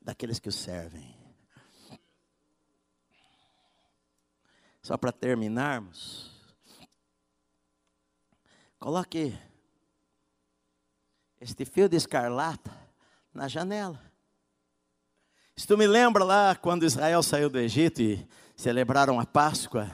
daqueles 0.02 0.40
que 0.40 0.48
o 0.48 0.52
servem. 0.52 1.14
Só 4.82 4.96
para 4.96 5.12
terminarmos, 5.12 6.35
Coloque 8.86 9.36
este 11.40 11.64
fio 11.64 11.88
de 11.88 11.96
escarlata 11.96 12.70
na 13.34 13.48
janela. 13.48 14.00
Isto 15.56 15.76
me 15.76 15.88
lembra 15.88 16.22
lá 16.22 16.54
quando 16.54 16.86
Israel 16.86 17.20
saiu 17.20 17.50
do 17.50 17.58
Egito 17.58 18.00
e 18.00 18.24
celebraram 18.54 19.18
a 19.18 19.26
Páscoa. 19.26 19.90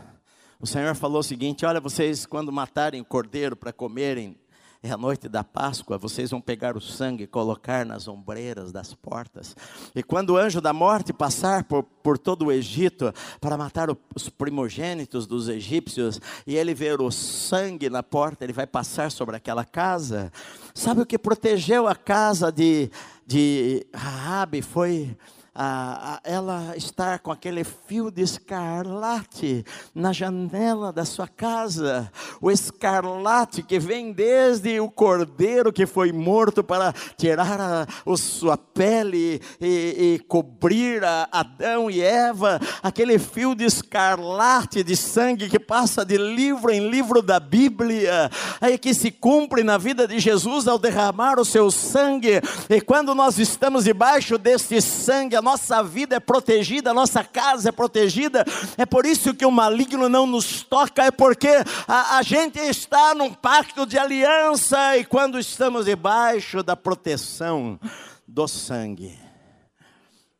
O 0.61 0.67
Senhor 0.67 0.95
falou 0.95 1.21
o 1.21 1.23
seguinte: 1.23 1.65
Olha, 1.65 1.81
vocês, 1.81 2.27
quando 2.27 2.53
matarem 2.53 3.01
o 3.01 3.05
cordeiro 3.07 3.57
para 3.57 3.73
comerem 3.73 4.39
é 4.83 4.91
a 4.91 4.97
noite 4.97 5.29
da 5.29 5.45
Páscoa, 5.45 5.97
vocês 5.97 6.33
vão 6.33 6.41
pegar 6.41 6.77
o 6.77 6.81
sangue 6.81 7.23
e 7.23 7.27
colocar 7.29 7.87
nas 7.87 8.09
ombreiras 8.09 8.73
das 8.73 8.93
portas. 8.93 9.55
E 9.95 10.03
quando 10.03 10.31
o 10.31 10.37
anjo 10.37 10.61
da 10.61 10.73
morte 10.73 11.13
passar 11.13 11.63
por, 11.63 11.85
por 11.85 12.19
todo 12.19 12.47
o 12.47 12.53
Egito 12.53 13.15
para 13.41 13.57
matar 13.57 13.89
os 14.13 14.29
primogênitos 14.29 15.25
dos 15.25 15.49
egípcios, 15.49 16.21
e 16.45 16.57
ele 16.57 16.75
ver 16.75 17.01
o 17.01 17.13
sangue 17.13 17.89
na 17.89 18.03
porta, 18.03 18.43
ele 18.43 18.53
vai 18.53 18.67
passar 18.67 19.13
sobre 19.13 19.37
aquela 19.37 19.65
casa. 19.65 20.33
Sabe 20.75 21.03
o 21.03 21.07
que 21.07 21.17
protegeu 21.17 21.87
a 21.87 21.95
casa 21.95 22.51
de, 22.51 22.91
de 23.25 23.87
Raabe? 23.95 24.63
Foi 24.63 25.17
a, 25.55 26.15
a, 26.15 26.21
ela 26.25 26.75
estar 26.77 27.19
com 27.19 27.31
aquele 27.31 27.63
fio 27.63 28.11
de 28.11 28.23
escarlate 28.23 29.65
na 29.95 30.11
janela 30.11 30.91
da 30.93 31.05
sua 31.05 31.29
casa, 31.29 32.11
o 32.41 32.51
escarlate 32.51 33.63
que 33.63 33.79
vem 33.79 34.13
desde 34.13 34.81
o 34.81 34.91
cordeiro 34.91 35.73
que 35.73 35.85
foi 35.85 36.11
morto 36.11 36.65
para 36.65 36.95
tirar 37.19 37.61
a, 37.61 37.83
a 37.83 38.17
sua 38.17 38.57
pele 38.57 39.43
e, 39.61 40.15
e 40.15 40.19
cobrir 40.27 41.03
Adão 41.31 41.91
e 41.91 42.01
Eva, 42.01 42.59
aquele 42.83 43.19
fio 43.19 43.55
de 43.55 43.65
escarlate 43.65 44.83
de 44.83 44.97
sangue 44.97 45.51
que 45.51 45.59
passa 45.59 46.03
de 46.03 46.17
livro 46.17 46.71
em 46.71 46.89
livro 46.89 47.21
da 47.21 47.39
Bíblia, 47.39 48.31
aí 48.59 48.79
que 48.79 48.95
se 48.95 49.11
cumpre 49.11 49.63
na 49.63 49.77
vida 49.77 50.09
de 50.09 50.19
Jesus 50.19 50.67
ao 50.67 50.79
derramar 50.79 51.39
o 51.39 51.45
seu 51.45 51.71
sangue, 51.71 52.41
e 52.71 52.81
quando 52.81 53.15
nós 53.15 53.39
estamos 53.39 53.85
debaixo 53.85 54.39
desse 54.39 54.81
sangue, 54.81 55.42
nossa 55.43 55.83
vida 55.83 56.17
é 56.17 56.21
protegida, 56.21 56.91
a 56.91 56.95
nossa 56.95 57.23
casa 57.23 57.69
é 57.69 57.73
protegida. 57.73 58.45
É 58.79 58.87
por 58.87 59.05
isso 59.05 59.35
que 59.35 59.45
o 59.45 59.51
maligno 59.51 60.09
não 60.09 60.27
nos 60.27 60.63
toca, 60.63 61.05
é 61.05 61.11
porque 61.11 61.51
a, 61.87 62.17
a 62.19 62.23
gente 62.23 62.59
está 62.59 63.15
num 63.15 63.35
pacto 63.35 63.85
de 63.85 63.99
aliança 63.99 64.97
e 64.97 65.05
quando 65.05 65.39
estamos 65.39 65.85
debaixo 65.85 66.63
da 66.63 66.77
proteção 66.77 67.79
do 68.27 68.49
sangue, 68.49 69.19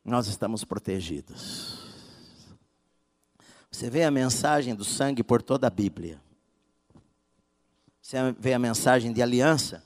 nós 0.03 0.27
estamos 0.27 0.63
protegidos. 0.63 1.83
Você 3.71 3.89
vê 3.89 4.03
a 4.03 4.11
mensagem 4.11 4.75
do 4.75 4.83
sangue 4.83 5.23
por 5.23 5.41
toda 5.41 5.67
a 5.67 5.69
Bíblia. 5.69 6.21
Você 8.01 8.17
vê 8.37 8.53
a 8.53 8.59
mensagem 8.59 9.11
de 9.11 9.21
aliança. 9.21 9.83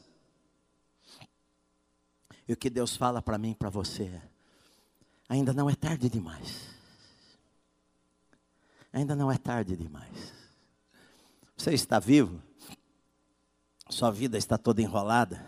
E 2.47 2.53
o 2.53 2.57
que 2.57 2.69
Deus 2.69 2.95
fala 2.95 3.21
para 3.21 3.37
mim 3.37 3.51
e 3.51 3.55
para 3.55 3.69
você 3.69 4.03
é: 4.03 4.21
ainda 5.27 5.53
não 5.53 5.69
é 5.69 5.75
tarde 5.75 6.09
demais. 6.09 6.67
Ainda 8.91 9.15
não 9.15 9.31
é 9.31 9.37
tarde 9.37 9.75
demais. 9.75 10.33
Você 11.55 11.73
está 11.73 11.99
vivo, 11.99 12.41
sua 13.89 14.11
vida 14.11 14.37
está 14.37 14.57
toda 14.57 14.81
enrolada, 14.81 15.43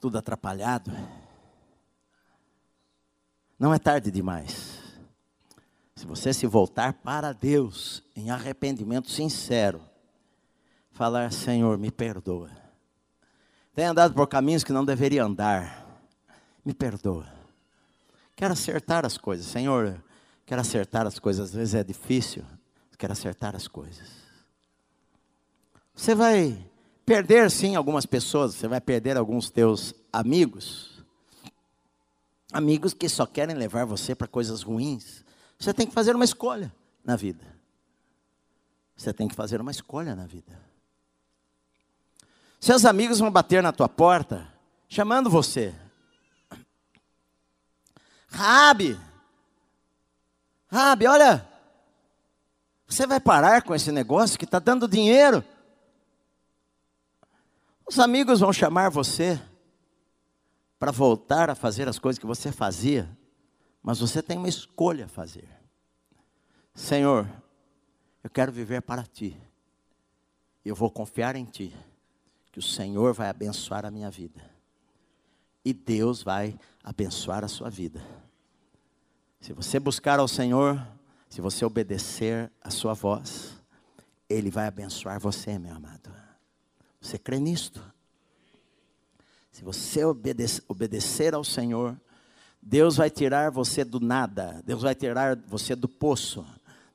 tudo 0.00 0.18
atrapalhado. 0.18 0.90
Não 3.58 3.72
é 3.72 3.78
tarde 3.78 4.10
demais. 4.10 4.78
Se 5.96 6.06
você 6.06 6.32
se 6.32 6.46
voltar 6.46 6.92
para 6.94 7.32
Deus 7.32 8.04
em 8.14 8.30
arrependimento 8.30 9.10
sincero, 9.10 9.82
falar: 10.92 11.32
Senhor, 11.32 11.76
me 11.76 11.90
perdoa. 11.90 12.50
Tem 13.74 13.84
andado 13.84 14.14
por 14.14 14.26
caminhos 14.26 14.64
que 14.64 14.72
não 14.72 14.84
deveria 14.84 15.24
andar, 15.24 15.86
me 16.64 16.72
perdoa. 16.74 17.37
Quero 18.38 18.52
acertar 18.52 19.04
as 19.04 19.18
coisas. 19.18 19.46
Senhor, 19.46 20.00
quero 20.46 20.60
acertar 20.60 21.04
as 21.08 21.18
coisas. 21.18 21.48
Às 21.48 21.54
vezes 21.54 21.74
é 21.74 21.82
difícil. 21.82 22.44
Quero 22.96 23.12
acertar 23.12 23.56
as 23.56 23.66
coisas. 23.66 24.06
Você 25.92 26.14
vai 26.14 26.56
perder 27.04 27.50
sim 27.50 27.74
algumas 27.74 28.06
pessoas, 28.06 28.54
você 28.54 28.68
vai 28.68 28.80
perder 28.80 29.16
alguns 29.16 29.50
teus 29.50 29.92
amigos. 30.12 31.02
Amigos 32.52 32.94
que 32.94 33.08
só 33.08 33.26
querem 33.26 33.56
levar 33.56 33.84
você 33.84 34.14
para 34.14 34.28
coisas 34.28 34.62
ruins. 34.62 35.24
Você 35.58 35.74
tem 35.74 35.88
que 35.88 35.92
fazer 35.92 36.14
uma 36.14 36.24
escolha 36.24 36.72
na 37.04 37.16
vida. 37.16 37.44
Você 38.96 39.12
tem 39.12 39.26
que 39.26 39.34
fazer 39.34 39.60
uma 39.60 39.72
escolha 39.72 40.14
na 40.14 40.26
vida. 40.26 40.56
Seus 42.60 42.84
amigos 42.84 43.18
vão 43.18 43.32
bater 43.32 43.64
na 43.64 43.72
tua 43.72 43.88
porta, 43.88 44.46
chamando 44.88 45.28
você. 45.28 45.74
Rabi, 48.28 48.98
Rabi, 50.70 51.06
olha, 51.06 51.48
você 52.86 53.06
vai 53.06 53.18
parar 53.18 53.62
com 53.62 53.74
esse 53.74 53.90
negócio 53.90 54.38
que 54.38 54.44
está 54.44 54.58
dando 54.58 54.86
dinheiro. 54.86 55.42
Os 57.86 57.98
amigos 57.98 58.40
vão 58.40 58.52
chamar 58.52 58.90
você 58.90 59.40
para 60.78 60.92
voltar 60.92 61.48
a 61.48 61.54
fazer 61.54 61.88
as 61.88 61.98
coisas 61.98 62.18
que 62.18 62.26
você 62.26 62.52
fazia, 62.52 63.08
mas 63.82 63.98
você 63.98 64.22
tem 64.22 64.36
uma 64.36 64.48
escolha 64.48 65.06
a 65.06 65.08
fazer. 65.08 65.48
Senhor, 66.74 67.26
eu 68.22 68.28
quero 68.28 68.52
viver 68.52 68.82
para 68.82 69.04
ti. 69.04 69.40
Eu 70.62 70.74
vou 70.74 70.90
confiar 70.90 71.34
em 71.34 71.46
ti, 71.46 71.74
que 72.52 72.58
o 72.58 72.62
Senhor 72.62 73.14
vai 73.14 73.30
abençoar 73.30 73.86
a 73.86 73.90
minha 73.90 74.10
vida 74.10 74.57
e 75.68 75.74
Deus 75.74 76.22
vai 76.22 76.58
abençoar 76.82 77.44
a 77.44 77.48
sua 77.48 77.68
vida. 77.68 78.00
Se 79.38 79.52
você 79.52 79.78
buscar 79.78 80.18
ao 80.18 80.26
Senhor, 80.26 80.82
se 81.28 81.42
você 81.42 81.62
obedecer 81.62 82.50
a 82.62 82.70
sua 82.70 82.94
voz, 82.94 83.52
Ele 84.30 84.50
vai 84.50 84.66
abençoar 84.66 85.20
você, 85.20 85.58
meu 85.58 85.74
amado. 85.74 86.10
Você 86.98 87.18
crê 87.18 87.38
nisto? 87.38 87.82
Se 89.52 89.62
você 89.62 90.06
obedece, 90.06 90.62
obedecer 90.66 91.34
ao 91.34 91.44
Senhor, 91.44 91.94
Deus 92.62 92.96
vai 92.96 93.10
tirar 93.10 93.50
você 93.50 93.84
do 93.84 94.00
nada, 94.00 94.62
Deus 94.64 94.80
vai 94.80 94.94
tirar 94.94 95.36
você 95.36 95.76
do 95.76 95.86
poço, 95.86 96.46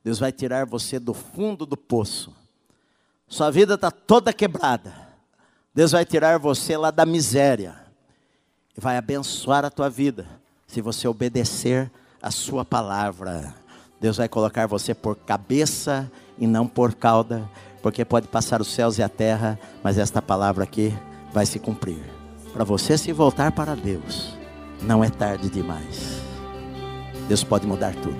Deus 0.02 0.18
vai 0.18 0.32
tirar 0.32 0.66
você 0.66 0.98
do 0.98 1.14
fundo 1.14 1.64
do 1.64 1.76
poço. 1.76 2.34
Sua 3.28 3.52
vida 3.52 3.74
está 3.74 3.92
toda 3.92 4.32
quebrada, 4.32 4.92
Deus 5.72 5.92
vai 5.92 6.04
tirar 6.04 6.40
você 6.40 6.76
lá 6.76 6.90
da 6.90 7.06
miséria 7.06 7.83
vai 8.76 8.96
abençoar 8.96 9.64
a 9.64 9.70
tua 9.70 9.88
vida 9.88 10.26
se 10.66 10.80
você 10.80 11.06
obedecer 11.06 11.90
a 12.20 12.30
sua 12.30 12.64
palavra. 12.64 13.54
Deus 14.00 14.16
vai 14.16 14.28
colocar 14.28 14.66
você 14.66 14.94
por 14.94 15.16
cabeça 15.16 16.10
e 16.38 16.46
não 16.46 16.66
por 16.66 16.94
cauda, 16.94 17.48
porque 17.82 18.04
pode 18.04 18.28
passar 18.28 18.60
os 18.60 18.68
céus 18.68 18.98
e 18.98 19.02
a 19.02 19.08
terra, 19.08 19.58
mas 19.82 19.98
esta 19.98 20.20
palavra 20.20 20.64
aqui 20.64 20.96
vai 21.32 21.46
se 21.46 21.58
cumprir. 21.58 22.02
Para 22.52 22.64
você 22.64 22.98
se 22.98 23.12
voltar 23.12 23.52
para 23.52 23.74
Deus, 23.74 24.36
não 24.82 25.02
é 25.02 25.10
tarde 25.10 25.48
demais. 25.48 26.20
Deus 27.28 27.42
pode 27.42 27.66
mudar 27.66 27.94
tudo. 27.94 28.18